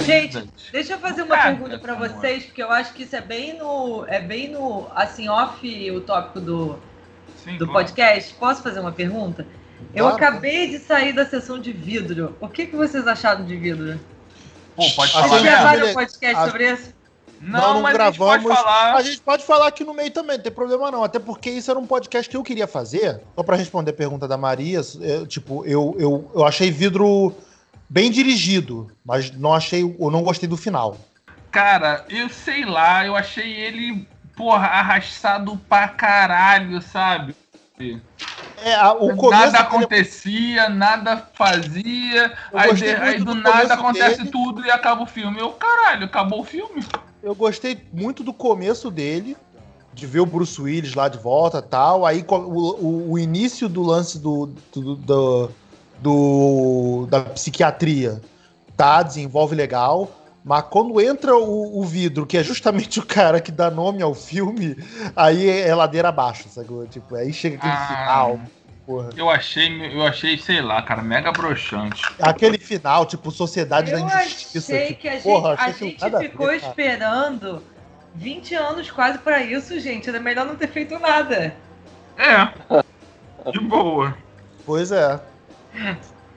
[0.00, 2.08] Gente, deixa eu fazer uma Caraca, pergunta pra amor.
[2.08, 4.04] vocês, porque eu acho que isso é bem no.
[4.06, 4.86] É bem no.
[4.94, 6.78] Assim, off o tópico do,
[7.42, 7.72] Sim, do claro.
[7.72, 8.34] podcast.
[8.34, 9.46] Posso fazer uma pergunta?
[9.94, 10.16] Eu Claro.
[10.16, 12.36] acabei de sair da sessão de vidro.
[12.40, 13.98] O que, que vocês acharam de vidro?
[14.76, 15.44] Pô, pode Vocês falar sim, mesmo.
[15.58, 16.94] gravaram um podcast Ah, sobre isso?
[17.40, 18.94] Não, mas a gente pode falar.
[18.94, 21.02] A gente pode falar aqui no meio também, não tem problema não.
[21.02, 23.20] Até porque isso era um podcast que eu queria fazer.
[23.34, 27.34] Só pra responder a pergunta da Maria, é, tipo, eu, eu, eu achei vidro
[27.92, 30.96] bem dirigido, mas não achei, eu não gostei do final.
[31.50, 37.36] Cara, eu sei lá, eu achei ele, porra, arrastado pra caralho, sabe?
[38.64, 43.74] É, a- o começo nada dele- acontecia, nada fazia, aí, de- aí do, do nada
[43.74, 44.30] acontece dele.
[44.30, 45.38] tudo e acaba o filme.
[45.38, 46.82] Eu, caralho, acabou o filme?
[47.22, 49.36] Eu gostei muito do começo dele,
[49.92, 52.06] de ver o Bruce Willis lá de volta e tal.
[52.06, 55.50] Aí o, o, o início do lance do, do, do-
[56.02, 58.20] do- da psiquiatria
[58.76, 60.10] tá, desenvolve legal.
[60.44, 64.12] Mas quando entra o, o vidro, que é justamente o cara que dá nome ao
[64.12, 64.76] filme,
[65.14, 66.84] aí é ladeira abaixo, sacou?
[66.88, 67.86] Tipo, aí chega aquele Ah.
[67.86, 68.40] final.
[68.84, 69.10] Porra.
[69.16, 72.02] Eu achei, eu achei, sei lá, cara, mega broxante.
[72.20, 74.72] Aquele final, tipo, Sociedade da Eu Injustiça.
[74.74, 76.56] achei tipo, que a gente, porra, a gente ver, ficou cara.
[76.56, 77.62] esperando
[78.16, 80.08] 20 anos quase pra isso, gente.
[80.08, 81.54] Era melhor não ter feito nada.
[82.18, 82.48] É.
[83.52, 84.16] De boa.
[84.66, 85.20] Pois é.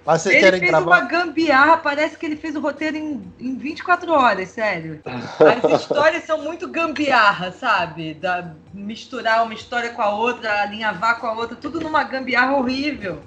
[0.06, 0.86] Mas vocês ele querem fez gravar?
[0.86, 5.02] uma gambiarra, parece que ele fez o roteiro em, em 24 horas, sério.
[5.04, 8.14] As histórias são muito gambiarra, sabe?
[8.14, 13.20] Da, misturar uma história com a outra, alinhavar com a outra, tudo numa gambiarra horrível.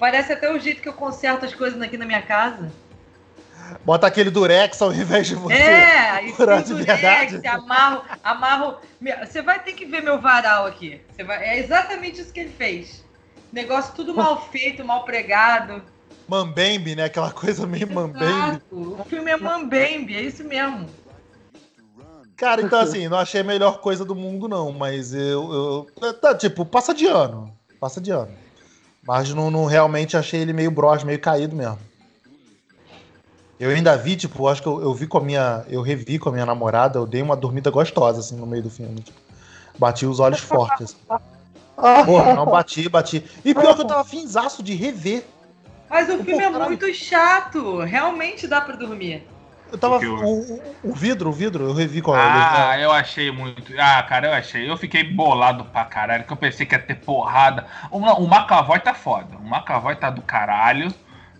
[0.00, 2.72] Parece até o jeito que eu conserto as coisas aqui na minha casa.
[3.84, 5.54] Bota aquele durex ao invés de você.
[5.54, 7.46] É, e Curar fiz de o verdade.
[7.46, 8.76] Amarro, amarro.
[9.20, 11.00] Você vai ter que ver meu varal aqui.
[11.24, 13.04] Vai, é exatamente isso que ele fez.
[13.52, 15.82] Negócio tudo mal feito, mal pregado.
[16.28, 17.04] Mambembe, né?
[17.04, 18.24] Aquela coisa meio mambembe.
[18.24, 19.00] Exato.
[19.00, 20.88] O filme é Mambembe, é isso mesmo.
[22.36, 24.72] Cara, então assim, não achei a melhor coisa do mundo, não.
[24.72, 25.86] Mas eu.
[26.00, 27.52] eu tá, tipo, passa de ano.
[27.78, 28.30] Passa de ano.
[29.02, 31.78] Mas não, não realmente achei ele meio bros, meio caído mesmo.
[33.58, 35.64] Eu ainda vi, tipo, acho que eu, eu vi com a minha.
[35.68, 38.70] Eu revi com a minha namorada, eu dei uma dormida gostosa, assim, no meio do
[38.70, 39.00] filme.
[39.00, 39.20] Tipo,
[39.78, 40.96] bati os olhos fortes.
[41.08, 41.22] Assim.
[42.04, 43.24] Porra, não bati, bati.
[43.44, 45.24] E pior que eu tava finzaço de rever.
[45.88, 46.64] Mas o Pô, filme é caralho.
[46.66, 47.80] muito chato.
[47.80, 49.26] Realmente dá pra dormir.
[49.72, 49.98] Eu tava.
[49.98, 53.72] O, o, o vidro, o vidro, eu revi com Ah, a eu achei muito.
[53.78, 54.68] Ah, cara, eu achei.
[54.68, 57.66] Eu fiquei bolado pra caralho, que eu pensei que ia ter porrada.
[57.90, 59.36] O, o McAvoy tá foda.
[59.36, 60.92] O McAvoy tá do caralho.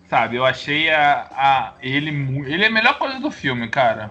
[0.08, 2.10] Sabe, eu achei a, a, ele.
[2.46, 4.10] Ele é a melhor coisa do filme, cara.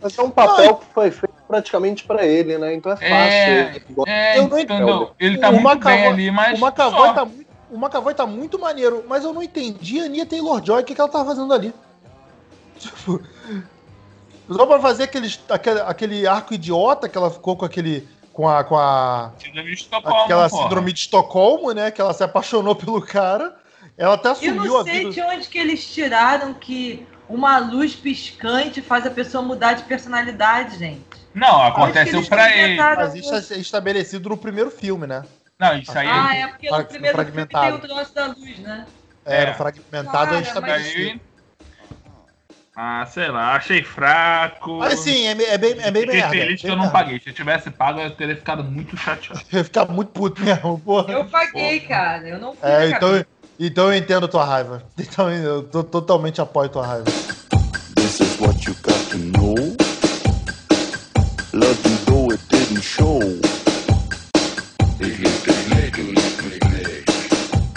[0.00, 2.74] Mas é um papel que foi feito praticamente pra ele, né?
[2.74, 3.10] Então é fácil.
[3.12, 5.10] É, ele É, Eu não entendeu?
[5.18, 6.60] Ele tá O muito McAvoy- bem ali, mas.
[6.60, 10.26] O McAvoy, tá muito, o McAvoy tá muito maneiro, mas eu não entendi a Ania
[10.26, 11.72] Taylor-Joy, o que, que ela tava fazendo ali.
[12.78, 13.22] Tipo,
[14.50, 18.06] só pra fazer aqueles, aquele, aquele arco idiota que ela ficou com aquele...
[18.32, 20.62] Com a, com a Síndrome de Estocolmo, aquela porra.
[20.62, 21.90] síndrome de Estocolmo, né?
[21.90, 23.56] Que ela se apaixonou pelo cara.
[23.96, 25.10] Ela até Eu assumiu a não sei vida.
[25.10, 30.78] de onde que eles tiraram que uma luz piscante faz a pessoa mudar de personalidade,
[30.78, 31.15] gente.
[31.36, 32.76] Não, aconteceu eles pra ele.
[32.76, 35.22] Mas isso é estabelecido no primeiro filme, né?
[35.58, 36.08] Não, isso aí.
[36.10, 38.86] Ah, é porque no primeiro filme tem o troço da luz, né?
[39.24, 39.46] É, É.
[39.50, 41.10] no fragmentado é Cara, mas- estabelecido.
[41.10, 41.20] aí...
[42.78, 44.78] Ah, sei lá, achei fraco.
[44.80, 46.28] Mas sim, é, é bem, é bem Fiquei merda.
[46.30, 46.92] feliz que eu não merda.
[46.92, 47.20] paguei.
[47.20, 49.40] Se eu tivesse pago, eu teria ficado muito chateado.
[49.50, 51.10] Eu ia ficar muito puto mesmo, porra.
[51.12, 52.28] Eu paguei, cara.
[52.28, 53.26] Eu não fui É, então, cabeça.
[53.58, 54.82] então eu entendo tua raiva.
[54.98, 57.04] Então eu to- totalmente apoio tua raiva.
[57.94, 59.75] This is what you got to know.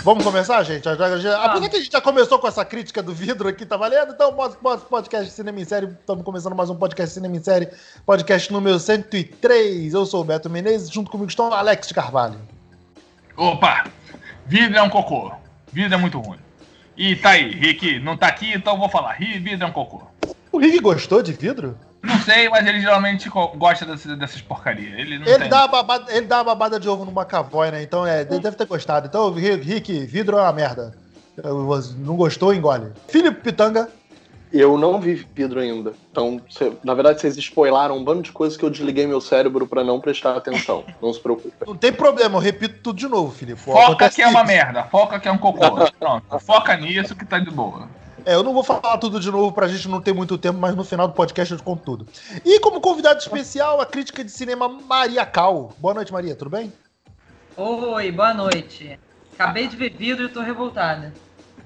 [0.04, 0.84] Vamos começar, gente?
[0.84, 1.22] Já- Vamos.
[1.46, 4.12] Apesar que a gente já começou com essa crítica do vidro aqui, tá valendo?
[4.14, 5.86] Então, pode- pode- podcast Cinema em Série.
[5.88, 7.70] Estamos começando mais um podcast Cinema em Série.
[8.06, 9.94] Podcast número 103.
[9.94, 10.90] Eu sou o Beto Menezes.
[10.90, 12.36] Junto comigo estão Alex de Carvalho.
[13.38, 13.86] Opa!
[14.46, 15.32] Vidro é um cocô.
[15.72, 16.40] Vidro é muito ruim.
[16.98, 19.18] E tá aí, Rick não tá aqui, então eu vou falar.
[19.20, 20.02] Vidro é um cocô.
[20.52, 21.78] O Rick gostou de vidro?
[22.02, 24.94] Não sei, mas ele geralmente gosta dessas, dessas porcarias.
[24.98, 25.50] Ele não Ele tem.
[25.50, 27.84] dá, uma babada, ele dá uma babada de ovo no McAvoy, né?
[27.84, 29.08] Então é, ele deve ter gostado.
[29.08, 30.94] Então, Rick, vidro é uma merda.
[31.98, 32.92] Não gostou, engole.
[33.08, 33.90] Felipe Pitanga.
[34.52, 35.94] Eu não vi vidro ainda.
[36.12, 39.68] Então, cê- na verdade, vocês spoilaram um bando de coisas que eu desliguei meu cérebro
[39.68, 40.84] pra não prestar atenção.
[41.00, 41.54] Não se preocupe.
[41.68, 43.60] Não tem problema, eu repito tudo de novo, Felipe.
[43.60, 44.48] Foca Acontece que é uma isso.
[44.48, 44.84] merda.
[44.86, 45.60] Foca que é um cocô.
[46.00, 46.40] Pronto.
[46.40, 47.88] Foca nisso que tá de boa.
[48.30, 50.76] É, eu não vou falar tudo de novo pra gente não ter muito tempo, mas
[50.76, 52.08] no final do podcast eu te conto tudo.
[52.46, 55.74] E como convidado especial, a crítica de cinema Maria Cal.
[55.80, 56.72] Boa noite, Maria, tudo bem?
[57.58, 59.00] Oi, boa noite.
[59.34, 61.12] Acabei de ver vidro e tô revoltada.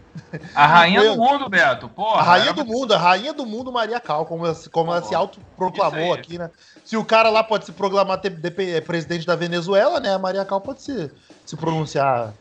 [0.56, 1.90] A rainha do mundo, Beto.
[1.90, 2.20] Porra.
[2.22, 5.02] A rainha era do mundo, a rainha do mundo, Maria Cal, como, ela- como ela
[5.04, 6.50] se autoproclamou aqui, né?
[6.86, 10.14] Se o cara lá pode se proclamar é, presidente da Venezuela, né?
[10.14, 11.12] A Maria Cal pode se,
[11.46, 12.34] se pronunciar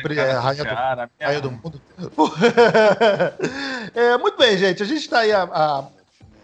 [0.00, 0.68] Entrar é, rainha do-
[1.26, 1.80] rainha do mundo.
[3.94, 4.82] É, muito bem, gente.
[4.82, 5.84] A gente está aí há,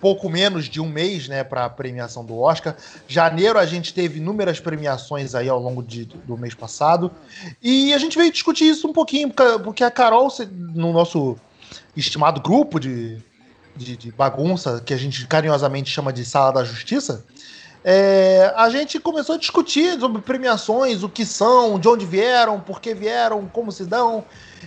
[0.01, 2.77] pouco menos de um mês, né, para a premiação do Oscar.
[3.09, 7.11] Janeiro a gente teve inúmeras premiações aí ao longo de- do mês passado.
[7.63, 9.31] E a gente veio discutir isso um pouquinho,
[9.65, 10.29] porque- a Carol,
[10.75, 11.37] no nosso
[11.97, 13.19] estimado grupo de,
[13.75, 17.25] de, de bagunça, que a gente carinhosamente chama de Sala da Justiça,
[17.89, 22.81] é, a gente começou a discutir sobre premiações, o que são, de onde vieram, por
[22.81, 24.25] que vieram, como se dão.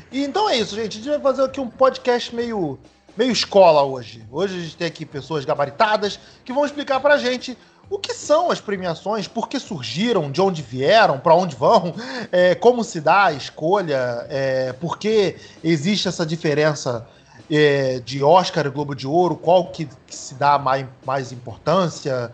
[0.09, 0.93] E então é isso, gente.
[0.93, 2.79] A gente vai fazer aqui um podcast meio,
[3.17, 4.25] meio escola hoje.
[4.31, 7.57] Hoje a gente tem aqui pessoas gabaritadas que vão explicar pra gente
[7.89, 11.93] o que são as premiações, por que surgiram, de onde vieram, pra onde vão,
[12.31, 17.05] é, como se dá a escolha, é, por que existe essa diferença
[17.51, 22.33] é, de Oscar e Globo de Ouro, qual que, que se dá mais, mais importância.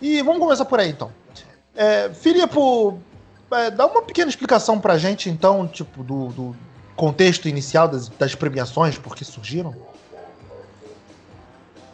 [0.00, 1.10] E vamos começar por aí então.
[1.74, 2.56] É, Filipe,
[3.52, 6.56] é, dá uma pequena explicação pra gente, então, tipo, do, do
[6.96, 9.74] contexto inicial das, das premiações, por que surgiram?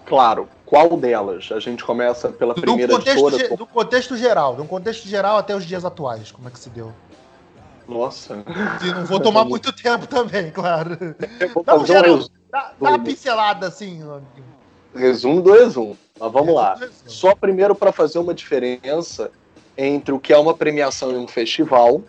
[0.07, 1.49] Claro, qual delas?
[1.51, 5.39] A gente começa pela Do primeira de contexto, ge- do contexto geral, do contexto geral
[5.39, 6.93] até os dias atuais, como é que se deu?
[7.89, 8.43] Nossa.
[8.83, 10.97] E não vou tomar muito tempo também, claro.
[11.65, 12.17] Dá um um geral.
[12.17, 14.01] resu- Dá, dá uma pincelada assim.
[14.95, 15.97] resumo do resumo.
[16.19, 16.79] Mas vamos lá.
[17.07, 19.31] Só primeiro para fazer uma diferença
[19.77, 22.03] entre o que é uma premiação e um festival.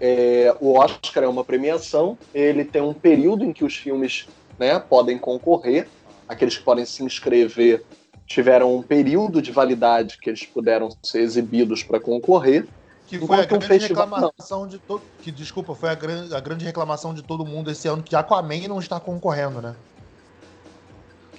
[0.00, 4.26] É, o Oscar é uma premiação, ele tem um período em que os filmes
[4.58, 5.88] né, podem concorrer.
[6.28, 7.84] Aqueles que podem se inscrever
[8.26, 12.66] tiveram um período de validade que eles puderam ser exibidos para concorrer.
[13.06, 15.02] Que foi a Enquanto um grande festival, reclamação de todo.
[15.20, 18.66] Que, desculpa, foi a, gran- a grande reclamação de todo mundo esse ano que Aquaman
[18.66, 19.74] não está concorrendo, né?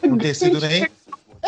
[0.03, 0.87] Não ter sido nem.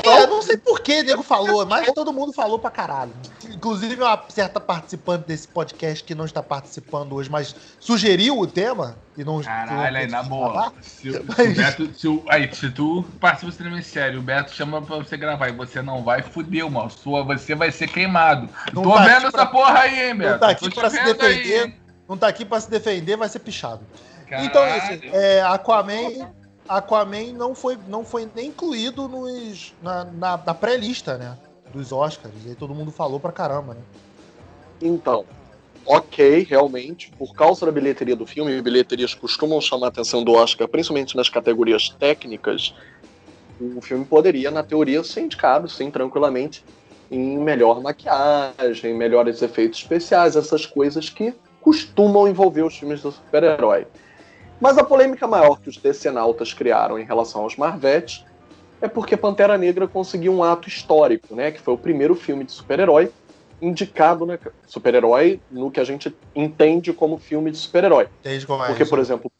[0.03, 3.11] É, não sei por que o nego falou, mas todo mundo falou pra caralho.
[3.49, 8.95] Inclusive, uma certa participante desse podcast que não está participando hoje, mas sugeriu o tema
[9.17, 9.41] e não.
[9.41, 10.73] Caralho, aí, na boa.
[10.81, 14.81] Se, se Mas- Beto, se, o- aí, se tu participa extremamente sério, o Beto chama
[14.81, 16.89] pra você gravar e você não vai, fudeu, mano.
[16.89, 18.47] Sua, você vai ser queimado.
[18.73, 20.31] Não Tô tá vendo pra- essa porra aí, hein, Beto?
[20.31, 21.65] Não tá aqui pra se aí, defender.
[21.65, 21.75] hein?
[22.07, 23.81] Não tá aqui pra se defender, vai ser pichado.
[24.29, 24.47] Caralho.
[24.47, 25.15] Então é isso.
[25.15, 26.29] É, Aquaman,
[26.67, 31.37] Aquaman não foi, não foi nem incluído nos, na, na, na pré-lista, né?
[31.73, 32.33] Dos Oscars.
[32.45, 33.81] E aí todo mundo falou pra caramba, né?
[34.81, 35.25] Então,
[35.85, 40.67] ok, realmente, por causa da bilheteria do filme, bilheterias costumam chamar a atenção do Oscar,
[40.67, 42.73] principalmente nas categorias técnicas,
[43.59, 46.63] o filme poderia, na teoria, ser indicado, sim, tranquilamente,
[47.09, 53.87] em melhor maquiagem, melhores efeitos especiais, essas coisas que costumam envolver os filmes do super-herói.
[54.59, 58.25] Mas a polêmica maior que os decenautas criaram em relação aos Marvetes
[58.81, 61.51] é porque Pantera Negra conseguiu um ato histórico, né?
[61.51, 63.11] Que foi o primeiro filme de super-herói
[63.61, 64.37] indicado, né?
[64.65, 68.07] Super-herói no que a gente entende como filme de super-herói.
[68.23, 68.35] É
[68.67, 69.31] Porque, por exemplo,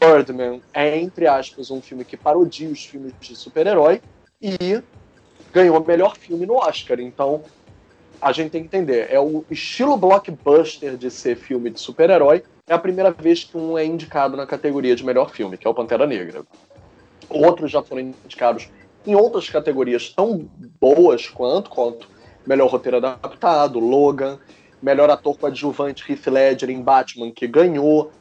[0.00, 4.00] Birdman é, entre aspas, um filme que parodia os filmes de super-herói
[4.40, 4.82] e
[5.52, 6.98] ganhou o melhor filme no Oscar.
[7.00, 7.42] Então,
[8.20, 12.74] a gente tem que entender, é o estilo blockbuster de ser filme de super-herói, é
[12.74, 15.74] a primeira vez que um é indicado na categoria de melhor filme, que é o
[15.74, 16.44] Pantera Negra.
[17.28, 18.68] Outros já foram indicados
[19.04, 20.48] em outras categorias tão
[20.80, 22.06] boas quanto, quanto
[22.46, 24.38] melhor roteiro adaptado, Logan,
[24.80, 28.12] melhor ator coadjuvante Heath Ledger em Batman, que ganhou.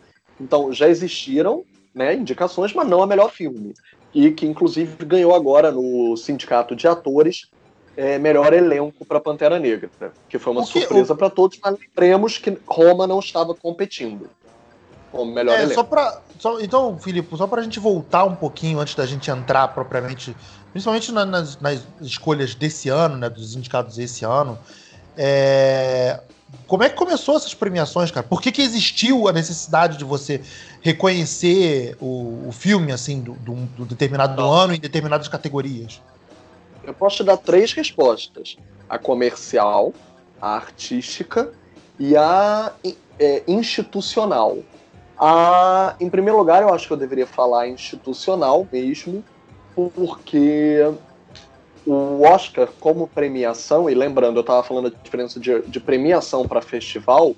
[0.41, 3.75] Então, já existiram né, indicações, mas não a melhor filme.
[4.15, 7.51] E que, inclusive, ganhou agora no Sindicato de Atores
[7.95, 9.91] é, melhor elenco para Pantera Negra,
[10.27, 14.27] que foi uma O que- surpresa para todos, mas lembremos que Roma não estava competindo
[15.11, 15.75] como melhor É, elenco.
[15.75, 19.67] só pra, só- então, Filipe, só pra gente voltar um pouquinho antes da gente entrar
[19.69, 20.35] propriamente,
[20.71, 24.57] principalmente na- nas, nas escolhas desse ano, né, dos indicados desse ano,
[25.17, 26.19] é,
[26.67, 28.25] como é que começou essas premiações, cara?
[28.25, 30.41] Por que, que existiu a necessidade de você
[30.81, 34.51] reconhecer o, o filme, assim, do, do- do determinado Não.
[34.51, 36.01] ano em determinadas categorias?
[36.83, 39.93] Eu posso te dar três respostas: a comercial,
[40.41, 41.51] a artística
[41.99, 42.71] e a
[43.19, 44.57] é, institucional.
[45.19, 49.23] A, em primeiro lugar, eu acho que eu deveria falar institucional mesmo,
[49.75, 50.79] porque
[51.85, 56.61] o Oscar, como premiação, e lembrando, eu estava falando da diferença de, de premiação para
[56.61, 57.35] festival.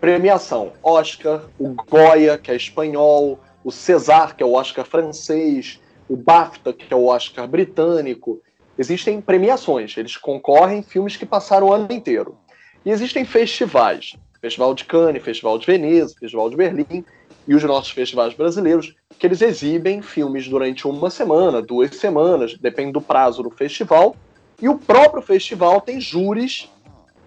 [0.00, 6.16] Premiação: Oscar, o Goya, que é espanhol, o César, que é o Oscar francês, o
[6.16, 8.40] BAFTA, que é o Oscar britânico.
[8.78, 12.38] Existem premiações, eles concorrem em filmes que passaram o ano inteiro.
[12.84, 14.14] E existem festivais.
[14.40, 17.04] Festival de Cannes, Festival de Veneza, Festival de Berlim.
[17.46, 22.92] e os nossos festivais brasileiros, que eles exibem filmes durante uma semana, duas semanas, depende
[22.92, 24.14] do prazo do festival,
[24.60, 26.70] e o próprio festival tem júris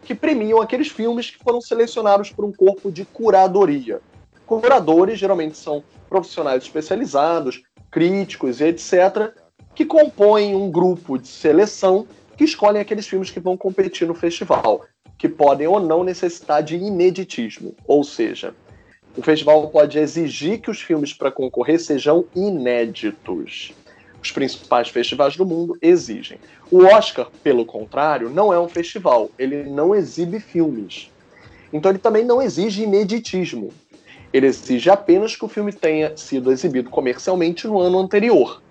[0.03, 4.01] que premiam aqueles filmes que foram selecionados por um corpo de curadoria.
[4.45, 9.33] Curadores geralmente são profissionais especializados, críticos e etc.,
[9.73, 14.83] que compõem um grupo de seleção que escolhem aqueles filmes que vão competir no festival,
[15.23, 18.53] que podem ou não necessitar de ineditismo, ou seja,
[19.15, 23.71] o festival pode exigir que os filmes para concorrer sejam inéditos.
[24.21, 26.37] Os principais festivais do mundo exigem.
[26.69, 29.31] O Oscar, pelo contrário, não é um festival.
[29.39, 31.09] Ele não exibe filmes.
[31.71, 33.71] Então ele também não exige ineditismo.
[34.33, 38.61] Ele exige apenas que o filme tenha sido exibido comercialmente no ano anterior,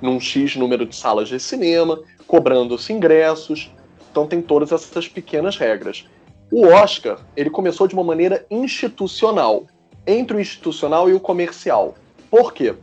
[0.00, 3.70] num X número de salas de cinema, cobrando-se ingressos.
[4.12, 6.06] Então tem todas essas pequenas regras.
[6.52, 9.64] O Oscar, ele começou de uma maneira institucional,
[10.06, 11.94] entre o institucional e o comercial.
[12.30, 12.74] Por quê?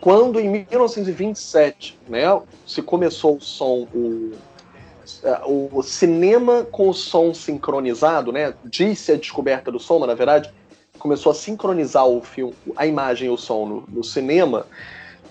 [0.00, 4.32] Quando em 1927, né, se começou o som, o,
[5.24, 10.14] é, o cinema com o som sincronizado, né, disse a descoberta do som, mas na
[10.14, 10.54] verdade
[11.00, 14.66] começou a sincronizar o filme, a imagem e o som no, no cinema,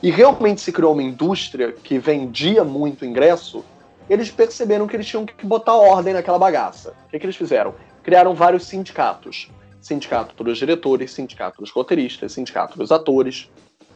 [0.03, 3.63] e realmente se criou uma indústria que vendia muito ingresso,
[4.09, 6.93] eles perceberam que eles tinham que botar ordem naquela bagaça.
[7.05, 7.75] O que, que eles fizeram?
[8.03, 9.49] Criaram vários sindicatos.
[9.79, 13.49] Sindicato dos diretores, sindicato dos roteiristas, sindicato dos atores,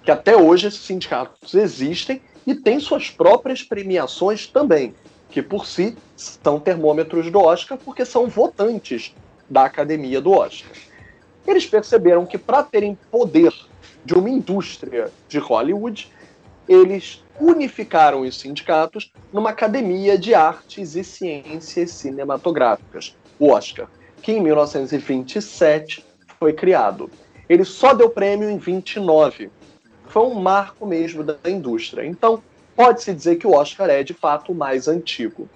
[0.03, 4.93] que até hoje esses sindicatos existem e têm suas próprias premiações também,
[5.29, 9.13] que por si são termômetros do Oscar, porque são votantes
[9.49, 10.71] da academia do Oscar.
[11.45, 13.53] Eles perceberam que para terem poder
[14.05, 16.11] de uma indústria de Hollywood,
[16.67, 23.87] eles unificaram os sindicatos numa academia de artes e ciências cinematográficas, o Oscar,
[24.21, 26.05] que em 1927
[26.39, 27.09] foi criado.
[27.49, 29.49] Ele só deu prêmio em 29.
[30.07, 32.05] Foi um marco mesmo da indústria.
[32.05, 32.41] Então,
[32.75, 35.49] pode-se dizer que o Oscar é de fato o mais antigo.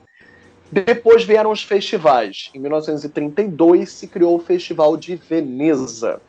[0.69, 2.49] Depois vieram os festivais.
[2.53, 6.19] Em 1932 se criou o Festival de Veneza.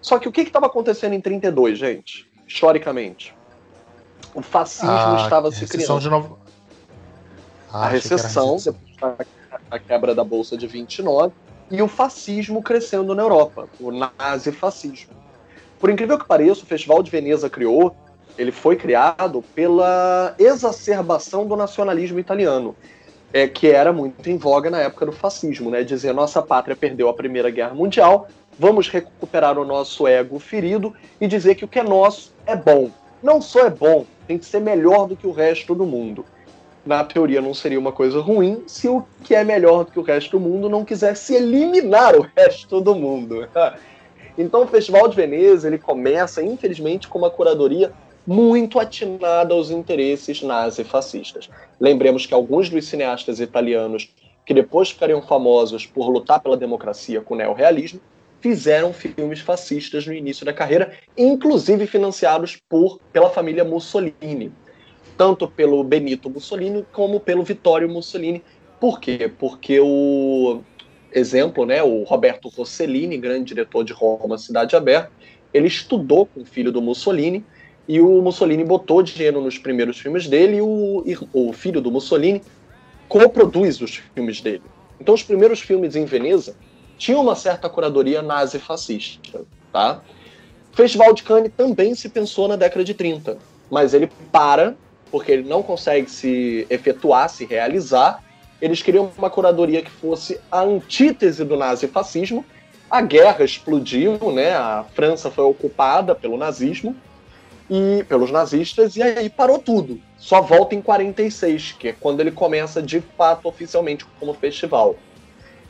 [0.00, 2.28] Só que o que estava acontecendo em 32, gente?
[2.46, 3.37] Historicamente
[4.34, 6.00] o fascismo ah, estava se criando.
[6.00, 6.38] De novo...
[7.70, 9.28] Ah, a recessão, depois
[9.70, 11.32] a quebra da Bolsa de 29,
[11.70, 15.12] e o fascismo crescendo na Europa, o nazifascismo.
[15.78, 17.94] Por incrível que pareça, o Festival de Veneza criou,
[18.36, 22.74] ele foi criado pela exacerbação do nacionalismo italiano,
[23.32, 25.82] é, que era muito em voga na época do fascismo, né?
[25.82, 31.26] Dizer nossa pátria perdeu a Primeira Guerra Mundial, vamos recuperar o nosso ego ferido e
[31.26, 32.90] dizer que o que é nosso é bom.
[33.22, 36.24] Não só é bom, tem que ser melhor do que o resto do mundo.
[36.86, 40.02] Na teoria não seria uma coisa ruim se o que é melhor do que o
[40.02, 43.48] resto do mundo não quisesse eliminar o resto do mundo.
[44.40, 47.92] Então o Festival de Veneza ele começa, infelizmente, com uma curadoria
[48.24, 51.50] muito atinada aos interesses nazifascistas.
[51.80, 54.14] Lembremos que alguns dos cineastas italianos
[54.46, 58.00] que depois ficariam famosos por lutar pela democracia com o neorrealismo
[58.40, 64.52] fizeram filmes fascistas no início da carreira, inclusive financiados por, pela família Mussolini,
[65.16, 68.42] tanto pelo Benito Mussolini como pelo Vittorio Mussolini.
[68.80, 69.30] Por quê?
[69.38, 70.60] Porque o
[71.12, 75.10] exemplo, né, o Roberto Rossellini, grande diretor de Roma, Cidade Aberta,
[75.52, 77.44] ele estudou com o filho do Mussolini
[77.88, 82.42] e o Mussolini botou dinheiro nos primeiros filmes dele e o, o filho do Mussolini
[83.08, 84.62] coproduz os filmes dele.
[85.00, 86.54] Então os primeiros filmes em Veneza
[86.98, 90.00] tinha uma certa curadoria nazi-fascista, tá?
[90.72, 93.38] O Festival de Cannes também se pensou na década de 30,
[93.70, 94.76] mas ele para,
[95.10, 98.22] porque ele não consegue se efetuar, se realizar.
[98.60, 102.44] Eles queriam uma curadoria que fosse a antítese do nazifascismo.
[102.90, 104.54] A guerra explodiu, né?
[104.54, 106.94] A França foi ocupada pelo nazismo
[107.70, 110.00] e pelos nazistas e aí parou tudo.
[110.16, 114.96] Só volta em 46, que é quando ele começa de fato oficialmente como festival.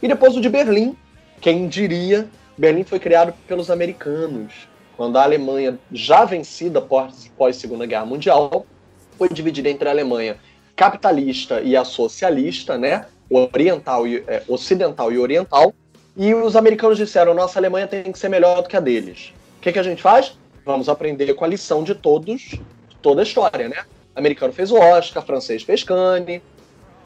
[0.03, 0.97] E depois o de Berlim,
[1.41, 8.05] quem diria, Berlim foi criado pelos americanos, quando a Alemanha, já vencida pós Segunda Guerra
[8.05, 8.67] Mundial,
[9.17, 10.37] foi dividida entre a Alemanha
[10.75, 13.07] capitalista e a socialista, né?
[13.31, 15.73] Oriental e, é, ocidental e oriental.
[16.17, 19.33] E os americanos disseram: nossa Alemanha tem que ser melhor do que a deles.
[19.59, 20.37] O que, que a gente faz?
[20.65, 23.85] Vamos aprender com a lição de todos, de toda a história, né?
[24.15, 26.41] O americano fez o Oscar, francês fez Cannes,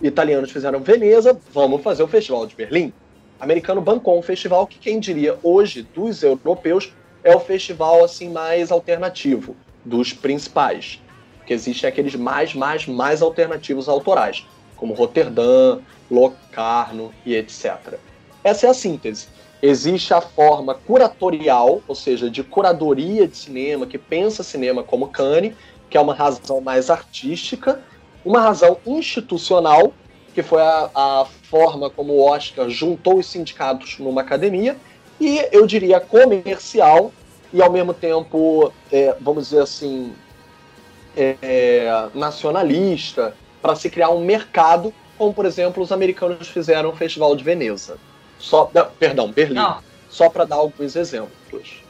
[0.00, 2.92] italianos fizeram Veneza, vamos fazer o Festival de Berlim
[3.42, 6.92] americano bancou um festival que quem diria hoje dos europeus
[7.24, 11.02] é o festival assim mais alternativo dos principais,
[11.44, 14.46] que existem aqueles mais mais mais alternativos autorais,
[14.76, 17.98] como Roterdã, Locarno e etc.
[18.44, 19.26] Essa é a síntese.
[19.60, 25.54] Existe a forma curatorial, ou seja, de curadoria de cinema, que pensa cinema como Cannes,
[25.90, 27.80] que é uma razão mais artística,
[28.24, 29.92] uma razão institucional,
[30.34, 34.76] que foi a, a forma como o Oscar juntou os sindicatos numa academia,
[35.20, 37.12] e eu diria comercial,
[37.52, 40.14] e ao mesmo tempo, é, vamos dizer assim,
[41.16, 47.36] é, nacionalista, para se criar um mercado, como por exemplo os americanos fizeram o Festival
[47.36, 47.98] de Veneza.
[48.38, 49.54] Só, não, perdão, Berlim.
[49.54, 49.78] Não.
[50.10, 51.82] Só para dar alguns exemplos.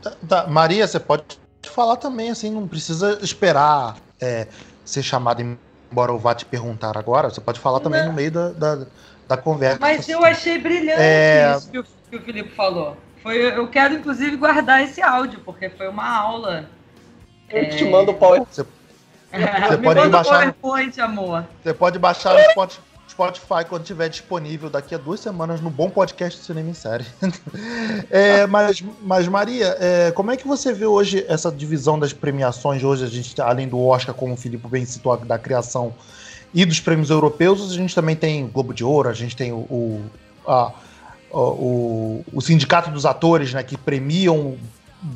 [0.00, 0.46] Tá, tá.
[0.46, 1.24] Maria, você pode
[1.62, 4.46] falar também, assim, não precisa esperar é,
[4.86, 5.42] ser chamado,
[5.90, 7.28] embora eu vá te perguntar agora.
[7.28, 8.08] Você pode falar também Não.
[8.08, 8.86] no meio da, da,
[9.28, 9.78] da conversa.
[9.80, 11.54] Mas eu achei brilhante É.
[11.56, 12.96] isso que o, que o Felipe falou.
[13.22, 16.70] Foi, eu quero, inclusive, guardar esse áudio, porque foi uma aula.
[17.50, 18.42] Eu te mando o power.
[18.50, 18.62] Você,
[19.34, 19.44] Me
[19.82, 21.44] pode manda o baixar- PowerPoint, amor.
[21.62, 22.78] você pode baixar no Spot-
[23.16, 27.04] Spotify quando estiver disponível daqui a duas semanas no bom podcast de cinema em série.
[28.10, 32.84] É, mas, mas, Maria, é, como é que você vê hoje essa divisão das premiações?
[32.84, 35.94] Hoje, a gente, além do Oscar, como o Filipe bem citou, da criação
[36.54, 39.50] e dos prêmios europeus, a gente também tem o Globo de Ouro, a gente tem
[39.52, 40.02] o, o,
[40.46, 40.72] a-
[41.30, 44.56] o, o- Sindicato dos Atores, né, que premiam,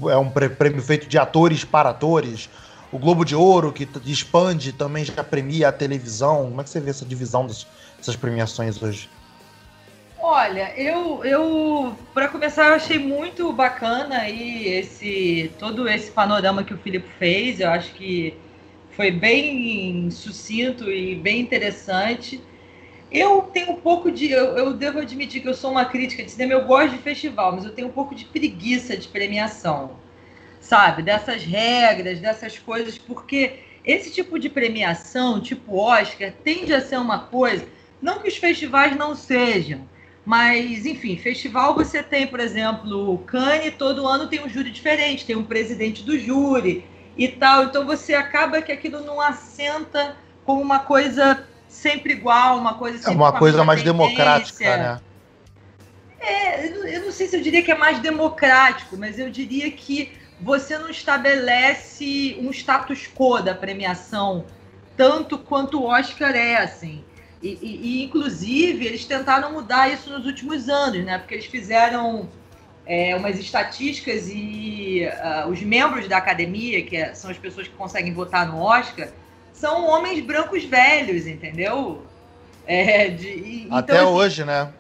[0.08, 2.48] é um prê- prêmio feito de atores para atores.
[2.92, 6.46] O Globo de Ouro, que expande, também já premia a televisão.
[6.48, 7.46] Como é que você vê essa divisão
[8.00, 9.08] dessas premiações hoje?
[10.22, 16.74] Olha, eu, eu para começar, eu achei muito bacana aí esse todo esse panorama que
[16.74, 17.60] o Filipe fez.
[17.60, 18.34] Eu acho que
[18.90, 22.40] foi bem sucinto e bem interessante.
[23.10, 24.30] Eu tenho um pouco de.
[24.30, 27.52] Eu, eu devo admitir que eu sou uma crítica de cinema, eu gosto de festival,
[27.52, 29.96] mas eu tenho um pouco de preguiça de premiação,
[30.60, 31.02] sabe?
[31.02, 33.54] Dessas regras, dessas coisas, porque
[33.84, 37.64] esse tipo de premiação, tipo Oscar, tende a ser uma coisa.
[38.00, 39.88] Não que os festivais não sejam,
[40.24, 45.26] mas, enfim, festival você tem, por exemplo, o Cannes, todo ano tem um júri diferente,
[45.26, 46.84] tem um presidente do júri
[47.16, 47.64] e tal.
[47.64, 53.00] Então você acaba que aquilo não assenta como uma coisa sempre igual, uma coisa É
[53.00, 55.00] sempre uma com a coisa mais democrática, né?
[56.20, 60.12] É, eu não sei se eu diria que é mais democrático, mas eu diria que
[60.40, 64.44] você não estabelece um status quo da premiação
[64.96, 67.02] tanto quanto o Oscar é, assim.
[67.42, 71.18] E, e- e, inclusive, eles tentaram mudar isso nos últimos anos, né?
[71.18, 72.28] Porque eles fizeram
[72.86, 77.74] é, umas estatísticas e ah, os membros da academia, que é- são as pessoas que
[77.74, 79.08] conseguem votar no Oscar,
[79.52, 82.04] são homens brancos velhos, entendeu?
[82.66, 84.72] É, de- e- então, Até assim, hoje, né?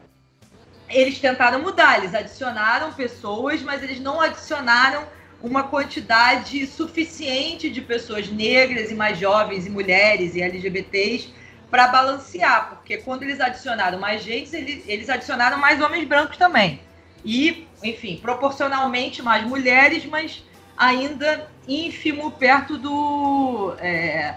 [0.88, 5.04] eles tentaram mudar, eles adicionaram pessoas, mas eles não adicionaram
[5.42, 11.32] uma quantidade suficiente de pessoas negras e mais jovens e mulheres e LGBTs
[11.70, 16.80] para balancear, porque quando eles adicionaram mais gente, eles, eles adicionaram mais homens brancos também.
[17.24, 20.42] E, enfim, proporcionalmente mais mulheres, mas
[20.76, 24.34] ainda ínfimo perto do, é,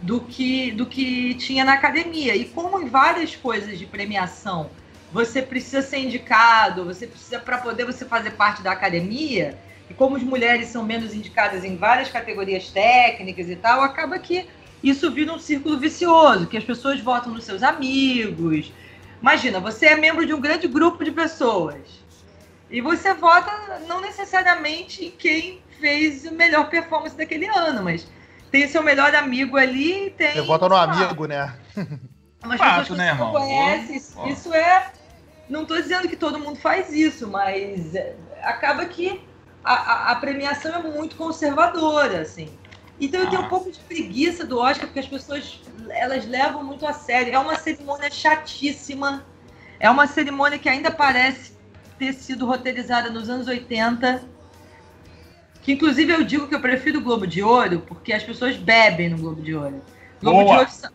[0.00, 2.34] do, que, do que tinha na academia.
[2.34, 4.70] E como em várias coisas de premiação
[5.12, 9.56] você precisa ser indicado, você precisa para poder você fazer parte da academia.
[9.88, 14.48] E como as mulheres são menos indicadas em várias categorias técnicas e tal, acaba que
[14.88, 18.72] isso vira um círculo vicioso, que as pessoas votam nos seus amigos.
[19.20, 22.04] Imagina, você é membro de um grande grupo de pessoas.
[22.70, 28.06] E você vota não necessariamente em quem fez a melhor performance daquele ano, mas
[28.50, 30.32] tem seu melhor amigo ali, tem.
[30.32, 31.54] Você vota no sei lá, amigo, né?
[32.44, 33.32] umas Fato, pessoas que né, irmão?
[33.32, 33.96] conhece.
[33.96, 34.26] Isso, Ó.
[34.28, 34.92] isso é.
[35.48, 39.20] Não estou dizendo que todo mundo faz isso, mas é, acaba que
[39.62, 42.48] a, a- a premiação é muito conservadora, assim.
[43.00, 43.46] Então eu tenho Ah.
[43.46, 47.34] um pouco de preguiça do Oscar, porque as pessoas elas levam muito a sério.
[47.34, 49.24] É uma cerimônia chatíssima.
[49.80, 51.52] É uma cerimônia que ainda parece
[51.98, 54.22] ter sido roteirizada nos anos 80.
[55.62, 59.08] Que inclusive eu digo que eu prefiro o Globo de Ouro, porque as pessoas bebem
[59.08, 59.82] no Globo de Ouro.
[60.20, 60.52] Globo Boa.
[60.52, 60.90] de Ouro são,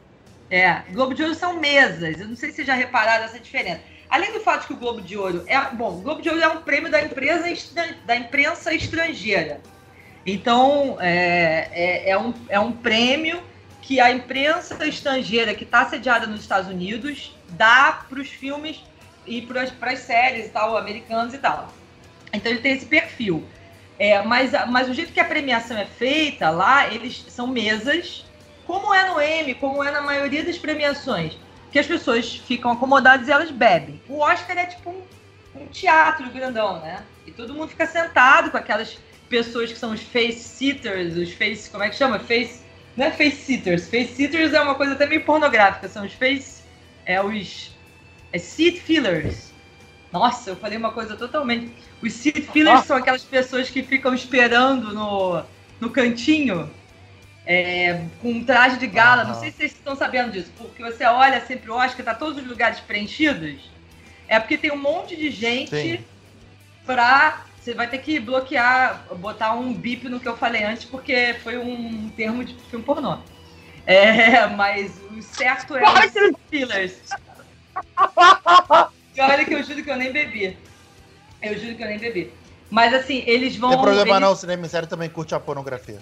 [0.49, 2.19] é, Globo de Ouro são mesas.
[2.19, 3.81] Eu não sei se vocês já repararam essa diferença.
[4.09, 5.59] Além do fato que o Globo de Ouro é.
[5.75, 7.45] Bom, o Globo de Ouro é um prêmio da, empresa,
[8.05, 9.59] da imprensa estrangeira.
[10.31, 13.41] Então, é, é, é um, é um prêmio
[13.81, 18.83] que a imprensa estrangeira que está sediada nos Estados Unidos dá para os filmes
[19.25, 21.73] e para as séries e tal, americanos e tal.
[22.31, 23.43] Então ele tem esse perfil.
[23.97, 28.23] É, mas, mas o jeito que a premiação é feita lá, eles são mesas,
[28.67, 31.35] como é no Emmy, como é na maioria das premiações,
[31.71, 33.99] que as pessoas ficam acomodadas e elas bebem.
[34.07, 35.01] O Oscar é tipo um,
[35.55, 37.03] um teatro grandão, né?
[37.25, 38.97] E todo mundo fica sentado com aquelas
[39.29, 42.19] pessoas que são os face sitters, os face, como é que chama?
[42.19, 42.61] Face,
[42.97, 46.63] não é face sitters, face sitters é uma coisa até meio pornográfica, são os face,
[47.05, 47.71] é os
[48.31, 49.49] É seat fillers.
[50.11, 51.71] Nossa, eu falei uma coisa totalmente.
[52.01, 55.43] Os seat fillers são aquelas pessoas que ficam esperando no,
[55.79, 56.69] no cantinho
[57.45, 59.23] é, com um traje de gala.
[59.23, 62.37] Não sei se vocês estão sabendo disso, porque você olha sempre o Oscar, tá todos
[62.37, 63.59] os lugares preenchidos.
[64.27, 66.05] É porque tem um monte de gente Sim.
[66.85, 67.43] pra.
[67.69, 71.55] Você vai ter que bloquear, botar um bip no que eu falei antes, porque foi
[71.59, 73.19] um termo de filme pornô.
[73.85, 76.11] É, mas o certo é os
[76.49, 76.99] fillers.
[79.15, 80.57] E olha que eu juro que eu nem bebi.
[81.41, 82.33] Eu juro que eu nem bebi.
[82.71, 83.69] Mas assim, eles vão.
[83.71, 85.99] Não tem problema eles- não, o cinema em série também curte a pornografia.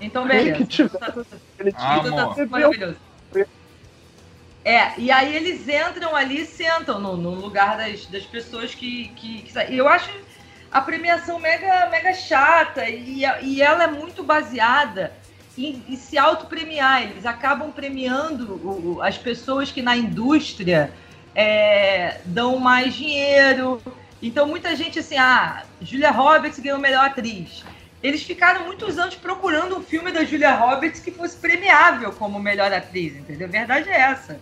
[0.00, 0.58] Então, beleza.
[0.58, 1.26] que tiver- Tá tudo-
[1.58, 2.34] Ele Ah, tudo tá amor.
[2.36, 2.96] tudo maravilhoso.
[4.64, 9.08] É, e aí eles entram ali e sentam no, no lugar das, das pessoas que,
[9.08, 10.10] que, que e Eu acho
[10.72, 15.12] a premiação mega, mega chata e, e ela é muito baseada
[15.56, 17.02] em, em se autopremiar.
[17.02, 20.90] Eles acabam premiando o- as pessoas que na indústria
[21.34, 23.82] é, dão mais dinheiro.
[24.22, 27.62] Então muita gente assim, ah, Julia Roberts ganhou melhor atriz.
[28.02, 32.72] Eles ficaram muitos anos procurando um filme da Julia Roberts que fosse premiável como melhor
[32.72, 33.46] atriz, entendeu?
[33.46, 34.40] A verdade é essa,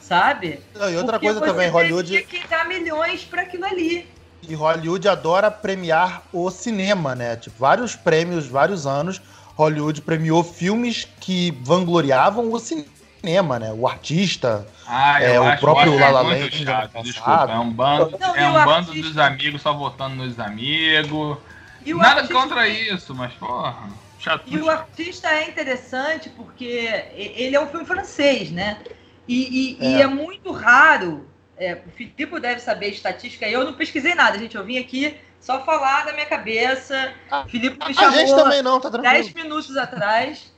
[0.00, 0.60] sabe?
[0.74, 4.08] Não, e outra Porque coisa também, Hollywood, teria que dar milhões para aquilo ali.
[4.48, 7.36] E Hollywood adora premiar o cinema, né?
[7.36, 9.20] Tipo, vários prêmios, vários anos,
[9.56, 13.72] Hollywood premiou filmes que vangloriavam o cinema, né?
[13.72, 14.66] O artista.
[14.86, 17.48] Ah, É, o acho próprio La La muito Land, chato, desculpa.
[17.50, 21.38] É um bando, Não, é e um bando artista- dos amigos só votando nos amigos.
[21.84, 23.74] E o Nada artista- contra isso, mas porra,
[24.18, 24.42] chato.
[24.46, 28.78] E o artista é interessante porque e- ele é um filme francês, né?
[29.26, 30.02] E, e- e É.
[30.02, 31.26] é muito raro.
[31.58, 33.48] É, o Filipe deve saber estatística.
[33.48, 34.56] Eu não pesquisei nada, gente.
[34.56, 37.14] Eu vim aqui só falar da minha cabeça.
[37.30, 39.44] Ah, Filipe me A chamou gente também não, tá 10 tranquilo.
[39.48, 40.52] minutos atrás,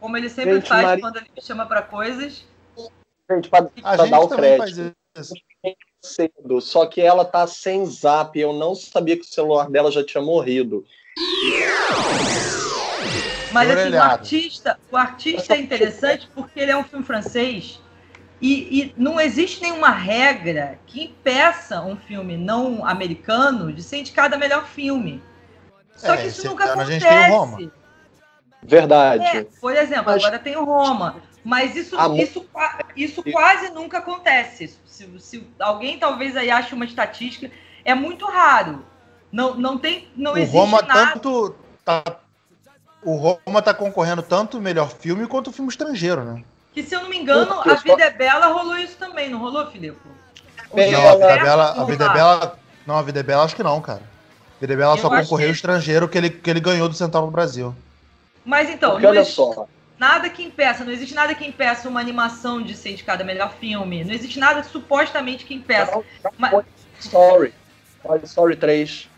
[0.00, 2.44] como ele sempre Gente, faz Mari- quando ele me chama para coisas.
[3.30, 4.94] Gente, pra, A pra gente dar o crédito.
[6.04, 8.38] cedo, só que ela tá sem zap.
[8.38, 10.84] Eu não sabia que o celular dela já tinha morrido.
[13.52, 17.80] Mas assim, o artista, o artista é interessante porque ele é um filme francês
[18.52, 24.34] e, e não existe nenhuma regra que impeça um filme não americano de ser indicado
[24.34, 25.22] a melhor filme.
[25.96, 26.92] Só É, que isso nunca ano a acontece.
[27.00, 27.72] gente tem o Roma.
[28.62, 29.24] Verdade.
[29.24, 31.16] É, por exemplo, Mas- agora tem o Roma.
[31.44, 32.46] Mas isso, A isso,
[32.96, 34.78] isso quase nunca acontece.
[34.86, 37.50] Se, se alguém talvez aí ache uma estatística,
[37.84, 38.84] é muito raro.
[39.30, 40.08] Não, não tem.
[40.16, 41.12] Não O existe Roma nada.
[41.12, 41.54] tanto.
[41.84, 42.02] Tá,
[43.02, 46.42] o Roma tá concorrendo tanto o melhor filme quanto o filme estrangeiro, né?
[46.74, 49.70] Que se eu não me engano, A Vida é Bela rolou isso também, não rolou,
[49.70, 49.96] Filipe?
[50.74, 52.12] Bela- Não, a Vida é Bela, a não Vida é.
[52.12, 52.58] Bela.
[52.86, 54.02] Não, a Vida é Bela acho que não, cara.
[54.56, 56.88] A Vida é Bela Eu só concorreu que- o estrangeiro que ele, que ele ganhou
[56.88, 57.74] do Central no Brasil.
[58.44, 59.66] Mas então, Porque não olha só,
[59.98, 63.54] nada que impeça, não existe nada que impeça uma animação de ser indicada a melhor
[63.58, 64.04] filme.
[64.04, 66.02] Não existe nada supostamente que impeça.
[66.36, 66.64] Mas- Toy
[66.98, 67.54] Story.
[68.02, 69.08] Toy Story 3.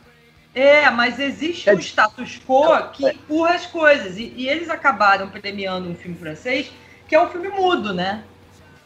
[0.55, 4.17] É, mas existe É um status quo que empurra as coisas.
[4.17, 6.71] E, e eles acabaram premiando um filme francês
[7.09, 8.23] que é um filme mudo, né?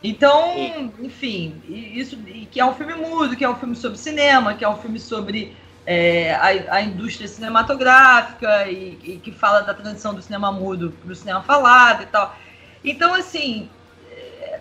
[0.03, 2.17] Então, enfim, isso
[2.51, 4.99] que é um filme mudo, que é um filme sobre cinema, que é um filme
[4.99, 5.55] sobre
[5.87, 11.13] é, a, a indústria cinematográfica e, e que fala da transição do cinema mudo para
[11.13, 12.35] o cinema falado e tal.
[12.83, 13.69] Então, assim,
[14.11, 14.61] é,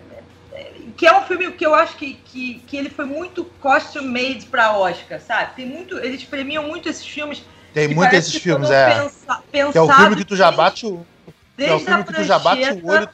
[0.52, 4.08] é, que é um filme que eu acho que, que, que ele foi muito costume
[4.08, 5.54] made para Oscar, sabe?
[5.56, 7.42] Tem muito, eles premiam muito esses filmes.
[7.72, 8.94] Tem desses que filmes, é.
[9.00, 11.06] pensa- Que é o filme que tu já desde- bate o.
[11.56, 13.08] Que é o desde filme que tu já bate o olho.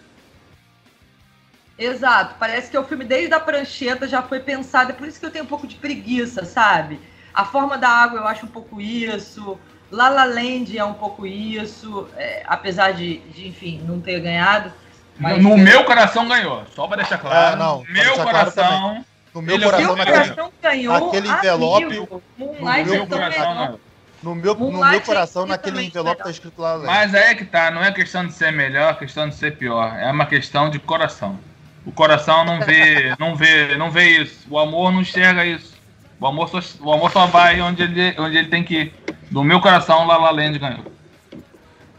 [1.79, 5.21] Exato, parece que é o filme desde a prancheta já foi pensado, é por isso
[5.21, 6.99] que eu tenho um pouco de preguiça, sabe?
[7.35, 9.59] A forma da água eu acho um pouco isso,
[9.91, 14.73] La La Land é um pouco isso, é, apesar de, de, enfim, não ter ganhado.
[15.19, 17.55] Mas no é- meu coração ganhou, só pra deixar claro.
[17.55, 19.05] É, não, no meu deixar claro coração.
[19.35, 20.95] No meu Ele é coração, naquele, coração ganhou.
[20.95, 23.81] naquele envelope- amigo, no Moonlight meu é coração ganhou.
[24.23, 26.73] no meu, no meu coração, é naquele envelope tá escrito lá.
[26.75, 26.87] Land.
[26.87, 29.59] Mas aí é que tá, não é questão de ser melhor, é questão de ser
[29.59, 29.95] pior.
[29.99, 31.39] É uma questão de coração.
[31.87, 34.47] O coração não vê, não vê, não vê isso.
[34.51, 35.75] O amor não enxerga isso.
[36.21, 38.95] O amor só, o amor só vai onde ele, onde ele tem que ir.
[39.31, 40.85] Do meu coração, La La Land ganhou.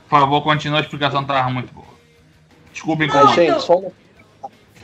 [0.09, 1.87] Por favor, continua, a explicação tava muito boa.
[2.71, 3.33] Desculpem como.
[3.33, 3.81] gente, só,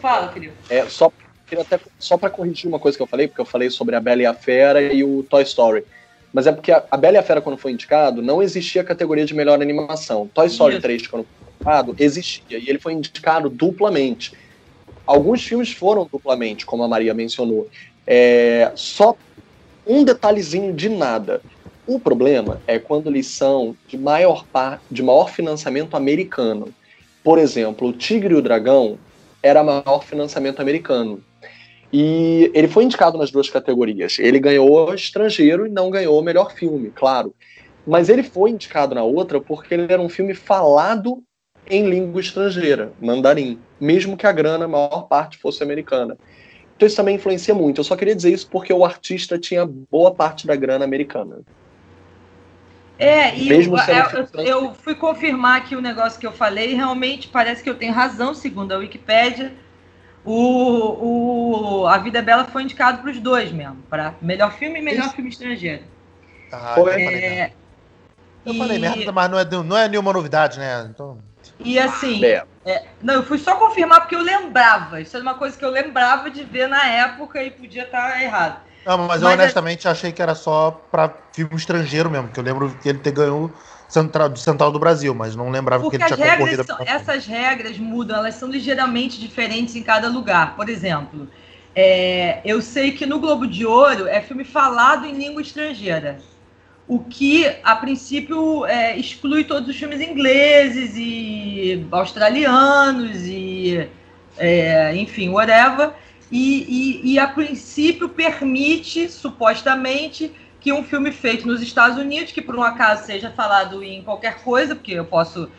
[0.01, 0.53] Fala, querido.
[0.69, 1.11] é, só,
[1.59, 4.21] até, só pra corrigir uma coisa que eu falei, porque eu falei sobre a Bela
[4.21, 5.83] e a Fera e o Toy Story.
[6.33, 8.85] Mas é porque a, a Bela e a Fera, quando foi indicado, não existia a
[8.85, 10.29] categoria de melhor animação.
[10.33, 10.81] Toy Story Isso.
[10.81, 12.57] 3, quando foi indicado, existia.
[12.57, 14.33] E ele foi indicado duplamente.
[15.05, 17.67] Alguns filmes foram duplamente, como a Maria mencionou.
[18.07, 19.15] É, só
[19.85, 21.41] um detalhezinho de nada.
[21.85, 26.73] O problema é quando eles são de maior, par, de maior financiamento americano.
[27.23, 28.97] Por exemplo, o Tigre e o Dragão
[29.41, 31.21] era maior financiamento americano.
[31.91, 34.17] E ele foi indicado nas duas categorias.
[34.17, 37.35] Ele ganhou estrangeiro e não ganhou melhor filme, claro.
[37.85, 41.21] Mas ele foi indicado na outra porque ele era um filme falado
[41.69, 46.17] em língua estrangeira, mandarim, mesmo que a grana, a maior parte, fosse americana.
[46.75, 47.79] Então isso também influencia muito.
[47.79, 51.39] Eu só queria dizer isso porque o artista tinha boa parte da grana americana.
[52.97, 56.31] É, e Mesmo eu, sendo eu- filme eu fui confirmar aqui o negócio que eu
[56.31, 59.51] falei, e realmente parece que eu tenho razão, segundo a Wikipédia.
[60.25, 64.79] O, o A Vida é Bela foi indicado para os dois mesmo, para melhor filme
[64.79, 65.15] e melhor Isso.
[65.15, 65.83] filme estrangeiro.
[66.51, 66.91] Ah, Foi.
[66.91, 67.27] eu falei merda.
[67.27, 67.51] É,
[68.45, 70.87] Eu e- falei merda, mas não é, não é nenhuma novidade, né?
[70.89, 71.17] Então,
[71.63, 72.43] E assim, É.
[72.65, 75.01] é, não, eu fui só confirmar porque eu lembrava.
[75.01, 78.61] Isso era uma coisa que eu lembrava de ver na época e podia estar errado.
[78.85, 82.39] não, mas eu Mas é- honestamente achei que era só pra filme estrangeiro mesmo, que
[82.39, 83.53] eu lembro que ele ter ganho
[83.87, 86.65] Central, do Central do Brasil, mas não lembrava Porque que ele as tinha regras, concorrido.
[86.65, 90.55] são, essas regras mudam, elas são ligeiramente diferentes em cada lugar.
[90.55, 91.29] Por exemplo,
[91.75, 96.27] é, eu sei que no Globo de Ouro é filme falado em língua estrangeira.
[96.87, 103.89] O que, a princípio, é, exclui todos os filmes ingleses e australianos e,
[104.37, 105.91] é, enfim, whatever.
[106.29, 112.41] E, e, e, a princípio, permite, supostamente, que um filme feito nos Estados Unidos, que
[112.41, 115.49] por um acaso seja falado em qualquer coisa, porque eu posso,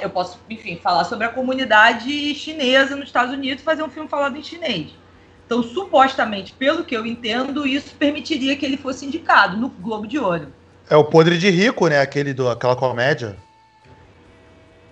[0.00, 4.36] eu posso, enfim, falar sobre a comunidade chinesa nos Estados Unidos fazer um filme falado
[4.36, 4.90] em chinês.
[5.44, 10.18] Então, supostamente, pelo que eu entendo, isso permitiria que ele fosse indicado no Globo de
[10.18, 10.52] Ouro.
[10.88, 12.00] É o Podre de Rico, né?
[12.00, 13.36] Aquele do, aquela comédia.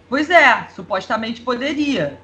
[0.09, 2.18] Pois é, supostamente poderia.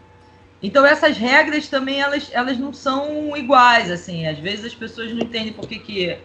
[0.62, 4.26] Então essas regras também elas, elas não são iguais, assim.
[4.26, 6.18] Às vezes as pessoas não entendem por que, que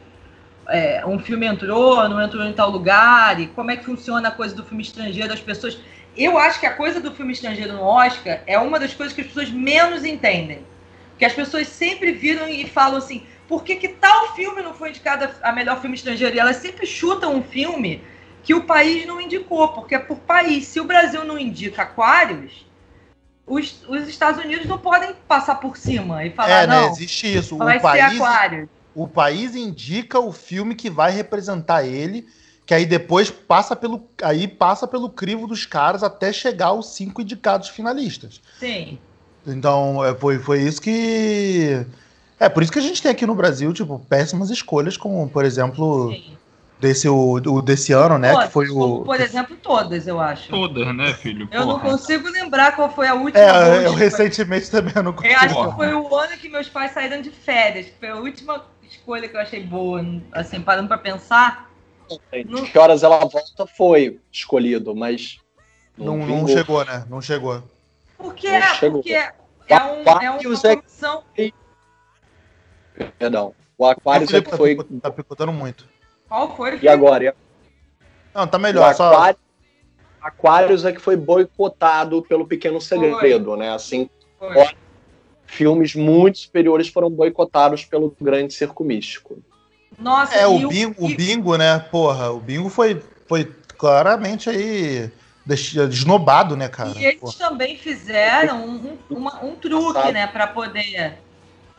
[0.67, 4.31] é, um filme entrou, não entrou em tal lugar, e como é que funciona a
[4.31, 5.31] coisa do filme estrangeiro.
[5.31, 5.77] As pessoas.
[6.17, 9.21] Eu acho que a coisa do filme estrangeiro no Oscar é uma das coisas que
[9.21, 10.65] as pessoas menos entendem.
[11.11, 14.91] Porque as pessoas sempre viram e falam assim, por que, que tal filme não foi
[14.91, 16.33] indicado a melhor filme estrangeiro?
[16.33, 18.01] E elas sempre chutam um filme
[18.43, 20.67] que o país não indicou, porque é por país.
[20.67, 22.65] Se o Brasil não indica Aquários,
[23.45, 26.79] os, os Estados Unidos não podem passar por cima e falar, é, né?
[26.79, 27.57] não, Existe isso.
[27.57, 28.69] vai O ser país, Aquários.
[28.95, 32.25] o país indica o filme que vai representar ele,
[32.65, 37.21] que aí depois passa pelo, aí passa pelo crivo dos caras até chegar aos cinco
[37.21, 38.39] indicados finalistas.
[38.57, 38.97] Sim.
[39.45, 41.85] Então, é, foi, foi isso que.
[42.41, 45.45] É por isso que a gente tem aqui no Brasil, tipo, péssimas escolhas, como, por
[45.45, 46.35] exemplo, sim.
[46.79, 48.31] desse, o, o desse ano, né?
[48.31, 49.03] Todas, que foi como, o.
[49.05, 50.49] por exemplo, todas, eu acho.
[50.49, 51.47] Todas, né, filho?
[51.51, 51.91] Eu não Porra.
[51.91, 53.39] consigo lembrar qual foi a última.
[53.39, 55.69] É, eu recentemente também eu não Eu acho consigo.
[55.69, 57.85] que foi o ano que meus pais saíram de férias.
[57.85, 61.69] que Foi a última escolha que eu achei boa, assim, parando pra pensar.
[62.47, 65.37] Não- Que horas ela volta foi escolhido, mas.
[65.95, 66.47] Não, não vingou.
[66.47, 67.05] chegou, né?
[67.07, 67.61] Não chegou.
[68.17, 69.01] Porque, Não é, chegou.
[69.03, 69.31] porque é,
[69.75, 71.23] um, é uma produção.
[73.17, 73.53] Perdão.
[73.77, 74.75] O Aquarius é que tá foi.
[74.75, 75.87] pico- tá picotando muito.
[76.27, 76.79] Qual foi?
[76.81, 77.25] E agora?
[77.25, 77.33] E
[78.33, 79.11] Não, tá O melhor, só.
[79.13, 79.39] Aquário-
[80.21, 83.73] Aquarius é que foi boicotado pelo Pequeno Segredo, né?
[83.73, 84.67] Assim, Foi.
[85.45, 89.39] filmes muito superiores foram boicotados pelo Grande Circo Místico.
[89.97, 91.79] Nossa, É, o bingo, o bingo, né?
[91.79, 95.11] Porra, o bingo foi, foi claramente aí
[95.45, 96.93] des- esnobado, né, cara?
[96.97, 97.33] E eles Porra.
[97.37, 100.13] também fizeram um, um- uma- um truque, Passado.
[100.13, 101.19] né, para poder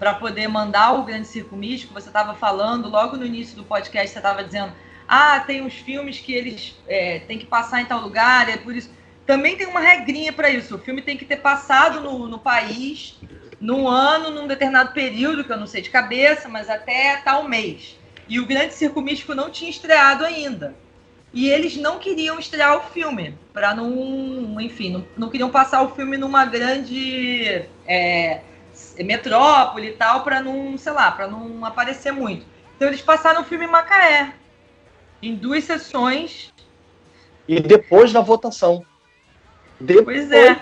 [0.02, 1.94] para poder mandar o Grande Circo Místico.
[1.94, 4.72] Você estava falando logo no início do podcast, você estava dizendo,
[5.06, 8.74] ah, tem uns filmes que eles é, têm que passar em tal lugar, é por
[8.74, 8.90] isso.
[9.24, 10.74] Também tem uma regrinha para isso.
[10.74, 13.16] O filme tem que ter passado no, no país
[13.60, 17.96] num ano, num determinado período, que eu não sei de cabeça, mas até tal mês.
[18.28, 20.74] E o Grande Circo Místico não tinha estreado ainda.
[21.32, 25.94] E eles não queriam estrear o filme, para não, enfim, não, não queriam passar o
[25.94, 28.40] filme numa grande é,
[28.98, 32.44] metrópole e tal, para não, sei lá, para não aparecer muito.
[32.76, 34.34] Então eles passaram o filme em Macaé,
[35.22, 36.52] em duas sessões.
[37.46, 38.84] E depois da votação.
[39.80, 40.28] Depois...
[40.28, 40.60] Pois é,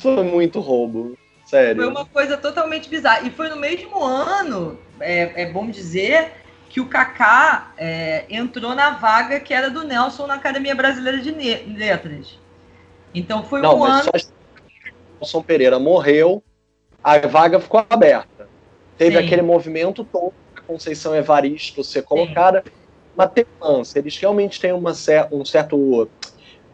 [0.00, 1.16] foi muito roubo.
[1.44, 1.82] Sério.
[1.82, 3.26] foi uma coisa totalmente bizarra.
[3.26, 6.32] E foi no mesmo ano, é, é bom dizer,
[6.68, 11.32] que o Kaká é, entrou na vaga que era do Nelson na Academia Brasileira de
[11.32, 12.38] Letras.
[13.12, 14.04] Então foi Não, um ano.
[14.04, 14.10] só
[15.20, 16.42] Nelson Pereira morreu,
[17.04, 18.48] a vaga ficou aberta.
[18.96, 19.24] Teve Sim.
[19.24, 22.64] aquele movimento todo, a Conceição Evaristo ser colocada,
[23.14, 23.98] mas tem lance.
[23.98, 24.92] Eles realmente têm uma
[25.30, 26.08] um certo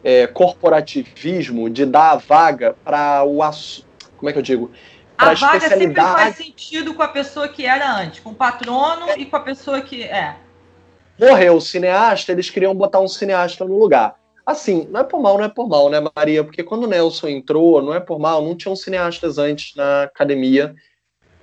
[0.03, 3.43] é, corporativismo de dar a vaga para o
[4.17, 4.71] como é que eu digo?
[5.19, 9.25] A vaga sempre faz sentido com a pessoa que era antes, com o patrono e
[9.25, 10.03] com a pessoa que.
[10.03, 10.37] É.
[11.19, 14.17] Morreu o cineasta, eles queriam botar um cineasta no lugar.
[14.47, 16.45] Assim, não é por mal, não é por mal, né, Maria?
[16.45, 20.73] Porque quando o Nelson entrou, não é por mal, não tinham cineastas antes na academia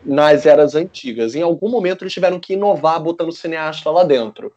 [0.05, 1.35] nas eras antigas.
[1.35, 4.53] Em algum momento eles tiveram que inovar botando cineasta lá dentro.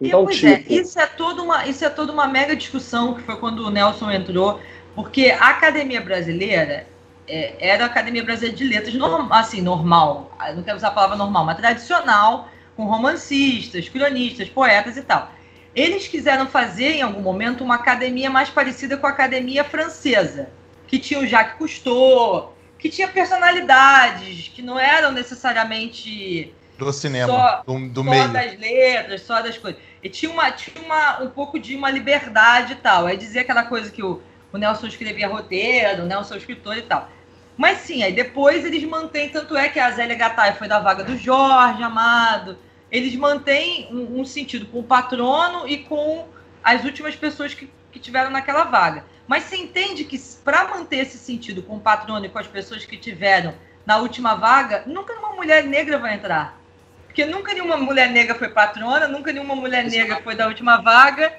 [0.00, 3.22] Então, pois tipo, é, isso é toda uma, isso é toda uma mega discussão que
[3.22, 4.58] foi quando o Nelson entrou,
[4.94, 6.86] porque a academia brasileira
[7.28, 11.16] é, era a academia brasileira de letras, norm, assim, normal, não quero usar a palavra
[11.16, 15.30] normal, mas tradicional, com romancistas, cronistas, poetas e tal.
[15.74, 20.50] Eles quiseram fazer, em algum momento, uma academia mais parecida com a academia francesa,
[20.86, 27.62] que tinha o Jacques Cousteau, que tinha personalidades, que não eram necessariamente Do cinema, Só-
[27.66, 28.28] do, do só meio.
[28.28, 29.80] das letras, só das coisas.
[30.02, 33.06] E tinha, uma, tinha uma, um pouco de uma liberdade e tal.
[33.06, 34.20] Aí dizia aquela coisa que o,
[34.52, 37.08] o Nelson escrevia roteiro, o Nelson é escritor e tal.
[37.56, 41.04] Mas sim, aí depois eles mantêm, tanto é que a Zélia Gattai foi da vaga
[41.04, 42.58] do Jorge Amado.
[42.92, 46.28] Eles mantêm um, um sentido com o patrono e com
[46.62, 49.06] as últimas pessoas que, que tiveram naquela vaga.
[49.26, 52.84] Mas você entende que para manter esse sentido com o patrono e com as pessoas
[52.84, 53.54] que tiveram
[53.86, 56.60] na última vaga, nunca uma mulher negra vai entrar.
[57.06, 61.32] Porque nunca nenhuma mulher negra foi patrona, nunca nenhuma mulher negra foi da última vaga.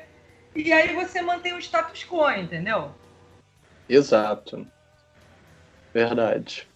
[0.56, 2.92] E aí você mantém o status quo, entendeu?
[3.88, 4.68] exato.
[5.94, 6.68] Verdade.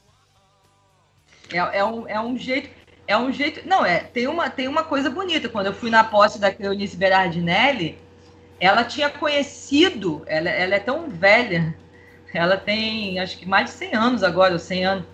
[1.52, 2.70] É, é, um, é um jeito.
[3.08, 3.67] É um jeito.
[3.67, 4.00] Não, é.
[4.00, 5.50] Tem uma, tem uma coisa bonita.
[5.50, 7.98] Quando eu fui na posse da Cleonice Berardinelli,
[8.60, 10.24] ela tinha conhecido.
[10.28, 11.76] Ela, ela é tão velha.
[12.34, 15.06] Ela tem acho que mais de 100 anos agora, ou 100 anos.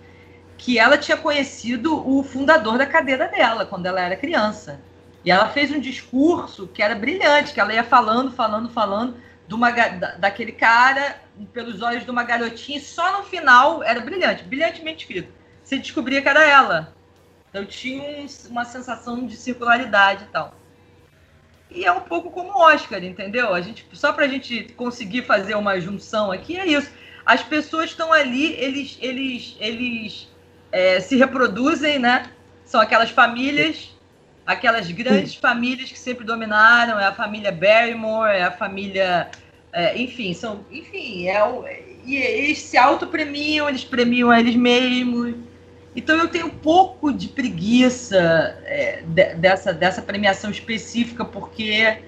[0.58, 4.80] Que ela tinha conhecido o fundador da cadeira dela quando ela era criança.
[5.24, 9.16] E ela fez um discurso que era brilhante, que ela ia falando, falando, falando
[9.48, 11.16] de uma, da- daquele cara
[11.52, 15.32] pelos olhos de uma garotinha, e só no final era brilhante, brilhantemente escrito.
[15.62, 16.94] Você descobria que era ela.
[17.54, 20.58] Então tinha um- uma sensação de circularidade e tal.
[21.70, 23.54] E é um pouco como o Oscar, entendeu?
[23.54, 26.90] A gente, só pra gente conseguir fazer uma junção aqui, é isso.
[27.24, 30.28] As pessoas estão ali, eles, eles, eles
[30.72, 32.28] é, se reproduzem, né?
[32.64, 33.94] São aquelas famílias,
[34.44, 39.30] aquelas grandes famílias que sempre dominaram, é a família Barrymore, é a família.
[39.72, 40.66] é, enfim, são.
[40.72, 41.64] Enfim, é o,
[42.04, 45.34] e eles se autopremiam, eles premiam a eles mesmos.
[45.94, 48.16] Então eu tenho um pouco de preguiça
[48.64, 52.02] é, de- dessa, dessa premiação específica, porque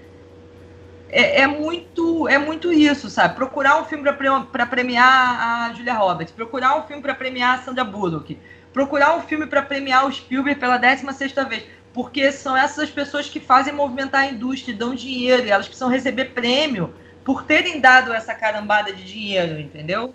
[1.08, 3.34] é, é muito é muito isso, sabe?
[3.36, 4.04] Procurar um filme
[4.50, 8.40] para premiar a Julia Roberts, procurar um filme para premiar a Sandra Bullock,
[8.72, 13.28] procurar um filme para premiar o Spielberg pela 16 vez, porque são essas as pessoas
[13.28, 16.94] que fazem movimentar a indústria, dão dinheiro, e elas precisam receber prêmio
[17.24, 20.14] por terem dado essa carambada de dinheiro, entendeu?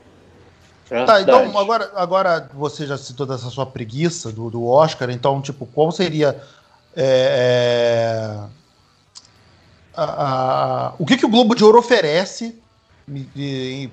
[0.91, 1.23] Tá, Verdade.
[1.23, 5.89] então agora, agora você já citou dessa sua preguiça do, do Oscar, então, tipo, qual
[5.89, 6.35] seria.
[6.93, 8.39] é, é,
[9.95, 10.03] a-
[10.89, 12.59] a- o que, que o Globo de Ouro oferece?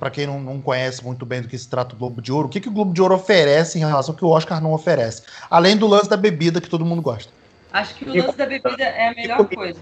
[0.01, 2.49] Para quem não, não conhece muito bem do que se trata o Globo de Ouro,
[2.49, 4.73] o que, que o Globo de Ouro oferece em relação ao que o Oscar não
[4.73, 5.23] oferece?
[5.49, 7.33] Além do lance da bebida que todo mundo gosta.
[7.73, 9.81] Acho que o lance da bebida é a melhor coisa.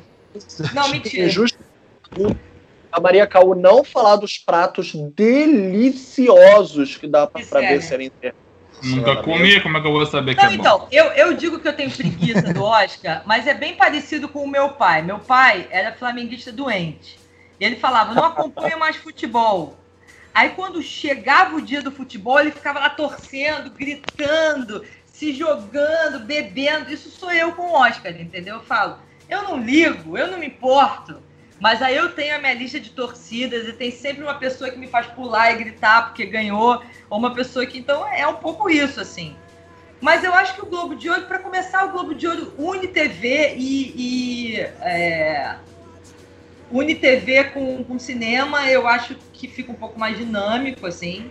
[0.74, 1.26] Não, mentira.
[1.26, 1.58] É justo
[2.96, 8.10] a Maria Caô não falar dos pratos deliciosos que dá pra, Que pra ver serem
[8.82, 10.62] Nunca comi, como é que eu vou saber que Não, é bom?
[10.62, 14.42] então, eu, eu digo que eu tenho preguiça do Oscar, mas é bem parecido com
[14.42, 15.02] o meu pai.
[15.02, 17.18] Meu pai era flamenguista doente.
[17.60, 19.76] E ele falava, não acompanha mais futebol.
[20.32, 26.92] Aí quando chegava o dia do futebol, ele ficava lá torcendo, gritando, se jogando, bebendo.
[26.92, 28.56] Isso sou eu com o Oscar, entendeu?
[28.56, 31.25] Eu falo, eu não ligo, eu não me importo.
[31.58, 34.78] Mas aí eu tenho a minha lista de torcidas e tem sempre uma pessoa que
[34.78, 37.78] me faz pular e gritar porque ganhou, ou uma pessoa que.
[37.78, 39.34] Então é um pouco isso, assim.
[40.00, 42.88] Mas eu acho que o Globo de Ouro, para começar, o Globo de Ouro une
[42.88, 43.94] TV e.
[43.96, 45.56] e é,
[46.70, 51.30] une TV com, com cinema, eu acho que fica um pouco mais dinâmico, assim.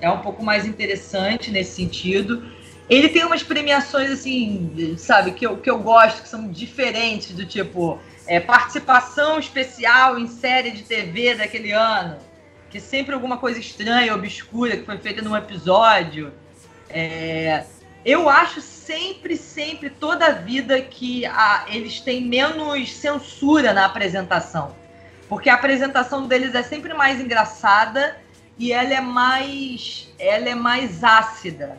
[0.00, 2.44] É um pouco mais interessante nesse sentido.
[2.90, 7.46] Ele tem umas premiações, assim, sabe, que eu, que eu gosto, que são diferentes, do
[7.46, 12.18] tipo é, participação especial em série de TV daquele ano.
[12.70, 16.32] Que sempre alguma coisa estranha, obscura, que foi feita num episódio.
[16.90, 17.64] É,
[18.04, 24.74] eu acho sempre, sempre, toda a vida que a- eles têm menos censura na apresentação.
[25.28, 28.16] Porque a apresentação deles é sempre mais engraçada
[28.58, 30.12] e ela é mais.
[30.18, 31.78] ela é mais ácida.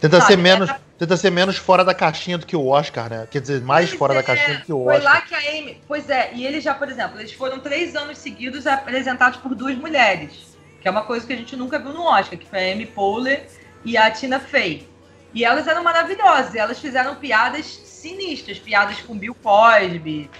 [0.00, 3.28] Tenta Sabe, ser menos, tenta ser menos fora da caixinha do que o Oscar, né?
[3.30, 5.14] Quer dizer, mais Pois fora da é, caixinha do que o Foi Oscar.
[5.14, 5.80] lá que a Amy.
[5.86, 9.76] Pois é, e eles já, por exemplo, eles foram três anos seguidos apresentados por duas
[9.76, 10.56] mulheres.
[10.80, 12.86] Que é uma coisa que a gente nunca viu no Oscar, que foi a Amy
[12.86, 13.46] Poehler
[13.84, 14.88] e a Tina Fey.
[15.34, 20.30] E elas eram maravilhosas, elas fizeram piadas sinistras, piadas com Bill Cosby,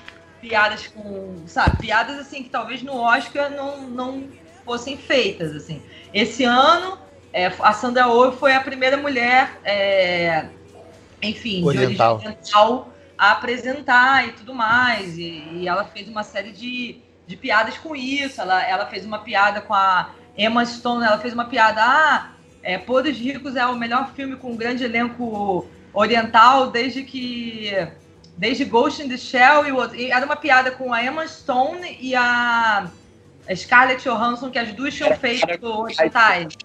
[0.40, 1.42] piadas com.
[1.46, 4.24] Sabe, piadas assim que talvez no Oscar não, não
[4.64, 5.54] fossem feitas.
[5.54, 5.82] assim.
[6.14, 6.98] Esse ano,
[7.32, 9.58] é, a Sandra Oh foi a primeira mulher.
[9.64, 10.46] é,
[11.22, 12.18] enfim, Oriental.
[12.18, 15.18] de origem oriental a apresentar e tudo mais.
[15.18, 18.40] E, e ela fez uma série de, de piadas com isso.
[18.40, 22.30] Ela, ela fez uma piada com a Emma Stone, ela fez uma piada, ah,
[22.62, 27.72] é, Podres Ricos é o melhor filme com um grande elenco oriental desde que.
[28.36, 29.96] Desde Ghost in the Shell e, o outro.
[29.96, 32.90] E era uma piada com a Emma Stone e a
[33.54, 36.56] Scarlett Johansson, que as duas tinham feito orientais.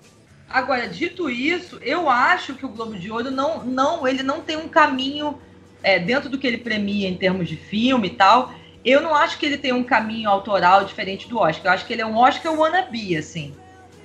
[0.50, 4.56] Agora, dito isso, eu acho que o Globo de Ouro não, não, ele não tem
[4.56, 5.40] um caminho
[5.82, 8.54] é, dentro do que ele premia em termos de filme e tal.
[8.84, 11.66] Eu não acho que ele tem um caminho autoral diferente do Oscar.
[11.66, 13.54] Eu acho que ele é um Oscar wannabe, assim.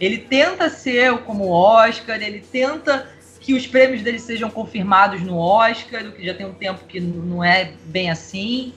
[0.00, 3.06] Ele tenta ser como Oscar, ele tenta
[3.38, 7.00] que os prêmios dele sejam confirmados no Oscar, o que já tem um tempo que
[7.00, 8.72] não é bem assim.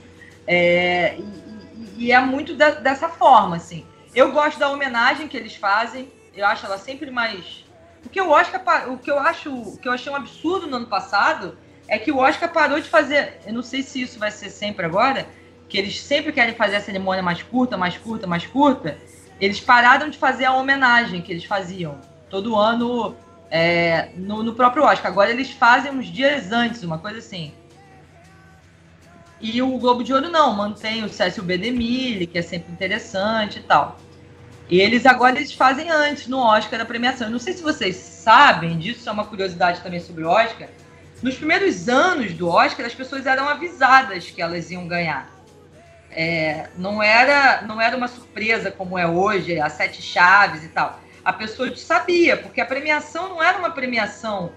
[0.46, 3.86] É, e, e é muito de, dessa forma, assim.
[4.14, 6.12] Eu gosto da homenagem que eles fazem.
[6.36, 7.66] Eu acho ela sempre mais.
[8.06, 10.78] O que o Oscar, o que eu acho, o que eu achei um absurdo no
[10.78, 11.58] ano passado
[11.88, 13.40] é que o Oscar parou de fazer.
[13.46, 15.28] Eu não sei se isso vai ser sempre agora,
[15.70, 18.98] que eles sempre querem fazer a cerimônia mais curta, mais curta, mais curta.
[19.40, 23.16] Eles pararam de fazer a homenagem que eles faziam todo ano
[23.50, 25.12] é, no, no próprio Oscar.
[25.12, 27.54] Agora eles fazem uns dias antes, uma coisa assim.
[29.40, 31.44] E o Globo de Ouro não, mantém o Cécio.
[31.44, 34.00] DeMille, que é sempre interessante e tal.
[34.70, 37.28] E eles agora eles fazem antes no Oscar da premiação.
[37.28, 40.68] Eu não sei se vocês sabem disso, é uma curiosidade também sobre o Oscar.
[41.22, 45.30] Nos primeiros anos do Oscar, as pessoas eram avisadas que elas iam ganhar.
[46.12, 51.00] É, não era não era uma surpresa como é hoje, as sete chaves e tal.
[51.24, 54.52] A pessoa sabia, porque a premiação não era uma premiação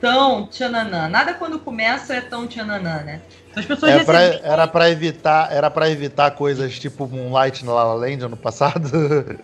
[0.00, 1.08] tão tchananã.
[1.08, 3.20] Nada quando começa é tão tchananã, né?
[3.50, 7.72] Então as pessoas É pra- era pra evitar, era para evitar coisas tipo Moonlight na
[7.72, 8.88] La La Land ano passado.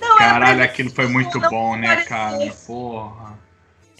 [0.00, 2.38] Não, era Caralho, pra- aquilo foi muito não bom, né, cara?
[2.66, 3.38] Porra.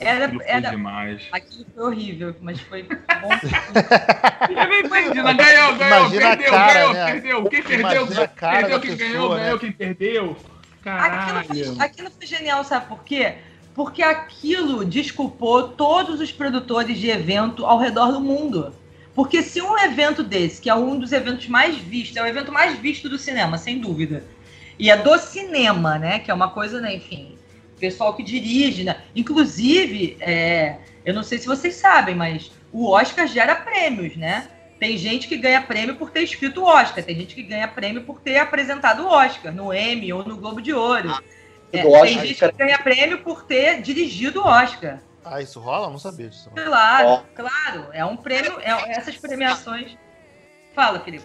[0.01, 1.23] Era, Aquilo foi era, demais.
[1.33, 2.95] aquilo foi horrível, mas foi bom.
[4.49, 7.05] Eu não entendi, não ganhou, ganhou, Imagina perdeu, cara, ganhou, né?
[7.13, 7.45] perdeu.
[7.45, 9.43] Quem perdeu, perdeu, quem pessoa, ganhou, né?
[9.43, 10.25] ganhou, quem perdeu.
[10.25, 11.83] Aquilo foi, Caralho.
[11.83, 13.35] aquilo foi genial, sabe por quê?
[13.79, 18.75] Porque aquilo desculpou todos os produtores de evento ao redor do mundo.
[19.15, 22.51] Porque se um evento desse, que é um dos eventos mais vistos, é o evento
[22.51, 24.25] mais visto do cinema, sem dúvida.
[24.81, 26.19] E é do cinema, né?
[26.19, 27.39] Que é uma coisa, né, enfim,
[27.79, 28.97] pessoal que dirige, né?
[29.15, 34.49] Inclusive, é, eu não sei se vocês sabem, mas o Oscar gera prêmios, né?
[34.81, 38.03] Tem gente que ganha prêmio por ter escrito o Oscar, tem gente que ganha prêmio
[38.03, 41.17] por ter apresentado o Oscar no Emmy ou no Globo de Ouro.
[41.73, 42.53] É, do tem Oscar, gente cara.
[42.53, 45.01] que ganha prêmio por ter dirigido o Oscar.
[45.25, 45.87] ah, isso rola?
[45.87, 46.51] Eu não sabia disso.
[46.55, 47.23] Claro, Ó.
[47.35, 47.87] claro.
[47.93, 49.97] É um prêmio, é, essas premiações.
[50.75, 51.25] Fala, Felipe.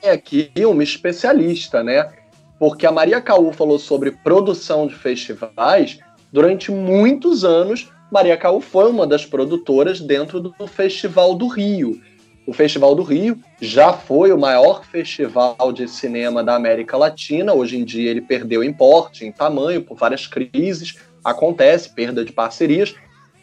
[0.00, 2.12] tem aqui uma especialista, né?
[2.58, 6.00] Porque a Maria Caú falou sobre produção de festivais.
[6.32, 12.00] Durante muitos anos, Maria Caú foi uma das produtoras dentro do Festival do Rio.
[12.48, 17.52] O Festival do Rio já foi o maior festival de cinema da América Latina.
[17.52, 20.94] Hoje em dia ele perdeu em porte, em tamanho, por várias crises.
[21.22, 22.94] Acontece, perda de parcerias.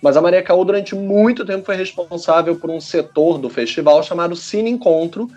[0.01, 4.36] Mas a Maria Caú, durante muito tempo, foi responsável por um setor do festival chamado
[4.36, 5.30] Cine Encontro,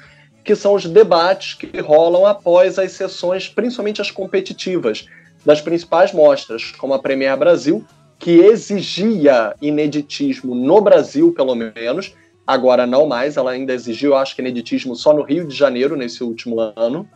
[0.42, 5.06] que são os debates que rolam após as sessões, principalmente as competitivas,
[5.44, 7.84] das principais mostras, como a Premier Brasil,
[8.18, 12.14] que exigia ineditismo no Brasil, pelo menos,
[12.48, 16.24] agora não mais, ela ainda exigiu, acho que ineditismo só no Rio de Janeiro nesse
[16.24, 17.06] último ano,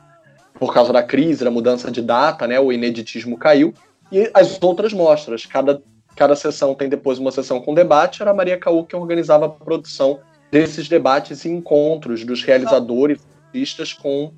[0.61, 3.73] por causa da crise, da mudança de data, né, o ineditismo caiu,
[4.13, 5.83] e as outras mostras, cada,
[6.15, 9.49] cada sessão tem depois uma sessão com debate, era a Maria Caú que organizava a
[9.49, 10.21] produção
[10.51, 14.35] desses debates e encontros dos realizadores, artistas com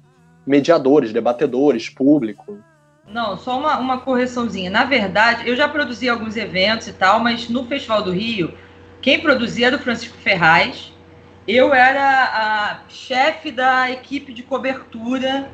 [0.47, 2.57] mediadores, debatedores, público.
[3.09, 4.71] Não, só uma, uma correçãozinha.
[4.71, 8.55] Na verdade, eu já produzi alguns eventos e tal, mas no Festival do Rio,
[9.05, 10.91] quem produzia era o Francisco Ferraz.
[11.47, 15.51] Eu era a chefe da equipe de cobertura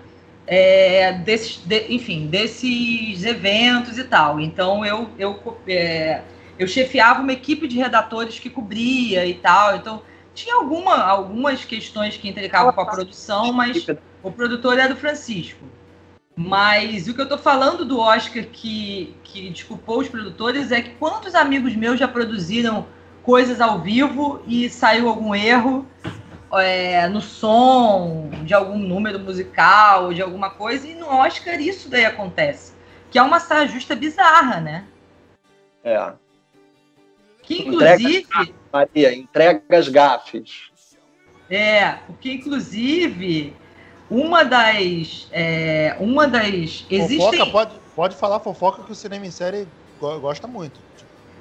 [0.47, 4.39] é, desses, de- enfim, desses eventos e tal.
[4.39, 6.23] Então eu, eu, é,
[6.61, 9.75] eu chefiava uma equipe de redatores que cobria e tal.
[9.75, 10.01] Então
[10.33, 13.85] tinha alguma, algumas questões que implicavam com a produção, mas
[14.23, 15.65] o produtor era o Francisco.
[16.37, 20.91] Mas o que eu tô falando do Oscar que, que desculpou os produtores é que
[20.91, 22.87] quantos amigos meus já produziram
[23.23, 25.87] coisas ao vivo e saiu algum erro
[26.53, 32.05] é, no som, de algum número musical, de alguma coisa, e no Oscar isso daí
[32.05, 32.73] acontece.
[33.11, 34.85] Que é uma saia justa bizarra, né?
[35.85, 36.13] É.
[37.43, 38.27] Que inclusive.
[38.73, 40.71] Maria, entrega as gafes.
[41.49, 43.57] É, porque inclusive
[44.09, 45.29] uma das.
[45.33, 46.81] é, uma das.
[46.83, 47.51] Fofoca, Existem.
[47.51, 49.67] pode, pode falar fofoca que o cinema em série
[50.01, 50.81] go- gosta muito.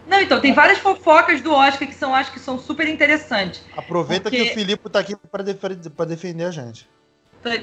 [0.09, 3.63] Não, então, tem várias fofocas do Oscar que são, acho que são super interessantes.
[3.77, 6.89] Aproveita Porque- que o Filipe tá aqui pra, defe- pra defender a gente.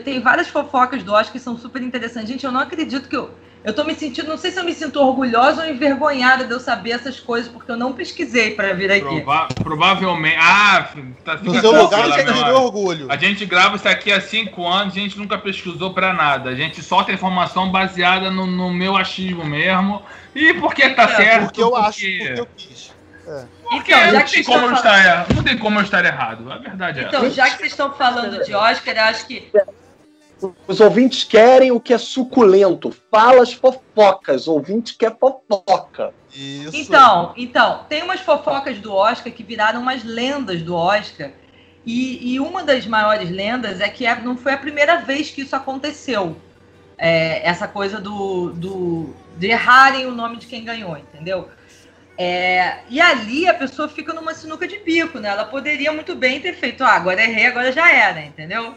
[0.05, 2.31] Tem várias fofocas do Oscar que são super interessantes.
[2.31, 3.31] Gente, eu não acredito que eu.
[3.67, 6.61] Eu tô me sentindo, não sei se eu me sinto orgulhosa ou envergonhada de eu
[6.61, 9.01] saber essas coisas, porque eu não pesquisei pra vir aqui.
[9.01, 10.37] Prova- provavelmente.
[10.41, 10.89] Ah,
[11.25, 13.07] tá No seu lugar, você orgulho.
[13.11, 16.51] A gente grava isso aqui há cinco anos, a gente nunca pesquisou pra nada.
[16.51, 20.01] A gente solta informação baseada no, no meu achismo mesmo.
[20.33, 21.45] E porque tá É, certo.
[21.47, 22.93] Porque eu acho, porque- porque eu quis.
[23.69, 26.05] porque Então, já não, que tem como eu estar, erra- não tem como eu estar
[26.05, 26.53] errado.
[26.53, 29.51] A verdade é Então, já que vocês estão falando de Oscar, eu acho que.
[30.67, 32.95] Os ouvintes querem o que é suculento.
[33.11, 34.47] Fala as fofocas.
[34.47, 36.13] O ouvinte quer fofoca.
[36.35, 36.77] Isso.
[36.77, 41.31] Então, então, tem umas fofocas do Oscar que viraram umas lendas do Oscar.
[41.87, 45.43] E, e uma das maiores lendas é que é- não foi a primeira vez que
[45.43, 46.37] isso aconteceu.
[46.99, 51.49] É, essa coisa do, do de errarem o nome de quem ganhou, entendeu?
[52.19, 55.29] É, e ali a pessoa fica numa sinuca de bico, né?
[55.29, 58.75] Ela poderia muito bem ter feito, ah, agora errei, agora já era, entendeu?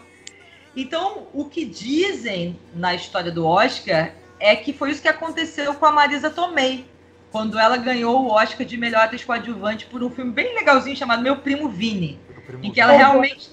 [0.75, 5.85] Então, o que dizem na história do Oscar é que foi isso que aconteceu com
[5.85, 6.85] a Marisa Tomei,
[7.31, 11.21] quando ela ganhou o Oscar de melhor atriz coadjuvante por um filme bem legalzinho chamado
[11.21, 12.19] Meu Primo Vini,
[12.63, 13.51] em que ela realmente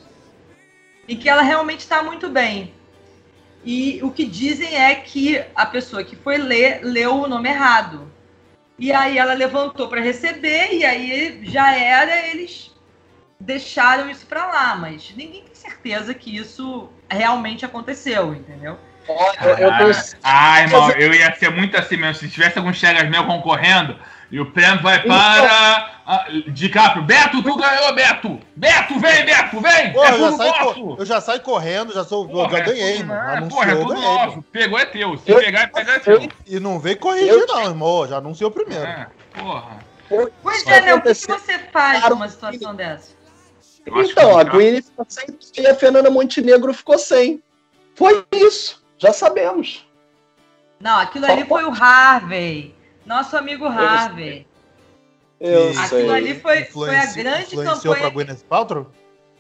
[1.09, 2.75] em que ela realmente está muito bem.
[3.65, 8.11] E o que dizem é que a pessoa que foi ler leu o nome errado.
[8.79, 12.73] E aí ela levantou para receber e aí já era, eles
[13.39, 18.79] deixaram isso para lá, mas ninguém tem certeza que isso realmente aconteceu, entendeu?
[19.09, 22.15] Ó, eu, eu tenho Ah, irmão, eu ia ser muito assim mesmo.
[22.17, 23.97] Se tivesse alguns chegas meu concorrendo,
[24.33, 25.93] e o prêmio vai para.
[26.05, 27.05] Ah, DiCaprio.
[27.05, 28.41] Beto, tu ganhou, Beto!
[28.57, 29.93] Beto, vem, Beto, vem!
[29.93, 30.97] Pô, é eu, já nosso!
[30.99, 33.21] eu já saio correndo, já, sou, Porra, já é ganhei, tudo- mano.
[33.21, 34.09] é, Anunciou, Porra, é eu tudo ganhei.
[34.09, 34.37] nosso.
[34.37, 34.45] pô.
[34.51, 35.19] Pegou é teu.
[35.19, 36.29] Se Eu- pegar e pegar é teu.
[36.45, 38.09] E não veio corrigir, Eu- não, irmão.
[38.09, 38.85] Já anunciou primeiro.
[38.85, 39.07] É,
[39.39, 39.79] porra.
[40.43, 40.95] Pois é, né?
[40.95, 43.16] O que, você faz numa situação dessa?
[43.87, 45.27] Eu Então, a o Gwyneth ficou sem
[45.59, 47.43] e a Fernanda Montenegro ficou sem.
[47.95, 48.85] Foi isso.
[48.99, 49.87] Já sabemos.
[50.81, 52.75] Não, aquilo ali foi o Harvey.
[53.07, 54.47] Nosso amigo Harvey.
[55.39, 56.11] Eu Aquilo sei.
[56.11, 58.01] ali foi, foi a grande influenciou campanha.
[58.01, 58.87] pra Gwyneth Paltrow?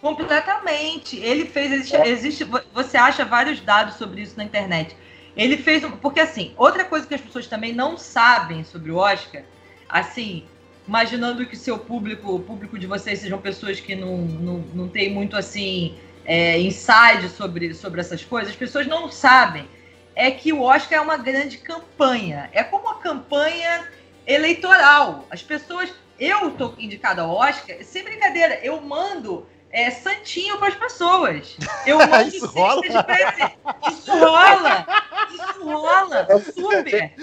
[0.00, 1.16] Completamente.
[1.18, 1.72] Ele fez.
[1.72, 4.96] Existe, existe- você acha vários dados sobre isso na internet.
[5.36, 5.82] Ele fez.
[6.00, 9.42] Porque, assim, outra coisa que as pessoas também não sabem sobre o Oscar,
[9.88, 10.44] assim,
[10.86, 15.12] imaginando que seu público, o público de vocês sejam pessoas que não, não, não tem
[15.12, 19.68] muito, assim, é, inside sobre, sobre essas coisas, as pessoas não sabem.
[20.14, 22.48] É que o Oscar é uma grande campanha.
[22.52, 23.86] É como uma campanha
[24.26, 25.26] eleitoral.
[25.30, 25.92] As pessoas.
[26.18, 31.56] Eu tô indicada ao Oscar, sem brincadeira, eu mando é, santinho para as pessoas.
[31.84, 32.80] Eu mando Isso rola?
[32.80, 33.58] de presente.
[33.90, 34.86] Isso rola!
[35.30, 36.26] Isso rola!
[36.40, 37.14] Super!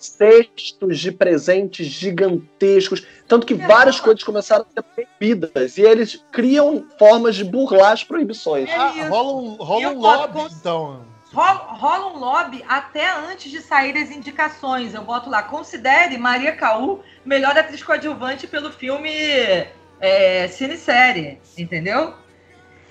[0.00, 3.04] Cestos de presentes gigantescos.
[3.28, 4.04] Tanto que É, várias rola.
[4.06, 5.76] coisas começaram a ser proibidas.
[5.78, 8.68] E eles criam formas de burlar as proibições.
[8.68, 11.04] É Ah, rola um, rola um lobby, então.
[11.32, 14.94] Rola, rola um lobby até antes de sair as indicações.
[14.94, 19.10] Eu boto lá, considere Maria Caú melhor atriz coadjuvante pelo filme
[20.00, 22.14] é, Cine-Série, entendeu?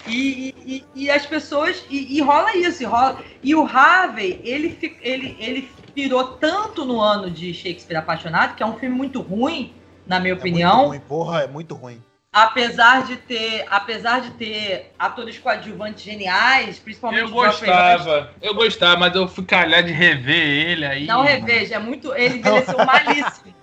[0.07, 1.83] E, e- e as pessoas.
[1.89, 3.21] E, e rola isso, e rola.
[3.43, 5.69] E o Harvey, ele, ele, ele
[5.99, 9.73] pirou tanto no ano de Shakespeare Apaixonado, que é um filme muito ruim,
[10.07, 10.77] na minha É opinião.
[10.77, 12.01] muito ruim, porra, é muito ruim.
[12.31, 19.13] apesar de ter, apesar de ter atores coadjuvantes geniais, principalmente Eu gostava, eu gostava, mas
[19.13, 21.05] eu fui calhar de rever ele aí.
[21.05, 22.13] Não reveja, é muito.
[22.13, 23.53] Ele envelheceu malíssimo.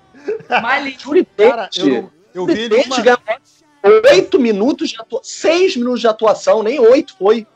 [0.60, 1.26] Malíssimo.
[1.38, 3.18] Cara, eu, eu vi ele uma,
[4.12, 5.24] oito minutos de atuação.
[5.24, 7.46] Seis minutos de atuação, nem oito foi.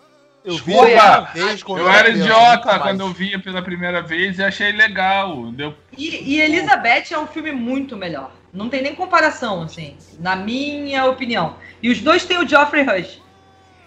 [0.45, 4.39] Eu vi uma vez quando Eu era criança, idiota quando eu via pela primeira vez
[4.39, 5.51] e achei legal.
[5.53, 5.75] Deu...
[5.97, 8.33] E, e Elizabeth é um filme muito melhor.
[8.53, 11.57] Não tem nem comparação, assim, na minha opinião.
[11.83, 13.21] E os dois têm o Geoffrey Rush.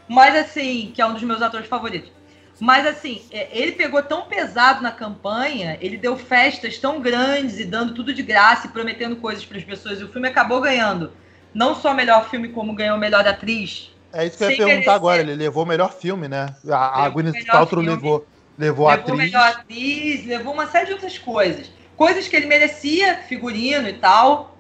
[0.07, 2.11] Mas assim, que é um dos meus atores favoritos.
[2.59, 7.65] Mas assim, é, ele pegou tão pesado na campanha, ele deu festas tão grandes e
[7.65, 9.99] dando tudo de graça e prometendo coisas para as pessoas.
[9.99, 11.11] E o filme acabou ganhando
[11.53, 13.92] não só melhor filme, como ganhou melhor atriz.
[14.13, 14.93] É isso que eu ia perguntar merecer.
[14.93, 15.21] agora.
[15.21, 16.55] Ele levou o melhor filme, né?
[16.69, 17.95] A, a Gwyneth Paltrow filme.
[17.95, 18.25] levou,
[18.57, 19.17] levou a levou atriz.
[19.17, 21.71] melhor atriz, levou uma série de outras coisas.
[21.97, 24.55] Coisas que ele merecia, figurino e tal.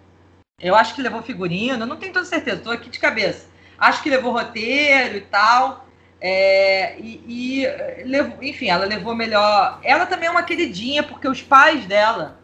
[0.59, 3.47] Eu acho que levou figurino, não tenho toda certeza, tô aqui de cabeça.
[3.77, 5.85] Acho que levou roteiro e tal.
[6.19, 9.79] É, e, e, eh, levou, enfim, ela levou melhor.
[9.83, 12.39] Ela também é uma queridinha, porque os pais dela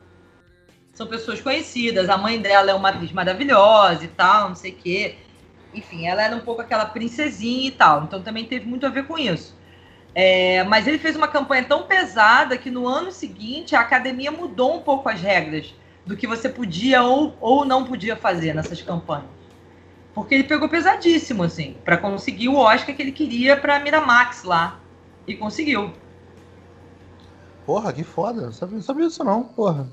[0.94, 2.10] são pessoas conhecidas.
[2.10, 5.16] A mãe dela é uma atriz maravilhosa e tal, não sei o quê.
[5.74, 8.04] Enfim, ela era um pouco aquela princesinha e tal.
[8.04, 9.58] Então também teve muito a ver com isso.
[10.16, 14.76] É, mas ele fez uma campanha tão pesada que no ano seguinte a academia mudou
[14.76, 15.74] um pouco as regras
[16.06, 19.30] do que você podia ou, ou não podia fazer nessas campanhas.
[20.14, 24.80] Porque ele pegou pesadíssimo, assim, para conseguir o Oscar que ele queria pra Miramax lá.
[25.28, 25.94] E conseguiu.
[27.66, 28.42] Porra, que foda.
[28.42, 29.88] Não sabia, não sabia disso não, porra.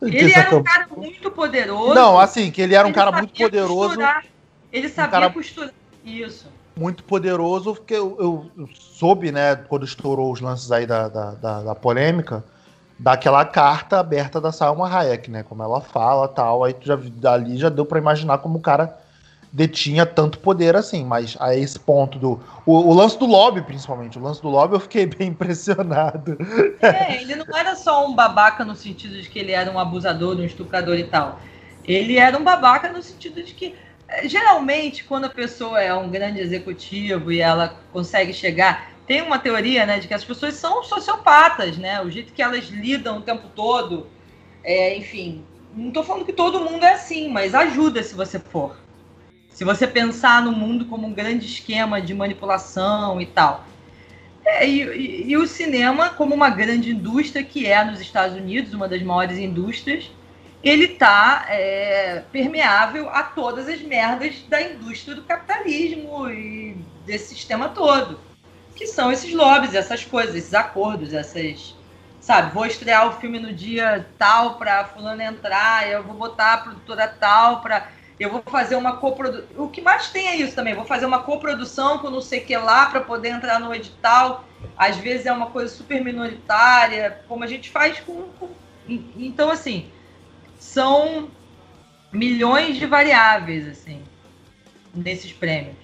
[0.00, 1.94] Ele era um cara muito poderoso.
[1.94, 3.88] Não, assim, que ele era um ele cara muito poderoso.
[3.88, 4.24] costurar.
[4.72, 5.70] Ele sabia cara- costurar.
[6.04, 6.46] Isso.
[6.74, 8.16] muito poderoso, porque eu,
[8.58, 12.42] eu- soube, né, quando estourou os lances aí da, da, da- da polêmica,
[12.98, 17.56] daquela carta aberta da Salma Hayek, né, como ela fala tal, aí tu já, dali
[17.58, 18.98] já deu pra imaginar como o cara
[19.52, 22.40] detinha tanto poder assim, mas a esse ponto do...
[22.64, 26.38] O, o lance do lobby, principalmente, o lance do lobby eu fiquei bem impressionado.
[26.80, 30.36] É, ele não era só um babaca no sentido de que ele era um abusador,
[30.38, 31.38] um estuprador e tal.
[31.84, 33.74] Ele era um babaca no sentido de que,
[34.24, 38.92] geralmente, quando a pessoa é um grande executivo e ela consegue chegar.
[39.06, 42.00] Tem uma teoria, né, de que as pessoas são sociopatas, né?
[42.02, 44.06] O jeito que elas lidam o tempo todo.
[44.64, 45.44] É, enfim,
[45.74, 48.76] não tô falando que todo mundo é assim, mas ajuda se você for.
[49.50, 53.66] Se você pensar no mundo como um grande esquema de manipulação e tal.
[54.44, 58.72] É, e, e- e o cinema, como uma grande indústria que é nos Estados Unidos,
[58.74, 60.10] uma das maiores indústrias,
[60.62, 61.46] ele está
[62.30, 68.18] permeável a todas as merdas da indústria do capitalismo e desse sistema todo.
[68.76, 71.74] Que são esses lobbies, essas coisas, esses acordos, essas.
[72.20, 76.58] Sabe, vou estrear o filme no dia tal para fulano entrar, eu vou botar a
[76.58, 77.88] produtora tal para
[78.20, 79.44] eu vou fazer uma coprodução.
[79.56, 80.74] O que mais tem é isso também.
[80.74, 84.44] Vou fazer uma coprodução com não sei o que lá para poder entrar no edital.
[84.76, 88.28] Às vezes é uma coisa super minoritária, como a gente faz com.
[88.38, 88.50] com-
[88.86, 89.90] Então, assim,
[90.72, 91.28] são
[92.12, 94.00] milhões de variáveis, assim,
[94.94, 95.76] nesses prêmios.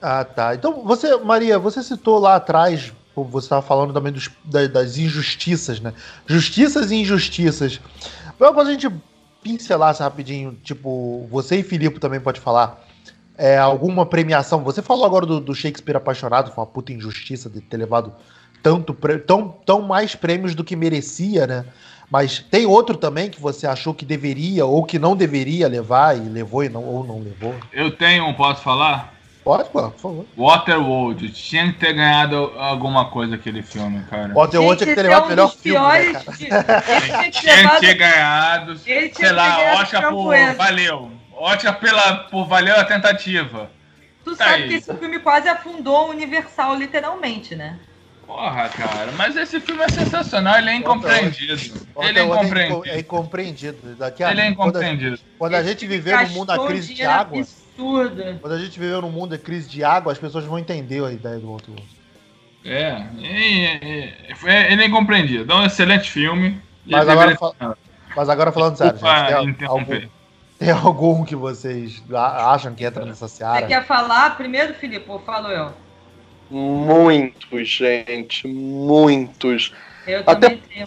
[0.00, 0.54] Ah, tá.
[0.54, 5.80] Então, você, Maria, você citou lá atrás, você estava falando também dos- da- das injustiças,
[5.80, 5.92] né?
[6.26, 7.80] Justiças e injustiças.
[8.38, 8.88] Quando a gente
[9.42, 12.84] pincelasse rapidinho, tipo, você e Filipe também pode falar.
[13.38, 14.64] É, alguma premiação.
[14.64, 18.14] Você falou agora do, do Shakespeare apaixonado, foi uma puta injustiça de ter levado
[18.62, 18.94] tanto
[19.26, 21.64] tão, tão mais prêmios do que merecia, né?
[22.10, 26.20] Mas tem outro também que você achou que deveria ou que não deveria levar e
[26.20, 27.54] levou e não, ou não levou?
[27.72, 29.12] Eu tenho um, posso falar?
[29.42, 30.26] Pode, pô, por favor.
[30.36, 31.30] Waterworld.
[31.30, 34.34] Tinha que ter ganhado alguma coisa aquele filme, cara.
[34.34, 37.70] Waterworld tinha que ter esse levado é o melhor filme, né, Ele tinha que Tinha
[37.70, 38.72] que ter ganhado.
[38.86, 40.34] ele tinha Sei lá, Oscar por.
[40.56, 41.10] Valeu.
[41.38, 43.70] Oscar pela, por valeu a tentativa.
[44.24, 44.68] Tu Tá sabe aí.
[44.68, 47.78] que esse filme quase afundou o Universal, literalmente, né?
[48.26, 51.52] Porra, cara, mas esse filme é sensacional, ele é incompreendido.
[52.00, 52.98] Ele é Waterworld É incompreendido.
[52.98, 53.94] incompreendido.
[53.96, 55.18] Daqui a, Ele é quando a- incompreendido.
[55.38, 58.38] Quando a gente viveu no mundo da crise de água, Absurdo.
[58.40, 61.12] quando a gente viveu no mundo da crise de água, as pessoas vão entender a
[61.12, 61.88] ideia do Waterworld.
[62.64, 64.12] É, e-
[64.44, 65.52] é, ele é incompreendido.
[65.52, 66.60] É um excelente filme.
[66.84, 67.76] Mas ele agora fala-
[68.16, 70.00] Mas agora falando sério, gente, tem, algum,
[70.58, 73.66] tem algum que vocês acham que entra nessa Você seara?
[73.66, 75.04] quer falar primeiro, Filipe?
[75.08, 75.72] Ou falo eu?
[76.50, 79.74] Muitos, gente, muitos.
[80.06, 80.86] Eu Até- também tenho.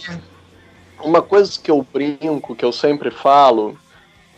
[1.02, 3.78] Uma coisa que eu brinco, que eu sempre falo,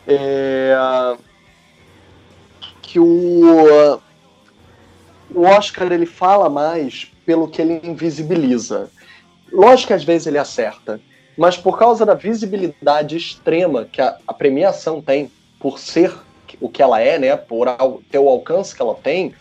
[0.08, 0.76] é
[2.82, 4.00] que o,
[5.34, 8.90] o Oscar ele fala mais pelo que ele invisibiliza.
[9.52, 11.00] Lógico que às vezes ele acerta,
[11.38, 16.14] mas por causa da visibilidade extrema que a, a premiação tem, por ser
[16.60, 19.34] o que ela é, né, por al- ter o alcance que ela tem,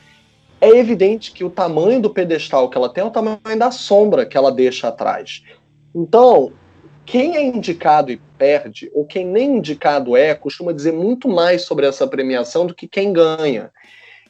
[0.61, 4.27] é evidente que o tamanho do pedestal que ela tem é o tamanho da sombra
[4.27, 5.43] que ela deixa atrás.
[5.95, 6.53] Então,
[7.07, 11.87] quem é indicado e perde, ou quem nem indicado é, costuma dizer muito mais sobre
[11.87, 13.71] essa premiação do que quem ganha.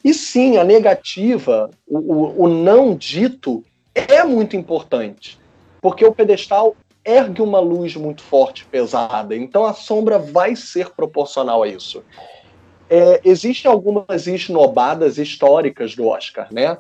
[0.03, 3.63] E sim, a negativa, o, o- o não dito,
[3.95, 5.39] é muito importante,
[5.83, 6.75] porque o pedestal
[7.05, 12.03] ergue uma luz muito forte, pesada, então a sombra vai ser proporcional a isso.
[12.91, 16.77] É, existem algumas esnobadas históricas do Oscar, né?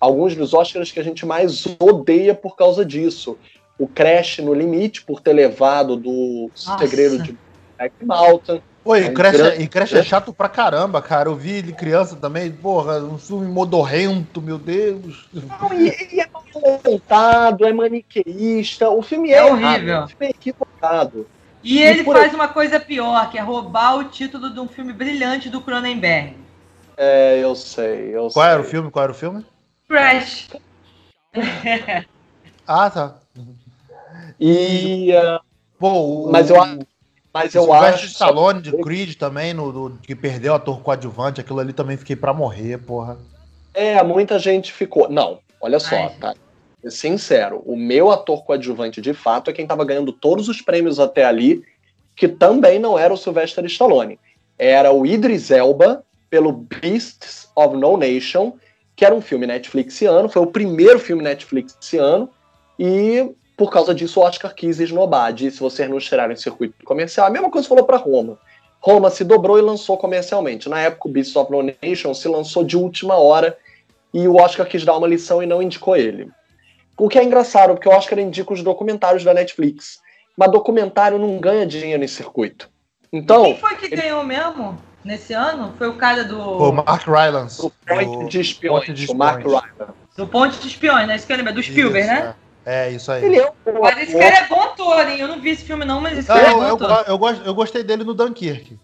[0.00, 3.36] Alguns dos Oscars que a gente mais odeia por causa disso
[3.78, 6.78] o Crash no limite por ter levado do Nossa.
[6.78, 7.36] segredo de
[7.78, 8.62] Black Mountain.
[8.82, 11.28] Oi, É e Crash, grande- e Crash é chato pra caramba, cara.
[11.28, 15.28] Eu vi ele criança também, porra, um filme modorrento, meu Deus.
[15.34, 16.42] Não, e, e é mal
[16.86, 18.88] montado, é maniqueísta.
[18.88, 20.04] O filme é, É errado, horrível.
[20.04, 21.26] o filme é equivocado.
[21.62, 24.92] E ele por faz uma coisa pior, que é roubar o título de um filme
[24.92, 26.36] brilhante do Cronenberg.
[26.96, 28.52] É, eu sei, eu Qual sei.
[28.52, 28.90] era o filme?
[28.90, 29.44] Qual era o filme?
[29.88, 30.48] Crash.
[32.66, 33.18] Ah, tá.
[34.38, 35.40] E, uh,
[35.76, 35.92] Pô,
[36.26, 36.56] o, mas eu,
[37.34, 38.06] mas eu o acho.
[38.06, 42.32] Stallone de Creed também, no, do- que perdeu ator coadjuvante, aquilo ali também fiquei pra
[42.32, 43.18] morrer, porra.
[43.74, 45.08] É, muita gente ficou.
[45.08, 46.14] Não, olha só, Ai.
[46.20, 46.34] tá?
[46.88, 51.24] Sincero, o meu ator coadjuvante de fato é quem tava ganhando todos os prêmios até
[51.24, 51.62] ali
[52.16, 54.18] que também não era o Sylvester Stallone.
[54.58, 58.52] Era o Idris Elba pelo Beasts of No Nation,
[58.94, 62.30] que era um filme Netflixiano, foi o primeiro filme Netflixiano,
[62.78, 67.26] e por causa disso o Oscar quis esnobar, disse vocês não tiraram em circuito comercial.
[67.26, 68.38] A mesma coisa falou para Roma.
[68.80, 70.68] Roma se dobrou e lançou comercialmente.
[70.68, 73.56] Na época, o Beasts of No Nation se lançou de última hora
[74.12, 76.30] e o Oscar quis dar uma lição e não indicou ele.
[76.96, 79.98] O que é engraçado, porque o Oscar indica os documentários da Netflix.
[80.36, 82.70] Mas documentário não ganha dinheiro em circuito.
[83.12, 83.44] Então.
[83.44, 83.96] Quem foi que ele...
[83.96, 85.74] ganhou mesmo nesse ano?
[85.76, 86.40] Foi o cara do.
[86.40, 87.60] O Mark Rylance.
[87.64, 89.14] O Ponte de Espiões, Ponte de Espiões.
[89.14, 89.92] o Mark Rylance.
[90.16, 91.16] Do Ponte de Espiões, né?
[91.16, 92.34] Isso que eu lembro, do Spielberg, isso, né?
[92.64, 92.88] É.
[92.88, 93.24] é, isso aí.
[93.24, 93.80] Ele é um...
[93.80, 95.20] Mas esse cara é bom ator, hein?
[95.20, 97.04] Eu não vi esse filme, não, mas esse não, cara é eu, bom eu, ator.
[97.06, 98.78] eu, gost, eu gostei dele no Dunkirk.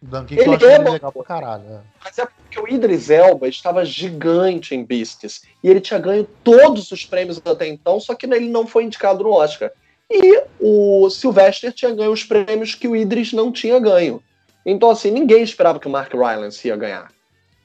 [0.00, 1.64] Dunkirk Ele eu é ele legal pra caralho.
[1.64, 1.80] é.
[2.04, 5.42] Mas é porque o Idris Elba estava gigante em Beasts.
[5.62, 9.24] E ele tinha ganho todos os prêmios até então, só que ele não foi indicado
[9.24, 9.72] no Oscar.
[10.10, 14.22] E o Sylvester tinha ganho os prêmios que o Idris não tinha ganho.
[14.64, 17.10] Então, assim, ninguém esperava que o Mark Rylance ia ganhar.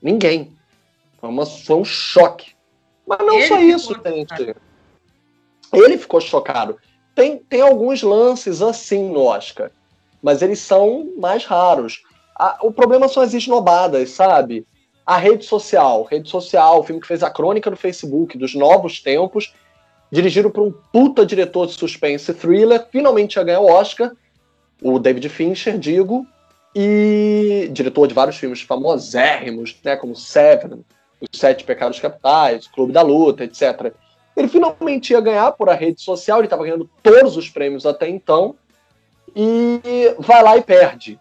[0.01, 0.51] Ninguém.
[1.19, 2.53] Foi, uma- foi um choque.
[3.07, 4.55] Mas não Ele só ficou isso, gente.
[5.73, 6.77] Ele ficou chocado.
[7.15, 9.71] Tem, tem alguns lances assim no Oscar,
[10.21, 12.01] mas eles são mais raros.
[12.35, 14.65] A- o problema são as esnobadas, sabe?
[15.05, 16.03] A rede social.
[16.03, 19.53] Rede social, o filme que fez a crônica do Facebook dos novos tempos,
[20.11, 24.11] dirigido por um puta diretor de suspense thriller, finalmente ia ganhar o Oscar,
[24.81, 26.25] o David Fincher, digo,
[26.75, 30.83] e diretor de vários filmes famosérrimos, né, como Seven,
[31.21, 33.93] Os Sete Pecados Capitais, Clube da Luta, etc.
[34.35, 38.09] Ele finalmente ia ganhar por a rede social, ele estava ganhando todos os prêmios até
[38.09, 38.55] então,
[39.35, 39.81] e
[40.19, 41.19] vai lá e perde.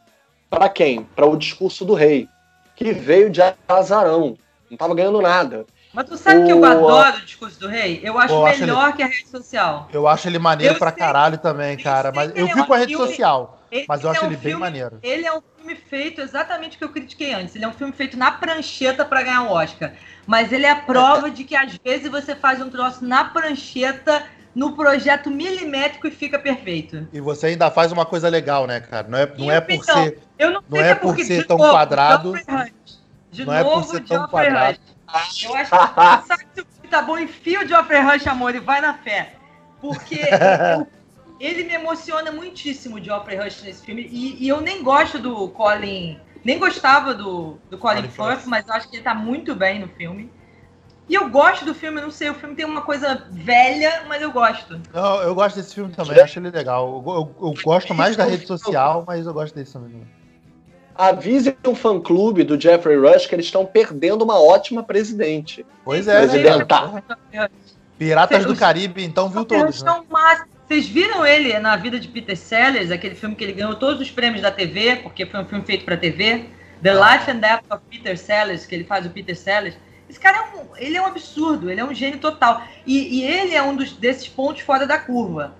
[0.53, 1.05] Para quem?
[1.17, 2.29] Para o discurso do rei,
[2.77, 4.37] que veio de azarão,
[4.69, 5.65] não estava ganhando nada.
[5.95, 8.01] Mas tu sabe que eu O- adoro o discurso do rei?
[8.05, 9.89] Eu acho eu acho melhor que a rede social.
[9.91, 12.11] Eu acho ele maneiro Eu pra sei- caralho também, eu cara.
[12.11, 13.63] sei Mas que eu ele é vi um com a rede filme- social.
[13.71, 14.99] Ele Mas eu acho é um ele bem filme- maneiro.
[15.03, 17.57] Ele é um filme feito exatamente o que eu critiquei antes.
[17.57, 19.93] Ele é um filme feito na prancheta para ganhar o Oscar.
[20.27, 24.23] Mas ele é a prova de que às vezes você faz um troço na prancheta,
[24.55, 27.09] no projeto milimétrico e fica perfeito.
[27.13, 29.09] E você ainda faz uma coisa legal, né, cara?
[29.09, 30.05] Não é, não é por opinião.
[30.05, 30.19] ser.
[30.39, 32.35] Eu não, Não é se por ser tão novo, quadrado.
[33.31, 34.79] De Não é por novo, ser tão Geoffrey quadrado.
[35.09, 35.45] Rush.
[35.45, 38.55] Eu acho que você sabe se o filme tá bom, enfia o Geoffrey Rush, amor,
[38.55, 39.35] e vai na fé.
[39.81, 40.87] Porque eu-
[41.41, 44.07] ele me emociona muitíssimo, o Geoffrey Rush, nesse filme.
[44.11, 46.19] E, e eu nem gosto do Colin.
[46.45, 48.47] Nem gostava do, do Colin Colin Firth, Firth.
[48.47, 50.31] mas eu acho que ele tá muito bem no filme.
[51.09, 54.23] E eu gosto do filme, eu não sei, o filme tem uma coisa velha, mas
[54.23, 54.81] eu gosto.
[54.95, 57.03] Não, eu gosto desse filme também, acho ele legal.
[57.07, 60.03] Eu, eu- eu gosto mais da rede social, mas eu gosto desse também.
[60.95, 65.67] Avise um fã-clube do Jeffrey Rush que eles estão perdendo uma ótima presidente.
[65.85, 67.03] Pois é, né, Presidenta.
[67.99, 70.03] Piratas do Caribe, então viu todos, né?
[70.67, 74.11] Vocês viram ele na vida de Peter Sellers, aquele filme que ele ganhou todos os
[74.11, 76.47] prêmios da TV, porque foi um filme feito pra TV?
[76.83, 77.15] The Ah.
[77.17, 79.77] Life and Death of Peter Sellers, que ele faz o Peter Sellers.
[80.13, 82.63] Esse cara é um, ele é um absurdo, ele é um gênio total.
[82.87, 85.55] E, e ele é um dos, desses pontos fora da curva.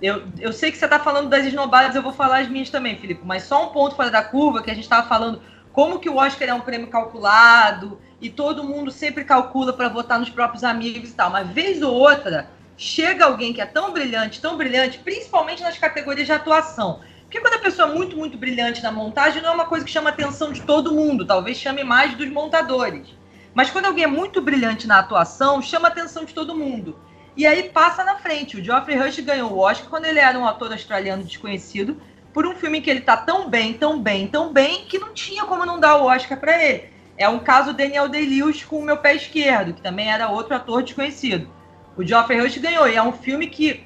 [0.00, 2.96] Eu, eu sei que você tá falando das esnobadas, eu vou falar as minhas também,
[2.96, 5.42] Filipe, mas só um ponto fora da curva que a gente tava falando
[5.74, 10.18] como que o Oscar é um prêmio calculado e todo mundo sempre calcula para votar
[10.18, 11.28] nos próprios amigos e tal.
[11.28, 12.48] Mas vez ou outra,
[12.78, 17.00] chega alguém que é tão brilhante, tão brilhante, principalmente nas categorias de atuação.
[17.24, 19.90] Porque quando a pessoa é muito, muito brilhante na montagem, não é uma coisa que
[19.90, 23.17] chama a atenção de todo mundo, talvez chame mais dos montadores.
[23.58, 26.96] Mas quando alguém é muito brilhante na atuação, chama a atenção de todo mundo.
[27.36, 28.56] E aí passa na frente.
[28.56, 32.00] O Geoffrey Rush ganhou o Oscar quando ele era um ator australiano desconhecido
[32.32, 35.44] por um filme que ele tá tão bem, tão bem, tão bem que não tinha
[35.44, 36.84] como não dar o Oscar para ele.
[37.16, 40.84] É um caso Daniel Day-Lewis com o meu pé esquerdo, que também era outro ator
[40.84, 41.50] desconhecido.
[41.96, 43.84] O Geoffrey Rush ganhou e é um filme que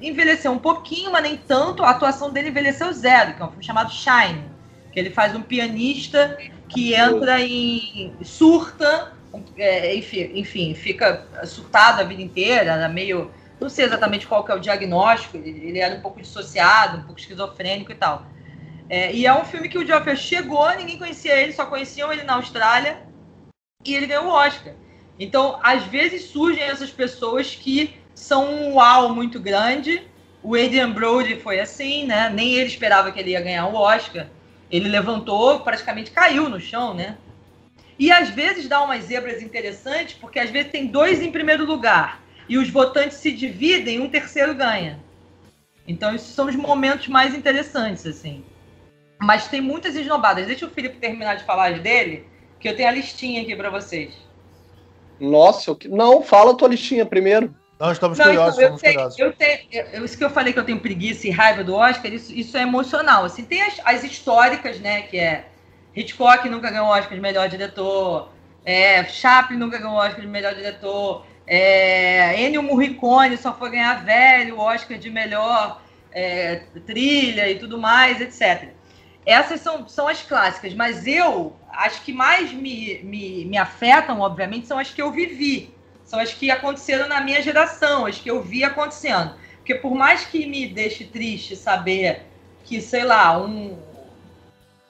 [0.00, 1.84] envelheceu um pouquinho, mas nem tanto.
[1.84, 4.50] A atuação dele envelheceu zero, que é um filme chamado Shine,
[4.92, 6.36] que ele faz um pianista
[6.72, 9.11] que entra em surta,
[9.56, 13.30] é, enfim, enfim, fica surtado a vida inteira, era meio
[13.62, 17.02] não sei exatamente qual que é o diagnóstico, ele, ele era um pouco dissociado, um
[17.02, 18.26] pouco esquizofrênico e tal.
[18.88, 22.24] É, e é um filme que o Geoffrey chegou, ninguém conhecia ele, só conheciam ele
[22.24, 23.02] na Austrália,
[23.84, 24.74] e ele ganhou o Oscar.
[25.18, 30.02] Então, às vezes surgem essas pessoas que são um uau muito grande.
[30.42, 32.28] O Adrian Brody foi assim, né?
[32.28, 34.26] Nem ele esperava que ele ia ganhar o Oscar.
[34.70, 37.16] Ele levantou, praticamente caiu no chão, né?
[37.98, 42.22] E às vezes dá umas zebras interessantes, porque às vezes tem dois em primeiro lugar
[42.48, 44.98] e os votantes se dividem, um terceiro ganha.
[45.86, 48.44] Então, esses são os momentos mais interessantes, assim.
[49.20, 50.46] Mas tem muitas esnobadas.
[50.46, 52.26] Deixa o Felipe terminar de falar as dele,
[52.58, 54.14] que eu tenho a listinha aqui para vocês.
[55.20, 55.76] Nossa, eu...
[55.76, 57.54] que- não, fala a tua listinha primeiro.
[57.78, 59.18] Nós estamos Não, curiosos, então, eu estamos tenho, curiosos.
[59.18, 62.12] eu tenho, eu- isso que eu falei que eu tenho preguiça e raiva do Oscar,
[62.12, 63.24] isso, isso é emocional.
[63.24, 65.02] Assim, tem as, as históricas, né?
[65.02, 65.46] Que é
[65.94, 68.30] Hitchcock nunca ganhou Oscar de melhor diretor,
[68.64, 74.58] é, Chaplin nunca ganhou Oscar de melhor diretor, é, Ennio Morricone só foi ganhar velho
[74.58, 75.82] Oscar de melhor
[76.12, 78.70] é, trilha e tudo mais, etc.
[79.24, 84.66] Essas são, são as clássicas, mas eu, as que mais me, me, me afetam, obviamente,
[84.66, 85.74] são as que eu vivi.
[86.04, 89.34] São as que aconteceram na minha geração, as que eu vi acontecendo.
[89.58, 92.26] Porque por mais que me deixe triste saber
[92.64, 93.78] que, sei lá, um.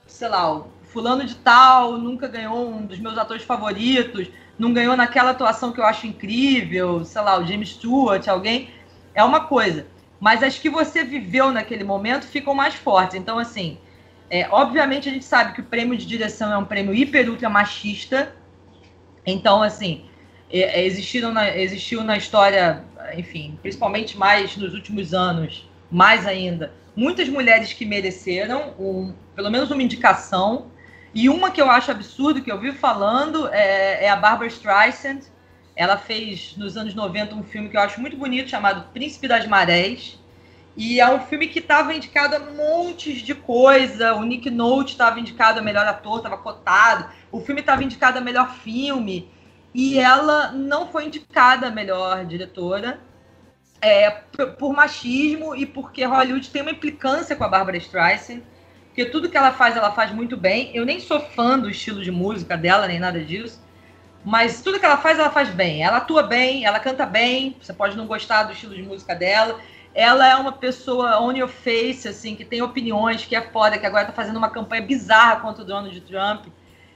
[0.06, 0.62] Sei lá,
[0.92, 4.28] fulano de tal nunca ganhou um dos meus atores favoritos,
[4.58, 8.70] não ganhou naquela atuação que eu acho incrível, sei lá, o James Stewart, alguém,
[9.14, 9.86] é uma coisa.
[10.20, 13.16] Mas as que você viveu naquele momento ficam mais fortes.
[13.16, 13.78] Então, assim,
[14.30, 17.48] é, obviamente a gente sabe que o prêmio de direção é um prêmio hiper ultra
[17.48, 18.34] machista.
[19.26, 20.04] Então, assim,
[20.50, 22.84] é, é, existiram na, existiu na história,
[23.16, 29.70] enfim, principalmente mais nos últimos anos, mais ainda, muitas mulheres que mereceram um, pelo menos
[29.70, 30.66] uma indicação.
[31.14, 35.20] E uma que eu acho absurdo, que eu vivo falando, é, é a Barbara Streisand.
[35.76, 39.46] Ela fez nos anos 90 um filme que eu acho muito bonito, chamado Príncipe das
[39.46, 40.18] Marés.
[40.74, 44.14] E é um filme que estava indicado a montes de coisa.
[44.14, 47.10] O Nick Nolte estava indicado a melhor ator, estava cotado.
[47.30, 49.30] O filme estava indicado a melhor filme.
[49.74, 53.00] E ela não foi indicada a melhor diretora
[53.82, 58.42] é, por, por machismo e porque Hollywood tem uma implicância com a Barbara Streisand.
[58.92, 60.70] Porque tudo que ela faz, ela faz muito bem.
[60.74, 63.58] Eu nem sou fã do estilo de música dela, nem nada disso.
[64.22, 65.82] Mas tudo que ela faz, ela faz bem.
[65.82, 67.56] Ela atua bem, ela canta bem.
[67.58, 69.58] Você pode não gostar do estilo de música dela.
[69.94, 73.86] Ela é uma pessoa on your face, assim, que tem opiniões, que é foda, que
[73.86, 76.48] agora tá fazendo uma campanha bizarra contra o Donald Trump.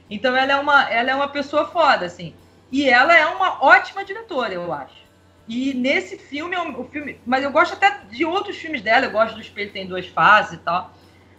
[0.07, 2.35] Então ela é uma, ela é uma pessoa foda, assim.
[2.71, 5.07] E ela é uma ótima diretora, eu acho.
[5.47, 9.11] E nesse filme, é o filme, mas eu gosto até de outros filmes dela, eu
[9.11, 10.93] gosto do Espelho Tem Duas Faces e tal.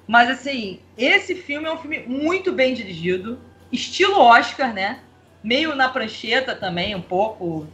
[0.09, 3.41] Mas assim, esse filme é um filme muito bem dirigido,
[3.73, 5.05] estilo Oscar, né?
[5.45, 7.69] Meio na prancheta também, um pouco.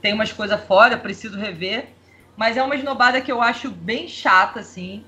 [0.00, 1.96] Tem umas coisas fora, preciso rever.
[2.36, 5.06] Mas é uma esnobada que eu acho bem chata, assim.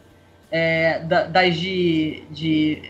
[0.52, 2.26] é, da- das de.
[2.30, 2.82] de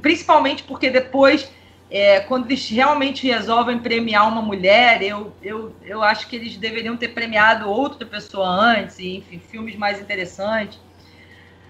[0.00, 1.50] principalmente porque depois,
[1.90, 6.96] é, quando eles realmente resolvem premiar uma mulher, eu, eu, eu acho que eles deveriam
[6.96, 10.80] ter premiado outra pessoa antes, enfim, filmes mais interessantes.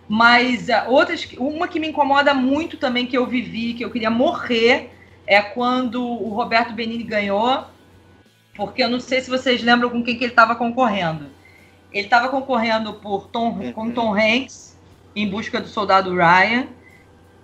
[0.09, 4.11] Mas ah, outras, uma que me incomoda muito também, que eu vivi, que eu queria
[4.11, 4.91] morrer,
[5.27, 7.65] é quando o Roberto Benini ganhou,
[8.57, 11.27] porque eu não sei se vocês lembram com quem que ele estava concorrendo.
[11.93, 14.77] Ele estava concorrendo por Tom, com Tom Hanks,
[15.15, 16.67] em busca do soldado Ryan,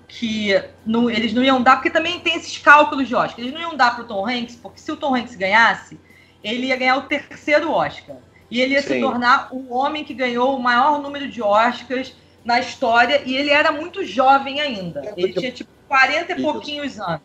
[0.09, 3.41] que não- eles não iam dar, porque também tem esses cálculos de Oscar.
[3.41, 5.99] Eles não iam dar para o Tom Hanks, porque se o Tom Hanks ganhasse,
[6.43, 8.17] ele ia ganhar o terceiro Oscar.
[8.51, 9.01] E ele ia se Sim.
[9.01, 13.73] tornar o homem que ganhou o maior número de Oscars na história, e ele era
[13.73, 15.15] muito jovem ainda.
[15.17, 17.23] Ele tinha tipo 40 e pouquinhos anos.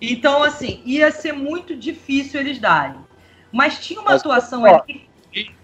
[0.00, 3.00] Então, assim, ia ser muito difícil eles darem.
[3.50, 5.08] Mas tinha uma Mas, atuação ó, ali.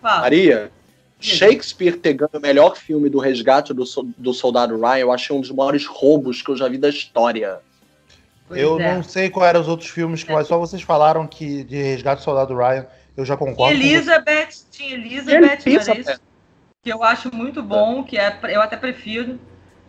[0.01, 0.23] Fala.
[0.23, 0.73] Maria,
[1.21, 3.85] Shakespeare ter ganho o melhor filme do resgate do,
[4.17, 7.61] do soldado Ryan, eu achei um dos maiores roubos que eu já vi da história.
[8.47, 8.95] Pois eu é.
[8.95, 12.21] não sei qual eram os outros filmes, que mas só vocês falaram que de Resgate
[12.21, 12.87] do Soldado Ryan,
[13.17, 13.75] eu já concordo.
[13.75, 16.21] Elizabeth, tinha Elizabeth, Elizabeth.
[16.85, 19.41] Que eu acho muito bom, que é, eu até prefiro,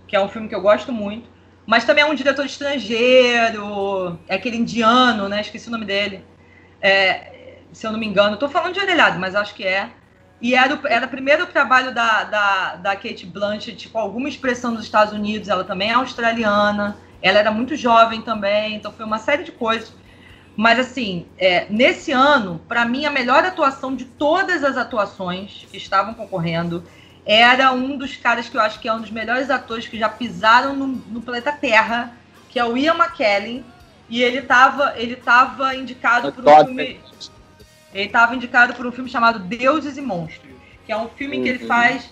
[0.08, 1.30] que é um filme que eu gosto muito.
[1.66, 5.42] Mas também é um diretor estrangeiro, é aquele indiano, né?
[5.42, 6.26] Esqueci o nome dele.
[6.82, 9.92] É, se eu não me engano, tô falando de orelhado, mas acho que é.
[10.40, 14.74] E era, o- era o primeiro trabalho da, da, da Kate Blanchett com alguma expressão
[14.74, 15.50] dos Estados Unidos.
[15.50, 16.98] Ela também é australiana.
[17.22, 19.94] Ela era muito jovem também, então foi uma série de coisas.
[20.56, 25.78] Mas assim, é, nesse ano, para mim, a melhor atuação de todas as atuações que
[25.78, 26.84] estavam concorrendo
[27.26, 30.08] era um dos caras que eu acho que é um dos melhores atores que já
[30.08, 32.14] pisaram no, no planeta Terra,
[32.50, 33.66] que é o Ian McKellen.
[34.08, 37.00] E ele estava ele tava indicado por um filme.
[37.94, 40.54] Ele estava indicado por um filme chamado Deuses e Monstros,
[40.86, 41.68] que é um filme que ele Uhum.
[41.68, 42.12] faz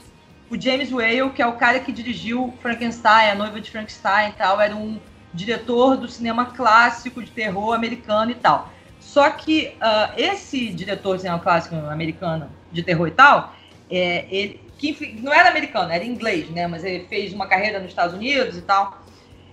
[0.50, 4.34] o James Whale, que é o cara que dirigiu Frankenstein, a noiva de Frankenstein e
[4.34, 5.00] tal, era um
[5.34, 8.72] diretor do cinema clássico de terror americano e tal.
[9.00, 13.54] Só que ah, esse diretor de cinema clássico americano de terror e tal,
[13.90, 16.68] é, ele, que não era americano, era inglês, né?
[16.68, 19.02] Mas ele fez uma carreira nos Estados Unidos e tal.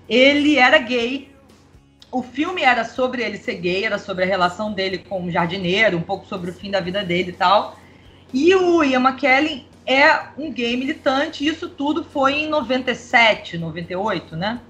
[0.09, 1.31] Ele era gay.
[2.11, 5.97] O filme era sobre ele ser gay, era sobre a relação dele com o jardineiro,
[5.97, 7.76] um pouco sobre o fim da vida dele e tal.
[8.33, 14.61] E o Ian McKellen é um gay militante, isso tudo foi em 97, 98, né?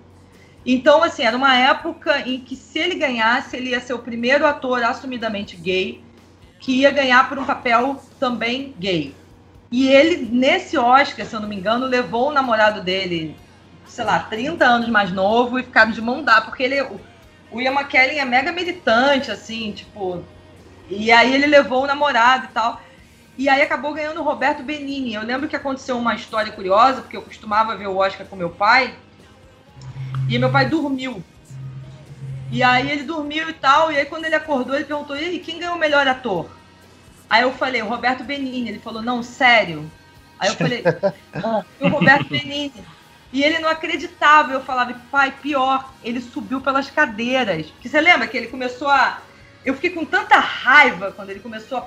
[0.65, 4.47] Então, assim, era uma época em que se ele ganhasse, ele ia ser o primeiro
[4.47, 6.07] ator assumidamente gay
[6.59, 9.25] que ia ganhar por um papel também gay.
[9.71, 13.43] E ele, nesse Oscar, se eu não me engano, levou o namorado dele,
[13.85, 17.07] sei lá, 30 anos mais novo e ficaram de mão dada, porque ele, o-
[17.61, 20.29] Ian McKellen é mega militante, assim, tipo.
[20.89, 22.81] E aí ele levou o namorado e tal.
[23.37, 25.15] E aí acabou ganhando o Roberto Benini.
[25.15, 28.51] Eu lembro que aconteceu uma história curiosa, porque eu costumava ver o Oscar com meu
[28.57, 28.99] pai.
[30.29, 31.23] E meu pai dormiu.
[32.51, 33.93] E aí ele dormiu e tal.
[33.93, 36.51] E aí quando ele acordou, ele perguntou: e aí, quem ganhou o melhor ator?
[37.29, 38.69] Aí eu falei: o Roberto Benini.
[38.69, 39.91] Ele falou: não, sério.
[40.39, 40.83] Aí eu falei:
[41.35, 42.73] ah, o Roberto Benini.
[43.33, 44.53] E ele não acreditava.
[44.53, 47.67] Eu falava: pai, pior, ele subiu pelas cadeiras.
[47.71, 49.21] Porque você lembra que ele começou a.
[49.65, 51.87] Eu fiquei com tanta raiva quando ele começou a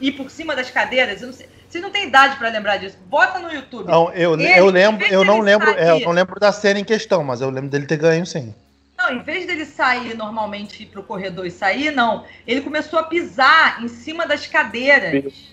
[0.00, 1.20] ir por cima das cadeiras.
[1.20, 1.48] Eu não sei...
[1.68, 2.96] Vocês não têm idade pra lembrar disso.
[3.06, 3.88] Bota no YouTube.
[3.90, 6.52] Não, eu, Ele, eu em lembro, eu não lembro, é, eu sair- não lembro da
[6.52, 8.54] cena em questão, mas eu lembro dele ter ganho sim.
[8.96, 12.24] Não, em vez dele sair normalmente pro corredor e sair, não.
[12.46, 15.52] Ele começou a pisar em cima das cadeiras.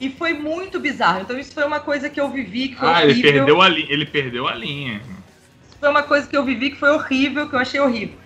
[0.00, 1.20] E foi muito bizarro.
[1.20, 3.32] Então isso foi uma coisa que eu vivi que foi Ah, ele horrível.
[3.32, 3.86] perdeu a linha.
[3.90, 5.00] Ele perdeu a linha.
[5.78, 8.16] Foi uma coisa que eu vivi que foi horrível, que eu achei horrível.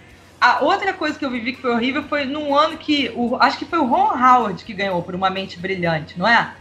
[0.40, 3.10] A outra coisa que eu vivi que foi horrível foi num ano que.
[3.14, 6.52] O, acho que foi o Ron Howard que ganhou por Uma Mente Brilhante, não é?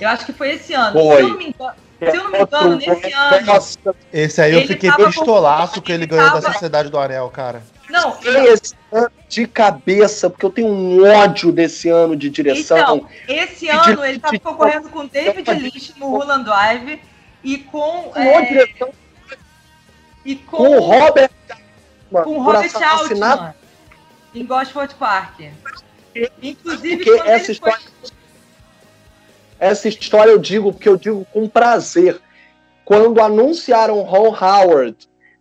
[0.00, 0.92] Eu acho que foi esse ano.
[0.98, 1.16] Foi.
[1.16, 3.94] Se eu não me engano, se eu não me engano nesse ano.
[4.12, 7.62] Esse aí eu fiquei pistolaço que ele ganhou da tava- Sociedade do Anel, cara.
[7.88, 12.78] Não, esse ano de cabeça, porque eu tenho um ódio desse ano de direção.
[12.78, 17.00] Então, esse ano de- ele estava concorrendo com David Lynch no Mulholland Drive
[17.44, 18.88] e com, Com é, direção
[20.24, 21.30] e com, com o Robert
[22.10, 23.54] com Robert assassinato, Altman
[24.34, 25.40] em Gosford Park.
[26.42, 27.70] Inclusive, Porque quando essa ele foi...
[27.70, 27.96] história-
[29.58, 32.20] Essa história eu digo porque eu digo com prazer.
[32.84, 34.96] Quando anunciaram Ron Howard,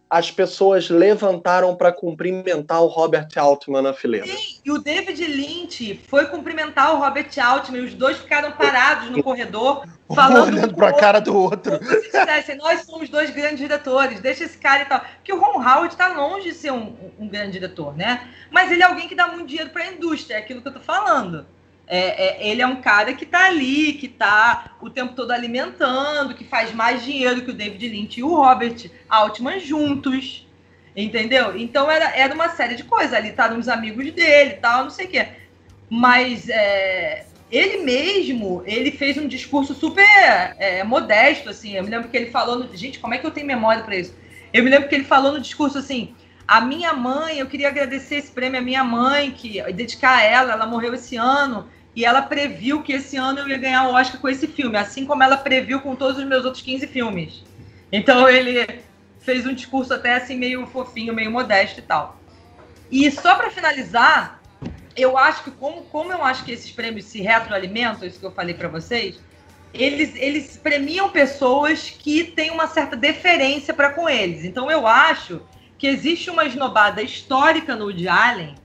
[0.09, 4.27] as pessoas levantaram para cumprimentar o Robert Altman na fileira.
[4.27, 9.09] Sim, e o David Lynch foi cumprimentar o Robert Altman e os dois ficaram parados
[9.09, 11.79] no corredor Um falando olhando um pra pro cara do outro.
[11.79, 14.99] como se dissessem, nós somos dois grandes diretores, deixa esse cara e tal.
[14.99, 18.29] Porque o Ron Howard está longe de ser um, um grande diretor, né?
[18.51, 20.73] Mas ele é alguém que dá muito dinheiro para a indústria, é aquilo que eu
[20.73, 21.45] tô falando.
[21.87, 26.33] É, é, ele é um cara que tá ali, que tá o tempo todo alimentando,
[26.33, 30.47] que faz mais dinheiro que o David Lynch e o Robert Altman juntos.
[30.95, 31.57] Entendeu?
[31.57, 33.13] Então era, era uma série de coisas.
[33.13, 35.27] Ali estavam os amigos dele tal, não sei o quê.
[35.89, 40.07] Mas é, ele mesmo, ele fez um discurso super
[40.57, 41.75] é, modesto, assim.
[41.75, 43.95] Eu me lembro que ele falou, no, gente, como é que eu tenho memória para
[43.95, 44.15] isso?
[44.53, 46.15] Eu me lembro que ele falou no discurso assim:
[46.47, 50.53] a minha mãe, eu queria agradecer esse prêmio à minha mãe, que dedicar a ela,
[50.53, 51.67] ela morreu esse ano.
[51.95, 55.05] E ela previu que esse ano eu ia ganhar o Oscar com esse filme, assim
[55.05, 57.43] como ela previu com todos os meus outros 15 filmes.
[57.91, 58.81] Então ele
[59.19, 62.19] fez um discurso até assim meio fofinho, meio modesto e tal.
[62.91, 64.41] E só para finalizar,
[64.95, 68.31] eu acho que como, como eu acho que esses prêmios se retroalimentam, isso que eu
[68.31, 69.19] falei para vocês,
[69.73, 74.43] eles, eles premiam pessoas que têm uma certa deferência para com eles.
[74.43, 75.41] Então eu acho
[75.85, 78.55] que existe uma esnobada histórica no Woody Allen,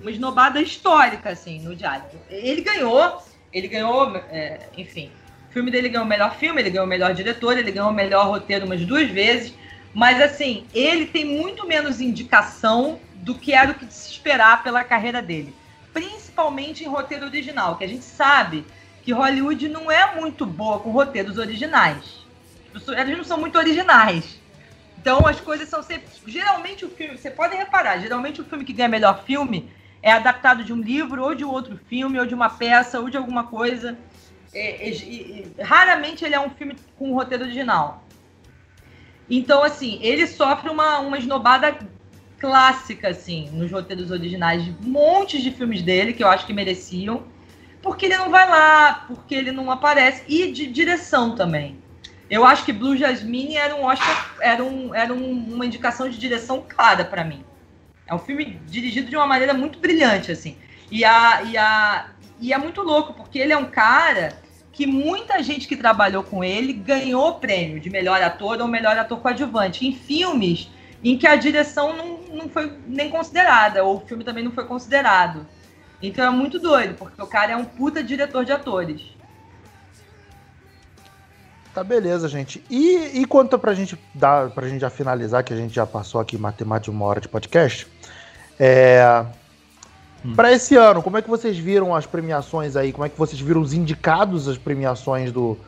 [0.00, 2.02] uma esnobada histórica assim no Woody Allen.
[2.30, 3.22] Ele ganhou,
[3.52, 5.10] ele ganhou, é, enfim,
[5.50, 7.92] o filme dele ganhou o melhor filme, ele ganhou o melhor diretor, ele ganhou o
[7.92, 9.52] melhor roteiro umas duas vezes.
[9.92, 14.82] Mas assim, ele tem muito menos indicação do que era o que se esperar pela
[14.82, 15.54] carreira dele.
[15.92, 18.64] Principalmente em roteiro original, que a gente sabe
[19.02, 22.24] que Hollywood não é muito boa com roteiros originais.
[22.96, 24.42] Eles não são muito originais.
[25.04, 26.06] Então as coisas são sempre.
[26.26, 29.70] Geralmente o filme, você pode reparar, geralmente o filme que ganha melhor filme
[30.02, 33.16] é adaptado de um livro, ou de outro filme, ou de uma peça, ou de
[33.18, 33.98] alguma coisa.
[34.54, 34.94] É, é,
[35.58, 38.02] é, raramente ele é um filme com um roteiro original.
[39.28, 41.78] Então, assim, ele sofre uma, uma esnobada
[42.38, 47.24] clássica, assim, nos roteiros originais de montes de filmes dele, que eu acho que mereciam,
[47.82, 51.83] porque ele não vai lá, porque ele não aparece, e de direção também.
[52.34, 56.18] Eu acho que Blue Jasmine era um Oscar, era, um, era um, uma indicação de
[56.18, 57.44] direção clara para mim.
[58.08, 60.56] É um filme dirigido de uma maneira muito brilhante, assim.
[60.90, 62.08] E, a, e, a,
[62.40, 64.36] e é muito louco, porque ele é um cara
[64.72, 69.20] que muita gente que trabalhou com ele ganhou prêmio de melhor ator ou melhor ator
[69.20, 70.68] coadjuvante em filmes
[71.04, 74.66] em que a direção não, não foi nem considerada, ou o filme também não foi
[74.66, 75.46] considerado.
[76.02, 79.14] Então é muito doido, porque o cara é um puta diretor de atores.
[81.74, 82.62] Tá beleza, gente.
[82.70, 86.20] E, e quanto pra gente dar, pra gente já finalizar, que a gente já passou
[86.20, 87.88] aqui matemática uma hora de podcast,
[88.60, 89.24] é.
[90.24, 90.34] Hum.
[90.36, 92.92] Pra esse ano, como é que vocês viram as premiações aí?
[92.92, 95.58] Como é que vocês viram os indicados às premiações do,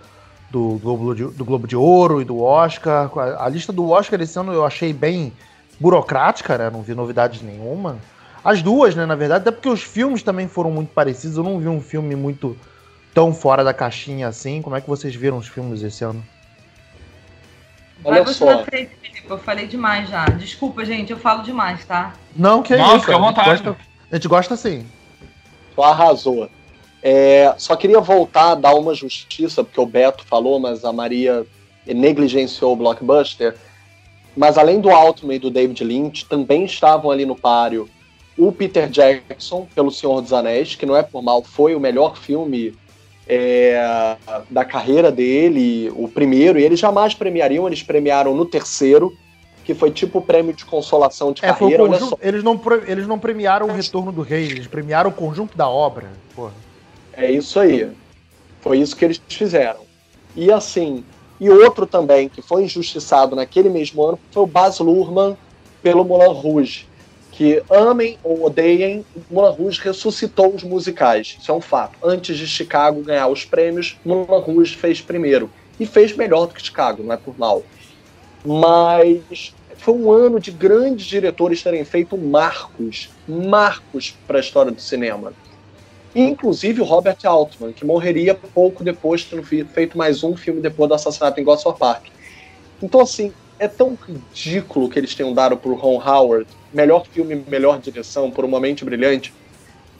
[0.48, 3.10] do, Globo, de, do Globo de Ouro e do Oscar?
[3.18, 5.32] A, a lista do Oscar esse ano eu achei bem
[5.80, 6.70] burocrática, né?
[6.70, 7.98] Não vi novidades nenhuma.
[8.44, 11.36] As duas, né, na verdade, até porque os filmes também foram muito parecidos.
[11.36, 12.56] Eu não vi um filme muito
[13.16, 14.60] tão fora da caixinha assim.
[14.60, 16.22] Como é que vocês viram os filmes esse ano?
[18.02, 18.44] Vai Olha você só.
[18.58, 19.24] na frente, Felipe.
[19.26, 20.26] Eu falei demais já.
[20.26, 22.12] Desculpa, gente, eu falo demais, tá?
[22.36, 23.06] Não, que é Não, isso.
[23.06, 23.48] fica à a gente vontade.
[23.62, 23.76] gosta-
[24.12, 24.86] a gente gosta sim.
[25.74, 26.50] Tu arrasou.
[27.02, 31.46] É, só queria voltar a dar uma justiça, porque o Beto falou, mas a Maria
[31.86, 33.56] negligenciou o blockbuster.
[34.36, 37.88] Mas além do Altman e do David Lynch, também estavam ali no páreo
[38.36, 42.18] o Peter Jackson, pelo Senhor dos Anéis, que não é por mal, foi o melhor
[42.18, 42.74] filme
[43.26, 44.16] é,
[44.50, 49.12] da carreira dele, o primeiro, e eles jamais premiariam, eles premiaram no terceiro,
[49.64, 51.82] que foi tipo o prêmio de consolação de É, carreira.
[51.82, 52.04] Olha só.
[52.04, 55.68] conjunto, eles, não, eles não premiaram o retorno do rei, eles premiaram o conjunto da
[55.68, 56.08] obra.
[56.34, 56.52] Porra.
[57.12, 57.90] É isso aí.
[58.60, 59.80] Foi isso que eles fizeram.
[60.36, 61.04] E assim,
[61.40, 65.36] e outro também que foi injustiçado naquele mesmo ano foi o Baz Luhrmann
[65.82, 66.86] pelo Moulin Rouge.
[67.36, 71.36] Que amem ou odeiem, o Moulin Rouge ressuscitou os musicais.
[71.38, 71.98] Isso é um fato.
[72.02, 75.50] Antes de Chicago ganhar os prêmios, Moulin Rouge fez primeiro.
[75.78, 77.62] E fez melhor do que Chicago, não é por mal.
[78.42, 84.80] Mas foi um ano de grandes diretores terem feito marcos, marcos para a história do
[84.80, 85.34] cinema.
[86.14, 90.94] Inclusive o Robert Altman, que morreria pouco depois fi- feito mais um filme depois do
[90.94, 92.06] assassinato em Gosford Park.
[92.82, 97.80] Então, assim, é tão ridículo que eles tenham dado pro Ron Howard melhor filme, melhor
[97.80, 99.32] direção, por Uma Mente Brilhante,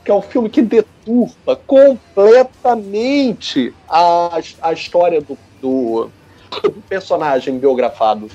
[0.05, 6.11] que é um filme que deturpa completamente a, a história do, do,
[6.63, 8.29] do personagem biografado.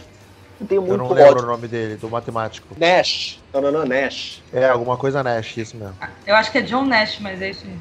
[0.60, 1.44] Eu tenho Eu muito não lembro ódio.
[1.44, 2.68] o nome dele, do matemático.
[2.78, 3.40] Nash.
[3.54, 4.42] Não, não, não, Nash.
[4.52, 5.96] É, alguma coisa Nash, isso mesmo.
[6.26, 7.78] Eu acho que é John Nash, mas é isso aí.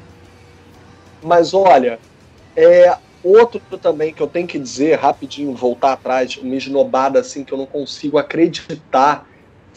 [1.23, 1.99] Mas olha,
[2.55, 7.53] é outro também que eu tenho que dizer rapidinho, voltar atrás, uma esnobada assim que
[7.53, 9.27] eu não consigo acreditar,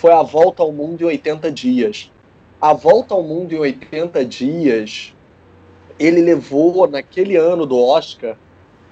[0.04, 2.12] foi a Volta ao Mundo em 80 dias.
[2.60, 5.14] A Volta ao Mundo em 80 dias,
[5.98, 8.36] ele levou naquele ano do Oscar,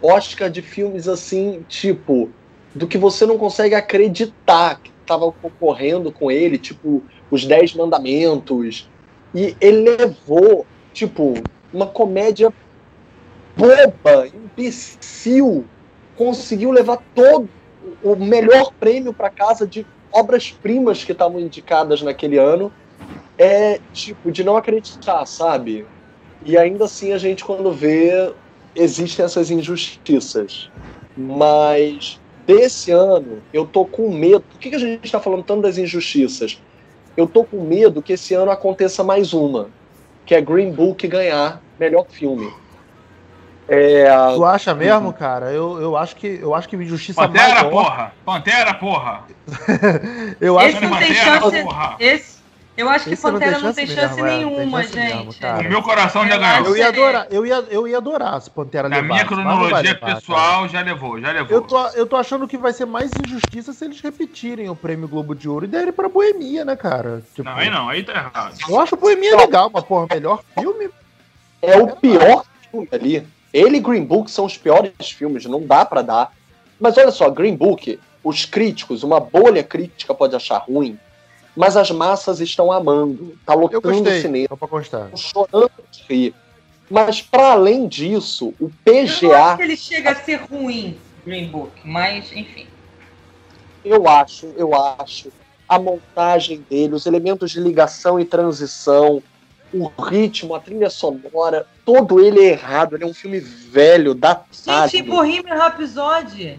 [0.00, 2.30] Oscar de filmes assim, tipo,
[2.74, 8.88] do que você não consegue acreditar que estava concorrendo com ele, tipo, os Dez Mandamentos.
[9.34, 11.34] E ele levou, tipo,
[11.74, 12.50] uma comédia
[13.54, 15.66] boba, imbecil,
[16.16, 17.50] conseguiu levar todo
[18.02, 22.72] o melhor prêmio para casa de obras-primas que estavam indicadas naquele ano.
[23.38, 25.86] É tipo de não acreditar, sabe?
[26.44, 28.32] E ainda assim a gente quando vê
[28.74, 30.70] existem essas injustiças.
[31.16, 34.42] Mas desse ano eu tô com medo.
[34.42, 36.62] Por que, que a gente está falando tanto das injustiças?
[37.16, 39.70] Eu tô com medo que esse ano aconteça mais uma
[40.24, 42.50] que é Green Book ganhar melhor filme.
[43.68, 45.52] É, Tu acha mesmo, cara?
[45.52, 48.12] Eu, eu acho que eu acho que Justiça Pantera, maior- porra!
[48.24, 49.22] Pantera, porra!
[50.40, 51.62] Eu acho Esse não tem Pantera, chance.
[51.62, 51.96] porra!
[51.98, 52.42] Esse,
[52.76, 54.56] eu acho que Esse não tem Pantera não tem chance chance mesmo, é, não tem
[54.58, 55.38] nenhuma, chance mesmo, gente.
[55.40, 55.60] cara.
[55.66, 56.66] O meu coração já ganhou.
[56.66, 59.92] Eu ia adorar, eu ia, eu ia adorar se Pantera Na levasse, minha não cronologia
[59.92, 61.38] levar, pessoal, já levou, já cara.
[61.40, 61.56] levou.
[61.56, 65.06] Eu tô, eu tô achando que vai ser mais injustiça se eles repetirem o prêmio
[65.06, 67.22] Globo de Ouro e derem pra Boemia, né, cara?
[67.34, 68.54] Tipo, Não, aí não, aí tá errado.
[68.68, 70.88] Eu acho Boemia legal, mas, porra, melhor filme.
[71.60, 73.26] é o pior filme ali.
[73.52, 76.32] Ele e Green Book são os piores filmes, não dá pra dar.
[76.80, 80.98] Mas olha só, Green Book, os críticos, uma bolha crítica pode achar ruim,
[81.54, 83.38] mas as massas estão amando.
[83.44, 85.10] Tá Eu lotando o cinema, só pra constar.
[85.12, 85.16] estão
[85.50, 86.34] chorando de rir.
[86.90, 90.96] Mas para além disso, o Eu não acho PGA, que ele chega a ser ruim,
[91.24, 92.66] Green Book, mas enfim.
[93.84, 95.30] eu acho, eu acho,
[95.68, 99.22] a montagem dele, os elementos de ligação e transição,
[99.72, 102.94] o ritmo, a trilha sonora, todo ele é errado.
[102.96, 104.88] Ele é um filme velho, datado.
[104.90, 106.58] Gente, Bohemian Rhapsody.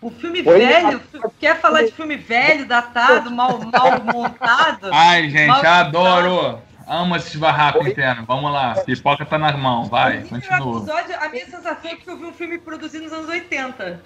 [0.00, 1.00] O filme Bohemian velho,
[1.38, 4.88] quer falar de filme velho, datado, mal, mal montado?
[4.92, 6.58] Ai, gente, Mal- adoro!
[6.86, 8.26] Amo esses barracos internos.
[8.26, 10.80] Vamos lá, pipoca tá na mão, vai, Bohemian continua.
[10.80, 14.00] Rhapsody, a minha sensação é que eu vi um filme produzido nos anos 80.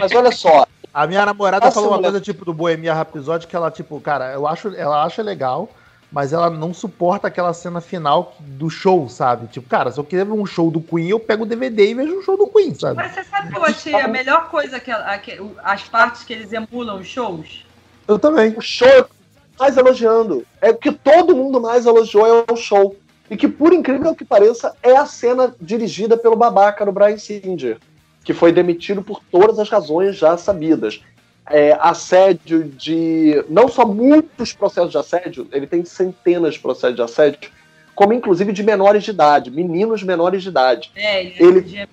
[0.00, 0.64] Mas olha só,
[0.94, 2.10] A minha namorada Nossa, falou uma mulher.
[2.10, 5.68] coisa tipo do Boemia Rhapsody que ela, tipo, cara, eu acho, ela acha legal,
[6.10, 9.46] mas ela não suporta aquela cena final do show, sabe?
[9.48, 11.94] Tipo, cara, se eu quiser ver um show do Queen, eu pego o DVD e
[11.94, 12.96] vejo um show do Queen, sabe?
[12.96, 16.32] Mas você sabe que eu achei a melhor coisa, que, a- que- as partes que
[16.32, 17.66] eles emulam os shows?
[18.06, 18.54] Eu também.
[18.56, 19.10] o show é o que
[19.58, 20.46] mais elogiando.
[20.62, 22.96] É o que todo mundo mais elogiou é o show.
[23.30, 27.76] E que, por incrível que pareça, é a cena dirigida pelo babaca do Brian Singer,
[28.24, 31.02] que foi demitido por todas as razões já sabidas.
[31.50, 33.44] É, assédio de.
[33.48, 37.50] Não só muitos processos de assédio, ele tem centenas de processos de assédio,
[37.94, 40.90] como inclusive de menores de idade, meninos menores de idade.
[40.94, 41.88] É, ele, Ele- podia-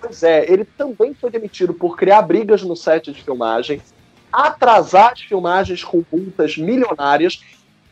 [0.00, 3.82] Pois é, ele também foi demitido por criar brigas no set de filmagem,
[4.32, 7.40] atrasar as filmagens com multas milionárias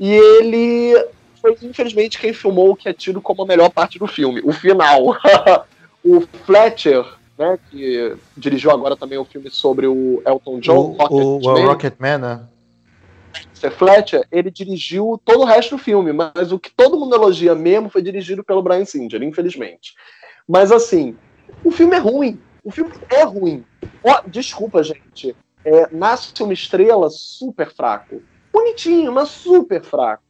[0.00, 0.94] E ele
[1.42, 4.52] foi, infelizmente, quem filmou o que é tido como a melhor parte do filme, o
[4.52, 5.16] final.
[6.04, 7.04] o Fletcher,
[7.38, 12.18] né, que dirigiu agora também o filme sobre o Elton John, O, o, o Rocketman,
[12.18, 12.40] né?
[13.58, 13.70] Mr.
[13.70, 17.88] Fletcher, ele dirigiu todo o resto do filme, mas o que todo mundo elogia mesmo
[17.88, 19.94] foi dirigido pelo Brian Singer, infelizmente.
[20.46, 21.16] Mas assim,
[21.64, 22.40] o filme é ruim.
[22.64, 23.64] O filme é ruim.
[24.02, 25.36] Ó, desculpa, gente.
[25.64, 28.22] É, Nasce uma estrela super fraco.
[28.52, 30.22] Bonitinho, mas super fraco.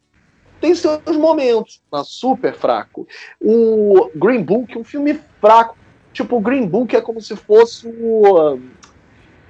[0.60, 3.06] Tem seus momentos, mas super fraco.
[3.40, 5.76] O Green Book, um filme fraco.
[6.12, 8.59] Tipo, o Green Book é como se fosse o.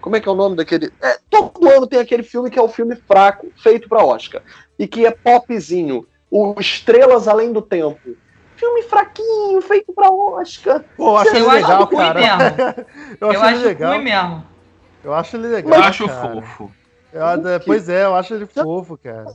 [0.01, 0.93] Como é que é o nome daquele.
[1.03, 4.43] É, todo ano tem aquele filme que é o filme fraco, feito para Oscar.
[4.79, 6.07] E que é popzinho.
[6.31, 8.17] O Estrelas Além do Tempo.
[8.55, 10.85] Filme fraquinho, feito pra Oscar.
[10.97, 12.21] Pô, eu acho ele legal, cara.
[12.21, 12.87] mesmo.
[13.21, 13.93] Eu Eu acho legal.
[13.95, 14.47] ruim mesmo.
[15.05, 15.79] Eu acho ele legal.
[15.79, 16.35] Eu acho cara.
[16.35, 16.73] fofo.
[17.13, 19.27] Eu pois é, eu acho ele fofo, cara.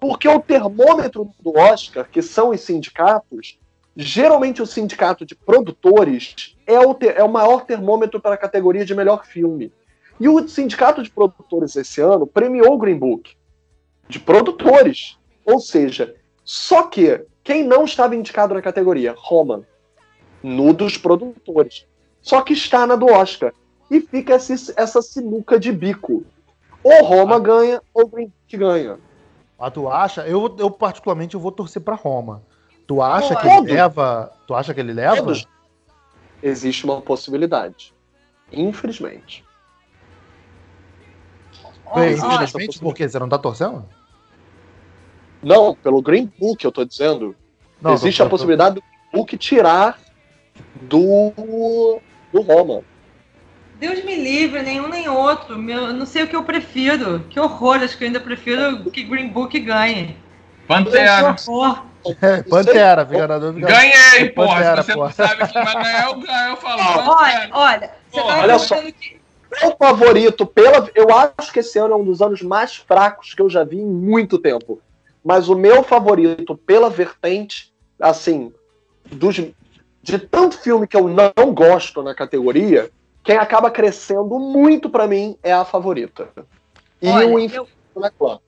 [0.00, 3.59] Porque o termômetro do Oscar, que são os sindicatos,
[4.02, 8.84] geralmente o sindicato de produtores é o, te- é o maior termômetro para a categoria
[8.84, 9.72] de melhor filme.
[10.18, 13.36] E o sindicato de produtores esse ano premiou o Green Book
[14.08, 15.18] de produtores.
[15.44, 16.14] Ou seja,
[16.44, 19.14] só que quem não estava indicado na categoria?
[19.16, 19.62] Roma.
[20.42, 21.86] No dos produtores.
[22.22, 23.52] Só que está na do Oscar.
[23.90, 26.24] E fica esse- essa sinuca de bico.
[26.82, 28.98] Ou Roma ganha, ou Green Book ganha.
[29.58, 30.26] Ah, tu acha?
[30.26, 32.42] Eu, eu particularmente eu vou torcer pra Roma.
[32.90, 34.32] Tu acha Pô, que ele leva?
[34.48, 35.16] Tu acha que ele leva?
[35.16, 35.46] Todos.
[36.42, 37.94] Existe uma possibilidade.
[38.50, 39.44] Infelizmente.
[41.94, 43.08] Bem, Infelizmente, por quê?
[43.08, 43.88] Você não tá torcendo?
[45.40, 47.36] Não, pelo Green Book, eu tô dizendo.
[47.80, 49.96] Não, existe tô- a tô- possibilidade do Green Book tirar
[50.82, 52.00] do,
[52.32, 52.82] do Roma.
[53.76, 55.56] Deus me livre, nenhum nem outro.
[55.56, 57.20] Meu, eu não sei o que eu prefiro.
[57.30, 60.16] Que horror, acho que eu ainda prefiro que Green Book ganhe.
[60.70, 61.36] Pantera.
[62.22, 63.66] É, Pantera, dúvida.
[63.66, 64.54] Ganhei, porra.
[64.54, 65.08] Pantera, Se você porra.
[65.08, 66.50] não sabe quem vai ganhar, eu ganho.
[66.50, 67.48] Eu falo, Olha, Pantera.
[67.52, 68.76] olha, você Porra, tá olha só.
[68.76, 69.20] que.
[69.60, 73.42] Meu favorito, pela, eu acho que esse ano é um dos anos mais fracos que
[73.42, 74.80] eu já vi em muito tempo.
[75.24, 78.52] Mas o meu favorito, pela vertente, assim,
[79.10, 79.34] dos,
[80.02, 82.88] de tanto filme que eu não gosto na categoria,
[83.24, 86.28] quem acaba crescendo muito pra mim é a favorita.
[87.02, 88.38] E Olha, o eu- Infinito na Clã.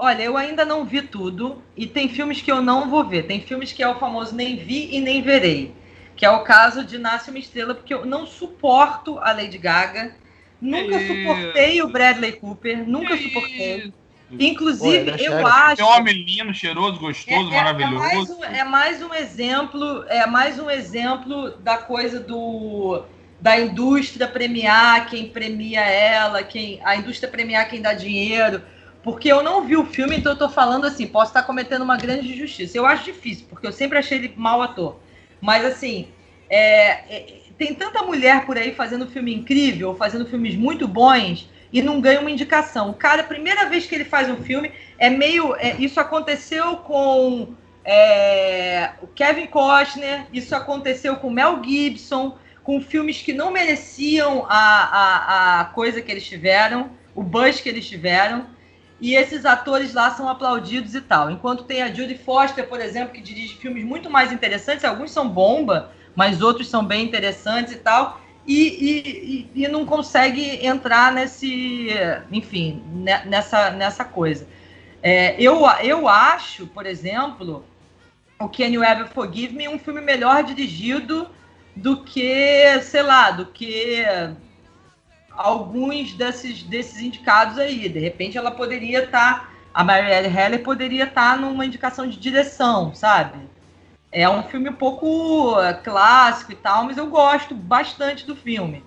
[0.00, 3.24] Olha, eu ainda não vi tudo e tem filmes que eu não vou ver.
[3.26, 5.74] Tem filmes que é o famoso nem vi e nem verei.
[6.16, 10.14] Que é o caso de Nasce uma Estrela, porque eu não suporto a Lady Gaga.
[10.60, 13.76] Nunca Que suportei o Bradley Cooper, nunca Que suportei.
[13.86, 13.92] isso?
[14.38, 15.46] Inclusive, Pô, eu sério.
[15.46, 15.76] acho.
[15.76, 18.04] Tem um homem lindo, cheiroso, gostoso, É- é- maravilhoso.
[18.06, 23.04] É mais, um, é mais um exemplo, é mais um exemplo da coisa do
[23.40, 28.62] da indústria premiar quem premia ela, quem a indústria premiar quem dá dinheiro.
[29.02, 31.96] Porque eu não vi o filme, então eu tô falando assim, posso estar cometendo uma
[31.96, 32.76] grande injustiça.
[32.76, 34.96] Eu acho difícil, porque eu sempre achei ele mau ator.
[35.40, 36.08] Mas assim,
[36.50, 41.80] é, é, tem tanta mulher por aí fazendo filme incrível, fazendo filmes muito bons e
[41.80, 42.90] não ganha uma indicação.
[42.90, 45.54] O cara, a primeira vez que ele faz um filme, é meio.
[45.56, 47.54] é, isso aconteceu com
[47.84, 54.58] é, o Kevin Costner, isso aconteceu com Mel Gibson, com filmes que não mereciam a,
[54.58, 58.46] a, a coisa que eles tiveram, o buzz que eles tiveram.
[59.00, 61.30] E esses atores lá são aplaudidos e tal.
[61.30, 65.28] Enquanto tem a Judy Foster, por exemplo, que dirige filmes muito mais interessantes, alguns são
[65.28, 68.20] bomba, mas outros são bem interessantes e tal.
[68.46, 71.88] E, e, e, e não consegue entrar nesse,
[72.30, 74.46] enfim, ne- nessa, nessa coisa.
[75.02, 77.64] É, eu, eu acho, por exemplo,
[78.38, 81.28] o Can You Ever Forgive Me um filme melhor dirigido
[81.74, 84.04] do que, sei lá, do que
[85.46, 87.88] alguns desses, desses indicados aí.
[87.88, 93.38] De repente ela poderia estar, a Marielle Heller poderia estar numa indicação de direção, sabe?
[94.12, 98.84] É um filme um pouco é, clássico e tal, mas eu gosto bastante do filme.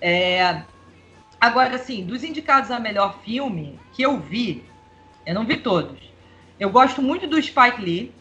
[0.00, 0.62] É,
[1.44, 4.64] Agora, assim, dos indicados a melhor filme que eu vi,
[5.26, 5.98] eu não vi todos.
[6.58, 8.14] Eu gosto muito do Spike Lee,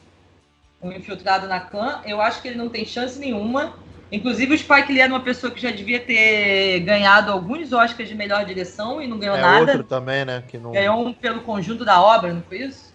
[0.82, 2.02] o Infiltrado na Clã.
[2.04, 3.76] Eu acho que ele não tem chance nenhuma.
[4.14, 8.14] Inclusive, o Spike Lee era uma pessoa que já devia ter ganhado alguns Oscars de
[8.14, 9.60] melhor direção e não ganhou É nada.
[9.72, 10.44] outro também, né?
[10.48, 10.72] Que não...
[10.72, 12.94] Ganhou um pelo conjunto da obra, não foi isso?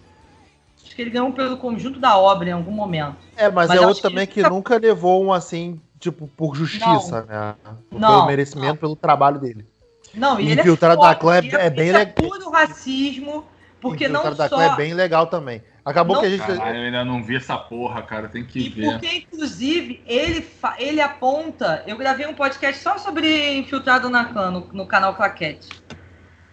[0.85, 3.17] Acho que ele ganhou um pelo conjunto da obra em algum momento.
[3.35, 6.55] É, mas, Mas é outro que também que isso- nunca levou um assim, tipo, por
[6.55, 7.55] justiça, né?
[7.91, 9.65] Não, pelo merecimento, pelo trabalho dele.
[10.13, 12.13] Não, e ele Infiltrado é da Clã é- é bem isso legal.
[12.15, 13.45] puro racismo,
[13.81, 14.55] porque não Infiltrado da só...
[14.55, 15.61] Clã é bem legal também.
[15.89, 16.45] Acabou Não- que a gente.
[16.45, 18.27] Caralho, eu ainda não vi essa porra, cara.
[18.29, 18.91] Tem que E ver.
[18.91, 21.83] porque, inclusive, ele, fa- ele aponta.
[21.87, 25.67] Eu gravei um podcast só sobre infiltrado na clã no, no canal Claquete.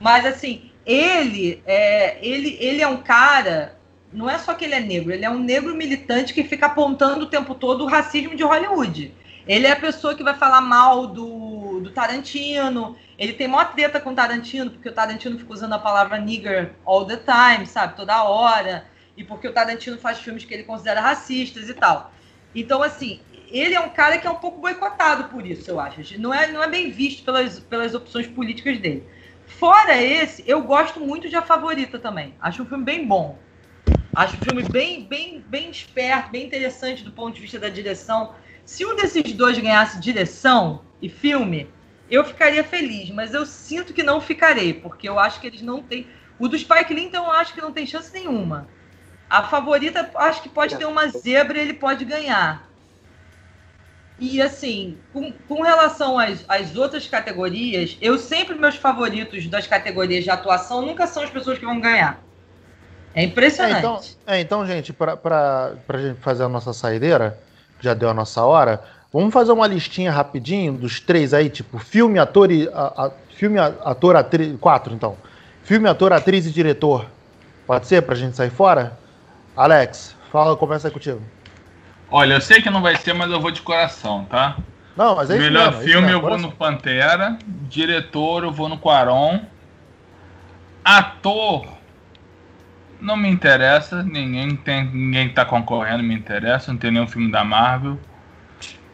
[0.00, 3.76] Mas, assim, ele é, ele, ele é um cara.
[4.12, 7.24] Não é só que ele é negro, ele é um negro militante que fica apontando
[7.24, 9.12] o tempo todo o racismo de Hollywood.
[9.46, 12.96] Ele é a pessoa que vai falar mal do, do Tarantino.
[13.18, 16.72] Ele tem maior treta com o Tarantino, porque o Tarantino fica usando a palavra nigger
[16.86, 17.94] all the time, sabe?
[17.96, 18.84] Toda hora.
[19.16, 22.12] E porque o Tarantino faz filmes que ele considera racistas e tal.
[22.54, 23.20] Então, assim,
[23.50, 26.18] ele é um cara que é um pouco boicotado por isso, eu acho.
[26.18, 29.06] Não é, não é bem visto pelas, pelas opções políticas dele.
[29.46, 32.34] Fora esse, eu gosto muito de A Favorita também.
[32.40, 33.38] Acho um filme bem bom.
[34.14, 38.34] Acho um filme bem, bem, bem esperto, bem interessante do ponto de vista da direção.
[38.64, 41.68] Se um desses dois ganhasse direção e filme,
[42.10, 45.82] eu ficaria feliz, mas eu sinto que não ficarei, porque eu acho que eles não
[45.82, 46.06] têm.
[46.38, 48.68] O do Spike então, eu acho que não tem chance nenhuma.
[49.28, 52.66] A favorita, acho que pode ter uma zebra e ele pode ganhar.
[54.18, 60.24] E assim, com, com relação às, às outras categorias, eu sempre, meus favoritos das categorias
[60.24, 62.18] de atuação nunca são as pessoas que vão ganhar.
[63.14, 63.74] É impressionante.
[63.74, 67.38] É, então, é, então gente, para a gente fazer a nossa saideira,
[67.80, 68.82] já deu a nossa hora,
[69.12, 72.68] vamos fazer uma listinha rapidinho dos três aí, tipo, filme, ator e.
[72.68, 74.58] A, a, filme, ator, atriz.
[74.58, 75.16] Quatro, então.
[75.62, 77.06] Filme, ator, atriz e diretor.
[77.66, 78.98] Pode ser pra gente sair fora?
[79.56, 81.22] Alex, fala, começa aí contigo.
[82.10, 84.56] Olha, eu sei que não vai ser, mas eu vou de coração, tá?
[84.96, 87.38] Não, mas é Melhor mesmo, é filme mesmo, eu vou no Pantera.
[87.68, 89.40] Diretor eu vou no Quaron.
[90.84, 91.66] Ator
[93.00, 94.02] não me interessa.
[94.02, 96.70] Ninguém tem, ninguém que tá concorrendo me interessa.
[96.70, 97.98] Não tem nenhum filme da Marvel.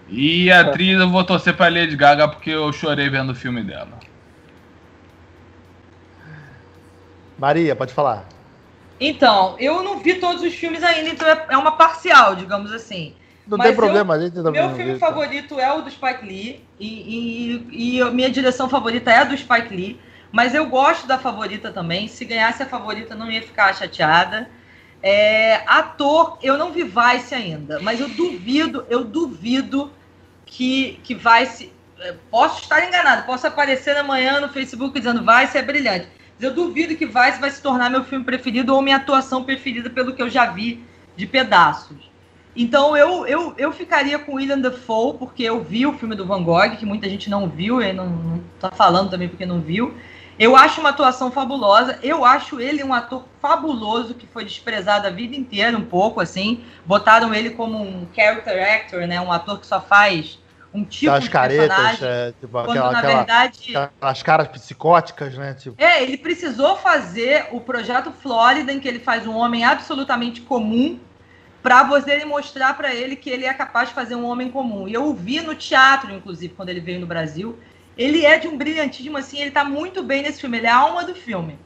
[0.08, 3.98] E atriz eu vou torcer pra Lady Gaga porque eu chorei vendo o filme dela.
[7.38, 8.26] Maria, pode falar.
[9.04, 13.14] Então, eu não vi todos os filmes ainda, então é, é uma parcial, digamos assim.
[13.46, 15.06] Não Mas tem eu- problema, a gente também Meu não filme tá?
[15.06, 19.36] favorito é o do Spike Lee e, e, e minha direção favorita é a do
[19.36, 20.00] Spike Lee,
[20.30, 22.06] mas eu gosto da favorita também.
[22.06, 24.48] Se ganhasse a favorita, não ia ficar chateada.
[25.02, 29.92] É, ator, eu não vi Vice ainda, mas eu duvido, eu duvido
[30.46, 31.72] que, que Vice.
[31.98, 36.06] é, Posso estar enganado, posso aparecer amanhã no Facebook dizendo Vice é brilhante.
[36.34, 39.90] Mas eu duvido que Vice vai se tornar meu filme preferido ou minha atuação preferida
[39.90, 40.84] pelo que eu já vi
[41.16, 42.10] de pedaços.
[42.54, 46.42] Então eu, eu, eu ficaria com William Dafoe, porque eu vi o filme do Van
[46.42, 49.94] Gogh, que muita gente não viu, e não, não tá falando também porque não viu.
[50.38, 55.10] Eu acho uma atuação fabulosa, eu acho ele um ator fabuloso, que foi desprezado a
[55.10, 56.64] vida inteira um pouco, assim.
[56.84, 59.20] Botaram ele como um character actor, né?
[59.20, 60.38] Um ator que só faz
[60.74, 63.76] um tipo Aquelas de caretas, personagem, é, tipo, quando aquela, na aquela- verdade...
[63.76, 65.54] aquelas caras psicóticas, né?
[65.54, 70.40] Tipo, É, ele precisou fazer o projeto Flórida, em que ele faz um homem absolutamente
[70.40, 70.98] comum,
[71.62, 74.88] para você mostrar para ele que ele é capaz de fazer um homem comum.
[74.88, 77.58] E eu o vi no teatro, inclusive, quando ele veio no Brasil.
[77.96, 80.76] Ele é de um brilhantismo, assim, ele tá muito bem nesse filme, ele é a
[80.76, 81.58] alma do filme.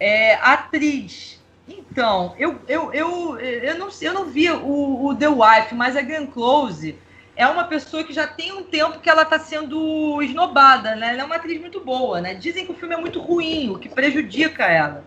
[0.00, 1.38] É, atriz.
[1.68, 6.02] Então, eu, eu, eu, eu, não, eu não vi o, o The Wife, mas a
[6.02, 6.98] Glenn Close
[7.40, 11.14] é uma pessoa que já tem um tempo que ela está sendo esnobada, né?
[11.14, 12.34] Ela é uma atriz muito boa, né?
[12.34, 15.06] Dizem que o filme é muito ruim, o que prejudica ela.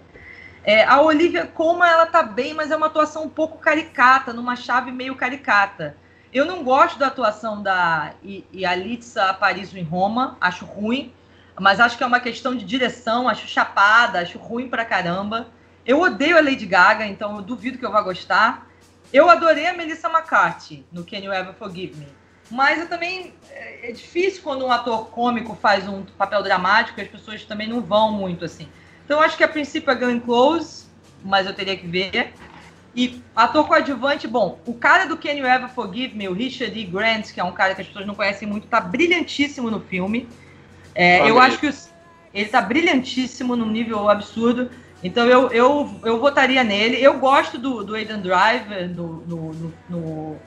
[0.64, 4.56] É, a Olivia Colman, ela tá bem, mas é uma atuação um pouco caricata, numa
[4.56, 5.96] chave meio caricata.
[6.34, 8.16] Eu não gosto da atuação da
[8.52, 11.14] Yalitza Aparicio em Roma, acho ruim,
[11.60, 15.50] mas acho que é uma questão de direção, acho chapada, acho ruim pra caramba.
[15.86, 18.68] Eu odeio a Lady Gaga, então eu duvido que eu vá gostar.
[19.14, 22.23] Eu adorei a Melissa McCarthy no Can You Ever Forgive Me.
[22.50, 23.34] Mas eu também.
[23.50, 27.82] É é difícil quando um ator cômico faz um papel dramático, as pessoas também não
[27.82, 28.72] vão muito assim.
[29.04, 30.88] Então eu acho que a princípio é Glenn Close,
[31.22, 32.34] mas eu teria que ver.
[32.96, 36.86] E ator coadjuvante, bom, o cara do Can You Ever Forgive Me, o Richard E.
[36.86, 40.30] Grant, que é um cara que as pessoas não conhecem muito, tá brilhantíssimo no filme.
[40.96, 41.94] É, eu acho que os-
[42.34, 44.72] ele tá brilhantíssimo num nível absurdo.
[45.02, 47.02] Então eu, eu, eu votaria nele.
[47.04, 49.54] Eu gosto do, do Aidan Driver no, no,
[49.90, 50.46] no-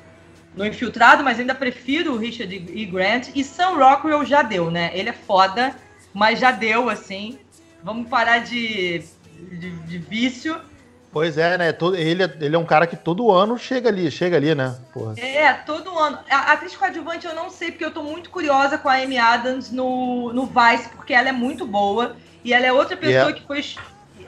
[0.57, 2.85] no Infiltrado, mas ainda prefiro o Richard E.
[2.87, 3.29] Grant.
[3.35, 4.91] E Sam Rockwell já deu, né?
[4.95, 5.75] Ele é foda,
[6.15, 7.39] mas já deu, assim.
[7.83, 9.05] Vamos parar de,
[9.53, 10.59] de, de vício.
[11.13, 11.73] pois é, né?
[11.73, 14.75] Todo, ele, é- ele é um cara que todo ano chega ali, chega ali, né?
[14.93, 15.15] Porra.
[15.19, 16.19] É, todo ano.
[16.31, 19.71] A atriz coadjuvante eu não sei, porque eu tô muito curiosa com a Amy Adams
[19.71, 22.17] no, no Vice, porque ela é muito boa.
[22.43, 23.77] E ela é outra pessoa é- que foi es-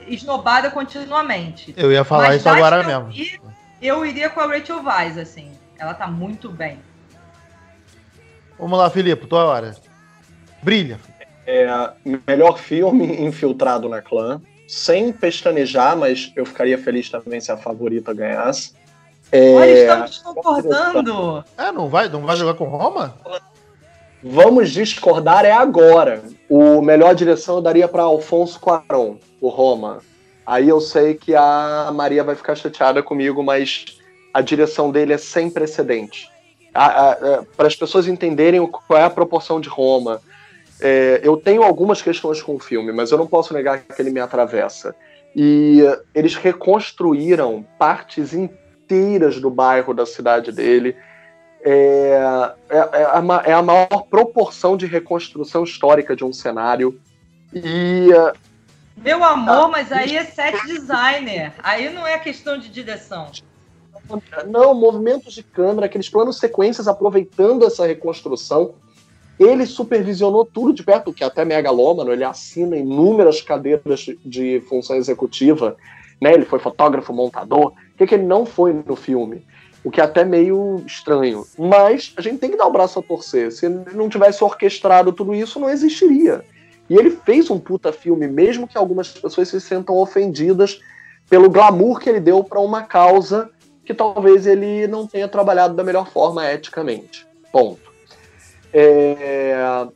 [0.06, 1.74] esnobada continuamente.
[1.76, 3.12] Eu ia falar Mas isso agora que eu mesmo.
[3.12, 3.40] vi,
[3.80, 5.50] eu iria com a Rachel Weisz, assim.
[5.78, 6.78] Ela tá muito bem.
[8.58, 9.76] Vamos lá, Filipe, tua hora.
[10.62, 10.98] Brilha.
[11.46, 11.66] É,
[12.26, 14.40] melhor filme infiltrado na clã.
[14.66, 18.74] Sem pestanejar, mas eu ficaria feliz também se a favorita ganhasse.
[19.30, 21.44] É, Olha, estamos concordando.
[21.56, 23.14] É, não vai, não vai jogar com Roma?
[24.22, 26.22] Vamos discordar é agora.
[26.48, 30.00] O melhor direção eu daria para Alfonso Cuarón, o Roma.
[30.44, 33.97] Aí eu sei que a Maria vai ficar chateada comigo, mas
[34.38, 36.30] a direção dele é sem precedente.
[36.72, 40.20] Para as pessoas entenderem qual é a proporção de Roma,
[40.80, 44.10] é, eu tenho algumas questões com o filme, mas eu não posso negar que ele
[44.10, 44.94] me atravessa.
[45.34, 45.80] E
[46.14, 50.96] eles reconstruíram partes inteiras do bairro, da cidade dele.
[51.60, 57.00] É, é, é, a, é a maior proporção de reconstrução histórica de um cenário.
[57.52, 58.08] E
[58.96, 61.52] meu amor, mas aí é set designer.
[61.62, 63.30] Aí não é questão de direção.
[64.46, 68.74] Não, movimentos de câmera, aqueles planos sequências aproveitando essa reconstrução.
[69.38, 74.96] Ele supervisionou tudo de perto, que é até megalômano, ele assina inúmeras cadeiras de função
[74.96, 75.76] executiva,
[76.20, 76.32] né?
[76.32, 77.68] Ele foi fotógrafo, montador.
[77.68, 79.46] O que, que ele não foi no filme?
[79.84, 81.46] O que é até meio estranho.
[81.56, 83.52] Mas a gente tem que dar o braço a torcer.
[83.52, 86.44] Se ele não tivesse orquestrado tudo isso, não existiria.
[86.90, 90.80] E ele fez um puta filme, mesmo que algumas pessoas se sentam ofendidas
[91.28, 93.50] pelo glamour que ele deu para uma causa
[93.88, 97.26] que talvez ele não tenha trabalhado da melhor forma eticamente.
[97.50, 97.90] Ponto.
[98.70, 99.86] É...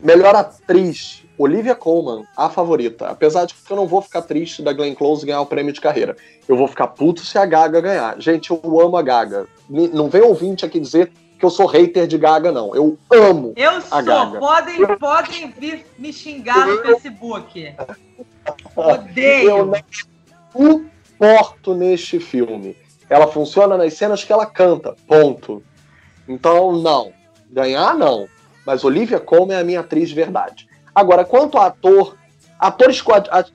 [0.00, 3.06] Melhor atriz, Olivia Colman, a favorita.
[3.06, 5.80] Apesar de que eu não vou ficar triste da Glenn Close ganhar o prêmio de
[5.80, 6.16] carreira.
[6.48, 8.20] Eu vou ficar puto se a Gaga ganhar.
[8.20, 9.46] Gente, eu amo a Gaga.
[9.70, 12.74] Não vem ouvinte aqui dizer que eu sou hater de Gaga, não.
[12.74, 14.02] Eu amo eu a sou.
[14.02, 14.40] Gaga.
[14.40, 17.72] Podem, podem vir me xingar no Facebook.
[18.74, 19.48] Odeio.
[19.48, 19.80] Eu não
[20.52, 22.76] suporto neste filme.
[23.08, 25.62] Ela funciona nas cenas que ela canta, ponto.
[26.28, 27.12] Então, não.
[27.50, 28.28] Ganhar, não.
[28.66, 30.68] Mas Olivia Colman é a minha atriz de verdade.
[30.94, 32.16] Agora, quanto a ator,
[32.58, 33.02] atores,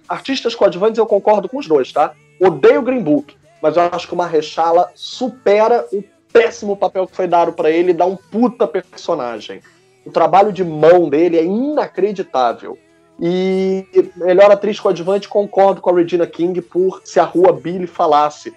[0.08, 2.14] artistas coadjuvantes, eu concordo com os dois, tá?
[2.40, 7.28] Odeio Green Book, mas eu acho que o Marrechala supera o péssimo papel que foi
[7.28, 9.62] dado para ele, dá um puta personagem.
[10.06, 12.78] O trabalho de mão dele é inacreditável.
[13.22, 13.86] E
[14.16, 18.54] melhor atriz coadjuvante, concordo com a Regina King por Se a Rua Billy Falasse.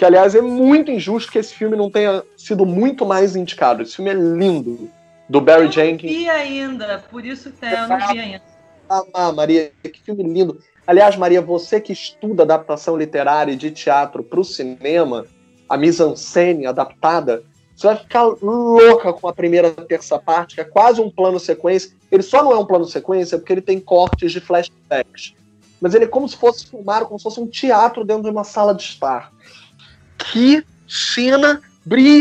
[0.00, 3.82] Que, aliás, é muito injusto que esse filme não tenha sido muito mais indicado.
[3.82, 4.88] Esse filme é lindo.
[5.28, 6.10] Do Barry eu Jenkins.
[6.10, 8.42] Eu não vi ainda, por isso que eu não vi ainda.
[9.12, 10.58] Ah, Maria, que filme lindo.
[10.86, 15.26] Aliás, Maria, você que estuda adaptação literária e de teatro para o cinema,
[15.68, 17.42] a mise-en-scène adaptada,
[17.76, 21.92] você vai ficar louca com a primeira terça parte, que é quase um plano sequência.
[22.10, 25.34] Ele só não é um plano sequência porque ele tem cortes de flashbacks.
[25.78, 28.44] Mas ele é como se fosse filmado, como se fosse um teatro dentro de uma
[28.44, 29.30] sala de estar.
[30.24, 32.20] Que cena brilhante!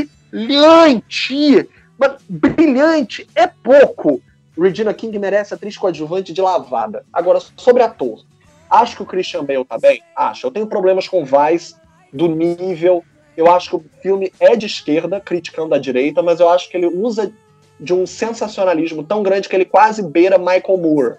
[1.98, 4.22] Mas brilhante é pouco.
[4.58, 7.06] Regina King merece atriz coadjuvante de lavada.
[7.12, 8.24] Agora, sobre ator.
[8.70, 10.02] Acho que o Christian Bale tá bem?
[10.16, 10.48] Acho.
[10.48, 11.76] Eu tenho problemas com Vice
[12.14, 13.04] do nível
[13.40, 16.76] eu acho que o filme é de esquerda, criticando a direita, mas eu acho que
[16.76, 17.32] ele usa
[17.80, 21.16] de um sensacionalismo tão grande que ele quase beira Michael Moore,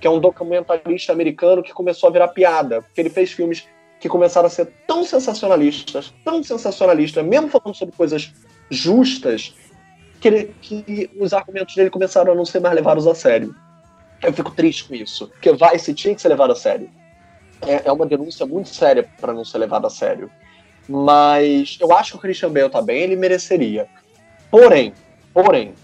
[0.00, 3.68] que é um documentarista americano que começou a virar piada, porque ele fez filmes
[4.00, 8.32] que começaram a ser tão sensacionalistas, tão sensacionalistas, mesmo falando sobre coisas
[8.70, 9.54] justas,
[10.20, 13.54] que, ele, que os argumentos dele começaram a não ser mais levados a sério.
[14.22, 16.90] Eu fico triste com isso, porque Vice tinha que ser levado a sério.
[17.62, 20.30] É, é uma denúncia muito séria para não ser levado a sério.
[20.88, 23.86] Mas eu acho que o Christian Bale tá bem, ele mereceria.
[24.50, 24.92] Porém,
[25.32, 25.74] porém,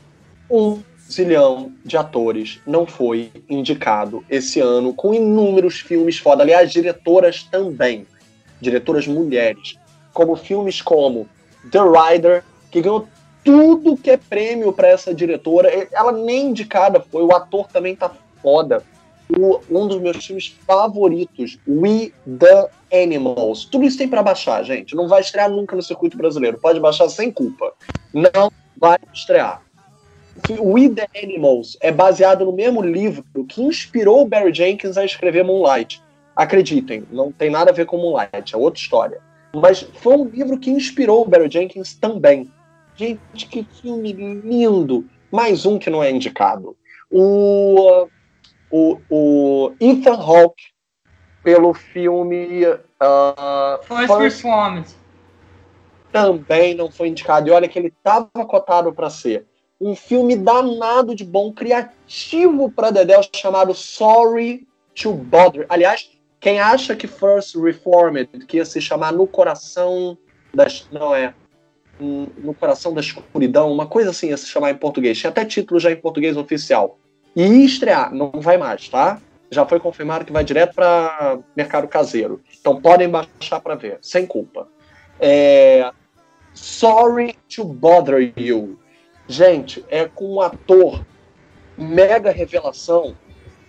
[0.50, 6.42] um zilhão de atores não foi indicado esse ano com inúmeros filmes foda.
[6.42, 8.06] Aliás, diretoras também.
[8.60, 9.76] Diretoras mulheres.
[10.12, 11.28] Como filmes como
[11.70, 13.08] The Rider, que ganhou
[13.42, 15.68] tudo que é prêmio para essa diretora.
[15.92, 18.10] Ela nem indicada foi, o ator também tá
[18.42, 18.82] foda
[19.38, 23.64] o, um dos meus filmes favoritos, We the Animals.
[23.64, 24.94] Tudo isso tem para baixar, gente.
[24.94, 26.58] Não vai estrear nunca no circuito brasileiro.
[26.58, 27.72] Pode baixar sem culpa.
[28.12, 29.62] Não vai estrear.
[30.60, 35.44] We the Animals é baseado no mesmo livro que inspirou o Barry Jenkins a escrever
[35.44, 36.02] Moonlight.
[36.34, 39.20] Acreditem, não tem nada a ver com Moonlight, é outra história.
[39.54, 42.50] Mas foi um livro que inspirou o Barry Jenkins também.
[42.96, 45.04] Gente, que filme lindo!
[45.30, 46.76] Mais um que não é indicado.
[47.10, 48.08] O
[48.70, 50.64] o, o Ethan Hawke
[51.44, 54.96] pelo filme uh, First, First.
[56.10, 57.48] Também não foi indicado.
[57.48, 59.46] E olha que ele estava cotado para ser
[59.84, 65.66] um filme danado de bom, criativo para Dedel, chamado Sorry to Bother.
[65.68, 70.16] Aliás, quem acha que First Reformed, que ia se chamar No Coração
[70.54, 70.88] das.
[70.90, 71.34] Não é.
[72.00, 75.18] No Coração da Escuridão, uma coisa assim ia se chamar em português.
[75.18, 76.98] Tinha até título já em português oficial.
[77.36, 79.20] E estrear, não vai mais, tá?
[79.50, 82.40] Já foi confirmado que vai direto para mercado caseiro.
[82.58, 84.66] Então podem baixar para ver, sem culpa.
[85.20, 85.90] É...
[86.54, 88.78] Sorry to Bother You.
[89.26, 91.04] Gente, é com um ator
[91.76, 93.16] mega revelação,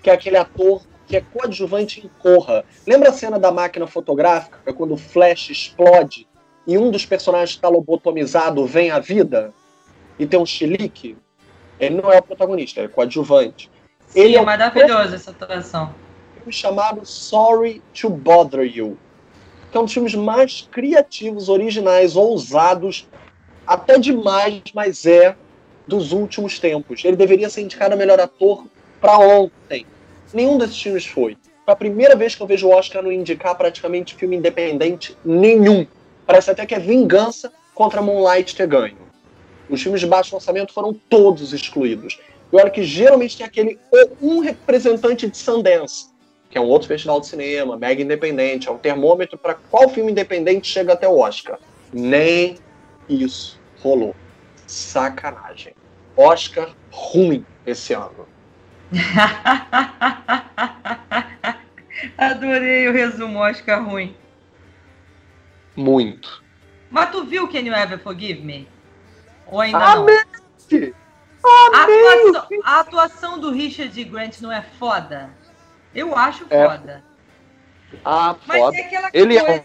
[0.03, 2.65] que é aquele ator que é coadjuvante em Corra.
[2.86, 6.27] Lembra a cena da máquina fotográfica, quando o flash explode
[6.68, 9.53] e um dos personagens que está lobotomizado vem à vida
[10.18, 11.18] e tem um chilique?
[11.80, 13.69] Ele não é o protagonista, ele é coadjuvante.
[14.07, 15.94] Sim, Ele é é maravilhoso essa atuação.
[16.36, 18.98] filme chamado Sorry to Bother You,
[19.72, 23.07] que é um dos filmes mais criativos, originais, ousados,
[23.68, 25.36] até demais, mas é
[25.87, 27.03] dos últimos tempos.
[27.03, 28.65] Ele deveria ser indicado a melhor ator
[28.99, 29.85] para ontem.
[30.33, 31.37] Nenhum desses filmes foi.
[31.63, 35.85] Foi a primeira vez que eu vejo o Oscar não indicar praticamente filme independente nenhum.
[36.25, 38.97] Parece até que é vingança contra Moonlight ter ganho.
[39.69, 42.19] Os filmes de baixo orçamento foram todos excluídos.
[42.51, 43.79] E olha que geralmente tem aquele
[44.21, 46.07] um representante de Sundance,
[46.49, 50.11] que é um outro festival de cinema, mega independente, é um termômetro para qual filme
[50.11, 51.59] independente chega até o Oscar.
[51.91, 52.57] Nem
[53.09, 54.15] isso rolou.
[54.67, 55.73] Sacanagem.
[56.17, 58.27] Oscar ruim esse ano.
[62.17, 64.15] Adorei o resumo Oscar ruim.
[65.75, 66.43] Muito.
[66.89, 68.67] Mas tu viu Can You Ever Forgive Me?
[69.47, 70.03] Ou ainda Ah, não?
[70.03, 70.93] Amei!
[71.43, 75.29] A atuação, a atuação do Richard Grant não é foda?
[75.93, 76.65] Eu acho É.
[76.67, 77.03] foda.
[78.03, 78.77] Ah, Mas foda.
[78.77, 79.61] é aquela Ele é coisa.
[79.61, 79.63] um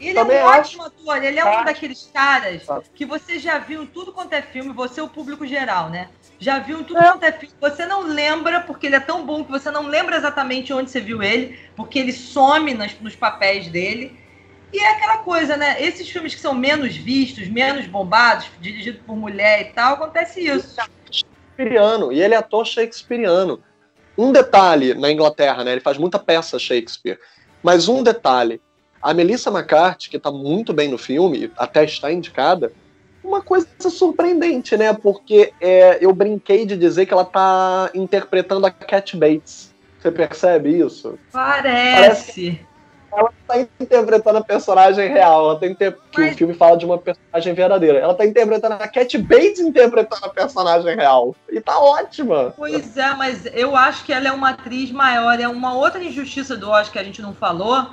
[0.00, 0.60] Ele é Também um acho.
[0.60, 1.64] ótimo ator, ele é um Acho.
[1.66, 2.90] daqueles caras Acho.
[2.94, 6.08] que você já viu em tudo quanto é filme, você é o público geral, né?
[6.38, 7.10] Já viu em tudo É.
[7.12, 10.16] quanto é filme, você não lembra, porque ele é tão bom que você não lembra
[10.16, 14.18] exatamente onde você viu ele, porque ele some nas- nos papéis dele.
[14.72, 15.82] E é aquela coisa, né?
[15.82, 20.76] Esses filmes que são menos vistos, menos bombados, dirigidos por mulher e tal, acontece isso.
[21.10, 22.12] Shakespeareano.
[22.12, 23.62] E ele é ator shakespeareano.
[24.16, 25.72] Um detalhe na Inglaterra, né?
[25.72, 27.18] Ele faz muita peça Shakespeare.
[27.62, 28.60] Mas um detalhe.
[29.02, 32.72] A Melissa McCarthy, que tá muito bem no filme, até está indicada,
[33.22, 34.92] uma coisa surpreendente, né?
[34.92, 39.72] Porque é, eu brinquei de dizer que ela tá interpretando a Cat Bates.
[40.00, 41.18] Você percebe isso?
[41.30, 42.60] Parece.
[43.12, 45.50] Ela tá interpretando a personagem real.
[45.50, 45.98] Ela tá inter...
[46.12, 47.98] Que Mas- o filme fala de uma personagem verdadeira.
[47.98, 51.34] Ela tá interpretando a Cat Bates interpretando a personagem real.
[51.50, 52.54] E tá ótima.
[52.56, 55.38] Pois é, mas eu acho que ela é uma atriz maior.
[55.40, 57.88] É uma outra injustiça do Oscar que a gente não falou.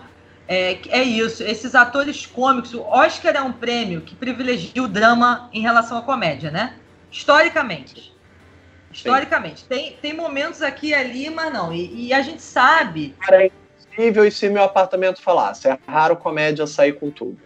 [0.47, 2.73] É, é isso, esses atores cômicos.
[2.73, 6.79] O Oscar é um prêmio que privilegia o drama em relação à comédia, né?
[7.11, 8.15] Historicamente.
[8.91, 9.65] Historicamente.
[9.65, 11.73] Tem, tem momentos aqui e ali, mas não.
[11.73, 13.15] E, e a gente sabe.
[13.19, 15.67] Cara, é impossível e se meu apartamento falasse.
[15.67, 17.37] É raro comédia sair com tudo.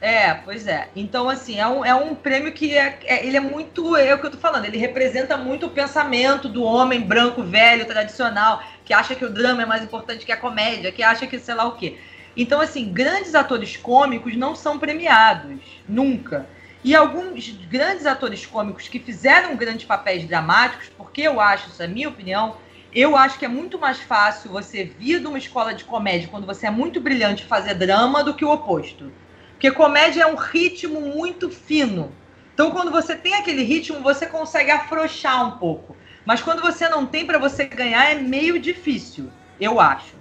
[0.00, 0.90] É, pois é.
[0.94, 3.96] Então, assim, é um, é um prêmio que é, é- ele é muito.
[3.96, 7.84] É o que eu tô falando, ele representa muito o pensamento do homem branco, velho,
[7.86, 11.38] tradicional, que acha que o drama é mais importante que a comédia, que acha que
[11.38, 11.98] sei lá o quê.
[12.38, 15.58] Então, assim, grandes atores cômicos não são premiados,
[15.88, 16.48] nunca.
[16.84, 21.88] E alguns grandes atores cômicos que fizeram grandes papéis dramáticos, porque eu acho, isso é
[21.88, 22.56] minha opinião,
[22.94, 26.46] eu acho que é muito mais fácil você vir de uma escola de comédia quando
[26.46, 29.12] você é muito brilhante fazer drama do que o oposto.
[29.54, 32.12] Porque comédia é um ritmo muito fino.
[32.54, 35.96] Então, quando você tem aquele ritmo, você consegue afrouxar um pouco.
[36.24, 39.28] Mas quando você não tem, para você ganhar, é meio difícil,
[39.60, 40.17] eu acho.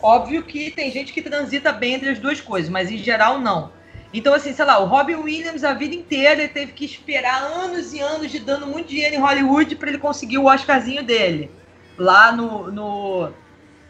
[0.00, 3.72] Óbvio que tem gente que transita bem entre as duas coisas, mas em geral não.
[4.12, 7.92] Então, assim, sei lá, o Robin Williams a vida inteira ele teve que esperar anos
[7.92, 11.50] e anos de dando muito dinheiro em Hollywood para ele conseguir o Oscarzinho dele.
[11.98, 13.32] Lá no, no,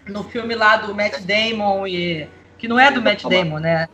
[0.07, 2.27] no filme lá do Matt Damon e.
[2.59, 3.89] Que não é do Matt Damon, né?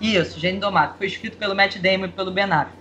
[0.00, 0.96] Isso, Gênio Domado.
[0.98, 2.78] Foi escrito pelo Matt Damon e pelo Ben Affleck.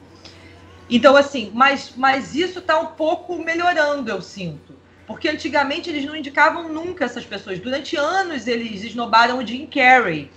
[0.89, 4.76] Então, assim, mas, mas isso tá um pouco melhorando, eu sinto.
[5.07, 7.59] Porque antigamente eles não indicavam nunca essas pessoas.
[7.59, 10.29] Durante anos eles esnobaram o Jim Carrey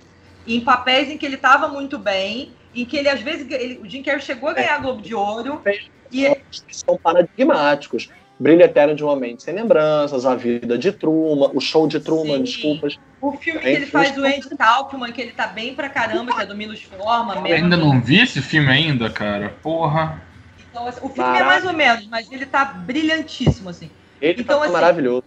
[0.47, 3.87] em papéis em que ele estava muito bem, em que ele às vezes ele- o
[3.87, 5.61] Jim Carrey chegou a ganhar Globo de Ouro
[6.09, 6.25] e
[6.71, 8.09] São paradigmáticos.
[8.39, 12.37] Brilho Eterno de uma Mente Sem Lembranças, A Vida de Truman, O Show de Truman,
[12.37, 12.43] Sim.
[12.43, 12.95] desculpas.
[13.21, 14.25] o filme que É ele faz do.
[14.25, 17.65] Andy Kaufman, que ele tá bem pra caramba, que é do Milos Forma Eu mesmo.
[17.65, 19.49] ainda não vi esse filme ainda, cara.
[19.61, 20.19] Porra.
[20.67, 23.91] Então, assim, o filme é mais ou menos, mas ele tá brilhantíssimo, assim.
[24.21, 25.23] Ele Então, tá assim, maravilhoso.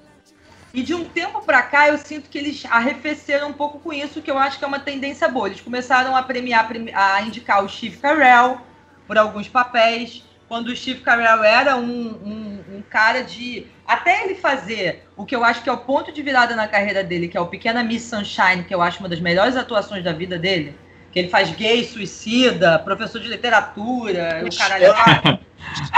[0.72, 4.20] E de um tempo pra cá, eu sinto que eles arrefeceram um pouco com isso,
[4.20, 5.48] que eu acho que é uma tendência boa.
[5.48, 8.60] Eles começaram a premiar, premi- a indicar o Steve Carell
[9.06, 13.66] por alguns papéis, quando o Steve Carell era um, um, um cara de...
[13.86, 17.04] Até ele fazer o que eu acho que é o ponto de virada na carreira
[17.04, 20.12] dele, que é o Pequena Miss Sunshine, que eu acho uma das melhores atuações da
[20.12, 20.74] vida dele,
[21.14, 24.92] que ele faz gay, suicida, professor de literatura, o caralho...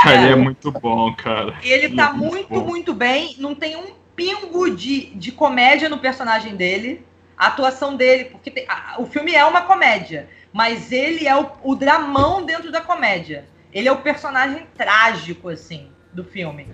[0.04, 1.54] Ele é muito bom, cara.
[1.62, 3.34] Ele tá Muito muito, muito bem.
[3.38, 7.04] Não tem um pingo de, de comédia no personagem dele.
[7.36, 11.50] A atuação dele, porque tem- a- o filme é uma comédia, mas ele é o,
[11.64, 13.46] o dramão dentro da comédia.
[13.72, 16.68] Ele é o personagem trágico, assim, do filme.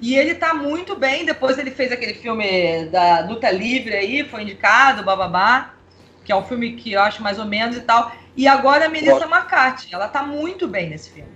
[0.00, 1.24] E ele tá muito bem.
[1.24, 5.75] Depois ele fez aquele filme da Luta Livre aí, foi indicado, bababá.
[6.26, 8.10] Que é um filme que eu acho mais ou menos e tal.
[8.36, 11.30] E agora a Melissa McCarthy, ela tá muito bem nesse filme.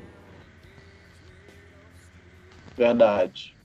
[2.76, 3.56] Verdade.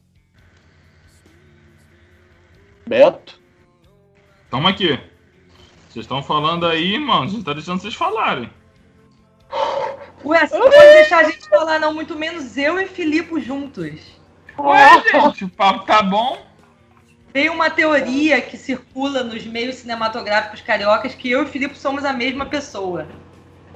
[2.87, 3.41] Beto?
[4.51, 4.99] Tamo aqui.
[5.89, 7.23] Vocês estão falando aí, mano.
[7.23, 8.51] A gente tá deixando vocês falarem.
[10.23, 13.99] Ué, você não pode deixar a gente falar, não, muito menos eu e Filipe juntos.
[14.59, 16.45] Ué, gente, o papo tá bom.
[17.35, 22.13] Tem uma teoria que circula nos meios cinematográficos cariocas que eu e Filipe somos a
[22.13, 23.05] mesma pessoa.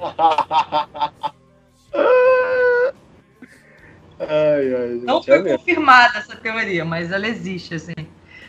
[4.18, 5.58] ai, ai, gente, Não é foi mesmo.
[5.58, 7.92] confirmada essa teoria, mas ela existe, assim.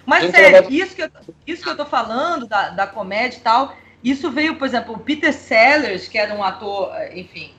[0.05, 1.09] Mas Gente, sério, vai- isso que, eu,
[1.45, 4.99] isso que eu tô falando da, da comédia e tal, isso veio, por exemplo, o
[4.99, 7.53] Peter Sellers, que era um ator, enfim,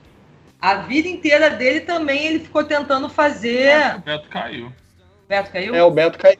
[0.59, 3.97] a vida inteira dele também ele ficou tentando fazer.
[3.97, 4.73] O Beto caiu.
[5.29, 5.75] Beto caiu?
[5.75, 6.39] É, o Beto caiu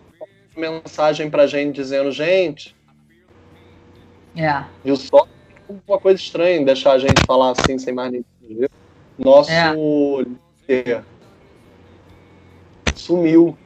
[0.56, 2.76] mensagem pra gente dizendo, gente,
[4.36, 4.64] É.
[4.84, 5.28] viu só?
[5.88, 8.68] Uma coisa estranha em deixar a gente falar assim sem mais ninguém.
[9.18, 9.74] Nosso É.
[10.68, 11.04] líder
[12.96, 13.58] sumiu.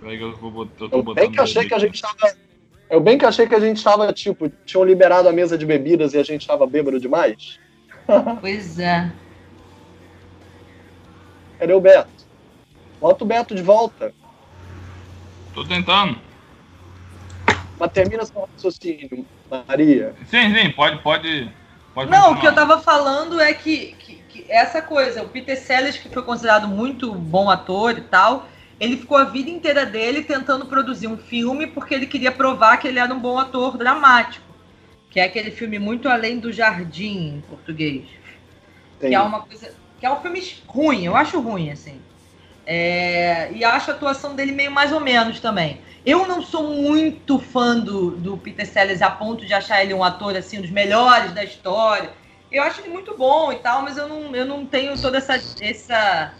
[0.00, 2.00] Peraí que eu, vou botar, eu tô Eu botando bem que achei que a gente
[2.00, 2.34] tava.
[2.90, 6.12] Eu bem que achei que a gente tava, tipo, tinham liberado a mesa de bebidas
[6.14, 7.58] e a gente tava bêbado demais.
[8.40, 9.10] Pois é.
[11.58, 12.10] Cadê o Beto?
[13.00, 14.12] Bota o Beto de volta.
[15.54, 16.18] Tô tentando.
[17.78, 19.26] Mas termina seu raciocínio,
[19.68, 20.14] Maria.
[20.26, 21.50] Sim, sim, pode, pode.
[21.94, 22.40] pode Não, o continuar.
[22.40, 26.22] que eu tava falando é que, que- que essa coisa, o Peter Sellers, que foi
[26.22, 28.48] considerado muito bom ator e tal,
[28.80, 32.88] ele ficou a vida inteira dele tentando produzir um filme porque ele queria provar que
[32.88, 34.44] ele era um bom ator dramático.
[35.10, 38.04] Que é aquele filme Muito Além do Jardim, em português.
[38.98, 39.72] Tem- Que é uma coisa.
[40.00, 42.00] Que é um filme ruim, eu acho ruim, assim.
[42.66, 45.82] É, e acho a atuação dele meio mais ou menos também.
[46.04, 50.02] Eu não sou muito fã do, do Peter Sellers a ponto de achar ele um
[50.04, 52.10] ator assim, um dos melhores da história.
[52.50, 55.34] Eu acho ele muito bom e tal, mas eu não, eu não tenho toda essa,
[55.60, 56.34] essa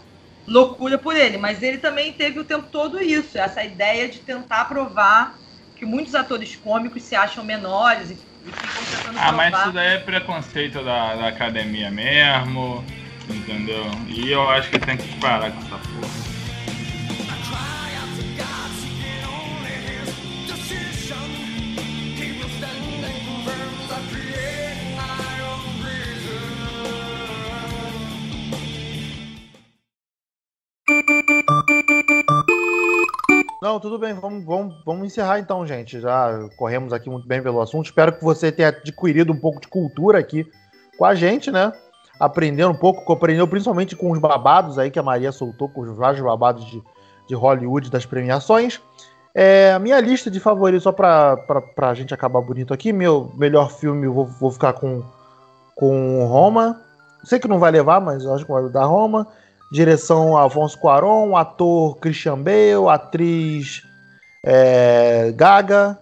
[0.47, 1.37] loucura por ele.
[1.37, 5.39] Mas ele também teve o tempo todo isso, essa ideia de tentar provar
[5.75, 9.63] que muitos atores cômicos se acham menores e, e ficam tentando Ah, mas provar.
[9.65, 12.83] isso daí é preconceito da, da academia mesmo,
[13.29, 13.83] entendeu?
[14.07, 16.25] E eu acho que tem que parar com essa porra.
[33.61, 35.99] Não, tudo bem, vamos, vamos, vamos encerrar então, gente.
[35.99, 37.87] Já corremos aqui muito bem pelo assunto.
[37.87, 40.45] Espero que você tenha adquirido um pouco de cultura aqui
[40.97, 41.73] com a gente, né?
[42.19, 45.97] Aprendendo um pouco, compreendeu principalmente com os babados aí que a Maria soltou, com os
[45.97, 46.81] vários babados de,
[47.27, 48.79] de Hollywood das premiações.
[49.33, 53.31] É, a minha lista de favoritos, só pra, pra, pra gente acabar bonito aqui, meu
[53.35, 55.03] melhor filme, vou, vou ficar com,
[55.75, 56.81] com Roma.
[57.25, 59.27] Sei que não vai levar, mas acho que vai dar Roma.
[59.71, 63.81] Direção Afonso Cuarón, ator Christian Bale, atriz
[64.45, 65.99] é, Gaga.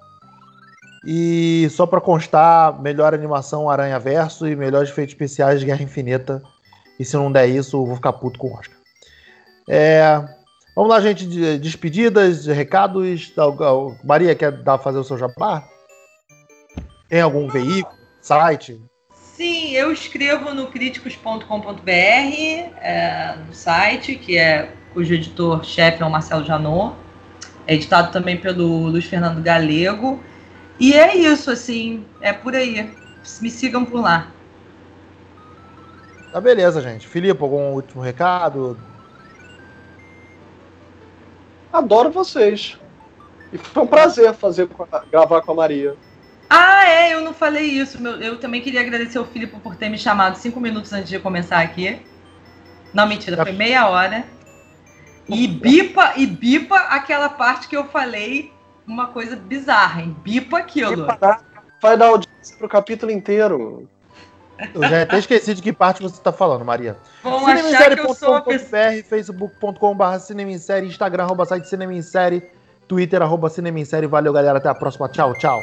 [1.05, 6.41] E só pra constar, melhor animação Aranha Verso e melhores efeitos especiais de Guerra Infinita.
[6.99, 8.77] E se não der isso, eu vou ficar puto com o Oscar.
[9.67, 10.23] É,
[10.75, 13.34] vamos lá, gente, de despedidas, recados.
[14.03, 15.67] Maria, quer dar, fazer o seu jabá?
[17.09, 18.81] Tem algum veículo, site?
[19.35, 26.45] Sim, eu escrevo no críticos.com.br, é, no site, que é cujo editor-chefe é o Marcelo
[26.45, 26.95] Janot.
[27.65, 30.19] É editado também pelo Luiz Fernando Galego.
[30.79, 32.93] E é isso, assim, é por aí.
[33.41, 34.27] Me sigam por lá.
[36.31, 37.07] Tá beleza, gente.
[37.07, 38.77] Filipe, algum último recado?
[41.71, 42.77] Adoro vocês.
[43.51, 44.67] E foi um prazer fazer
[45.11, 45.95] gravar com a Maria.
[46.49, 47.99] Ah, é, eu não falei isso.
[48.01, 51.19] meu- eu também queria agradecer ao Filipe por ter me chamado cinco minutos antes de
[51.19, 51.99] começar aqui.
[52.93, 54.23] Não, mentira, foi meia hora.
[55.27, 58.52] E bipa, e bipa aquela parte que eu falei
[58.88, 60.15] uma coisa bizarra, hein?
[60.23, 61.07] Bipa aquilo.
[61.81, 63.88] Vai dar audiência pro capítulo inteiro.
[64.73, 66.97] Eu já até esqueci de que parte você tá falando, Maria.
[67.23, 69.03] Vão achar que eu sou pessoa.
[69.10, 72.43] Facebook.com.br, cinemissérie, instagram, arroba site cinemissérie,
[72.88, 74.07] twitter, arroba cinemissérie.
[74.07, 74.60] Valeu, galera.
[74.60, 75.10] Até a próxima.
[75.10, 75.61] Tchau, tchau.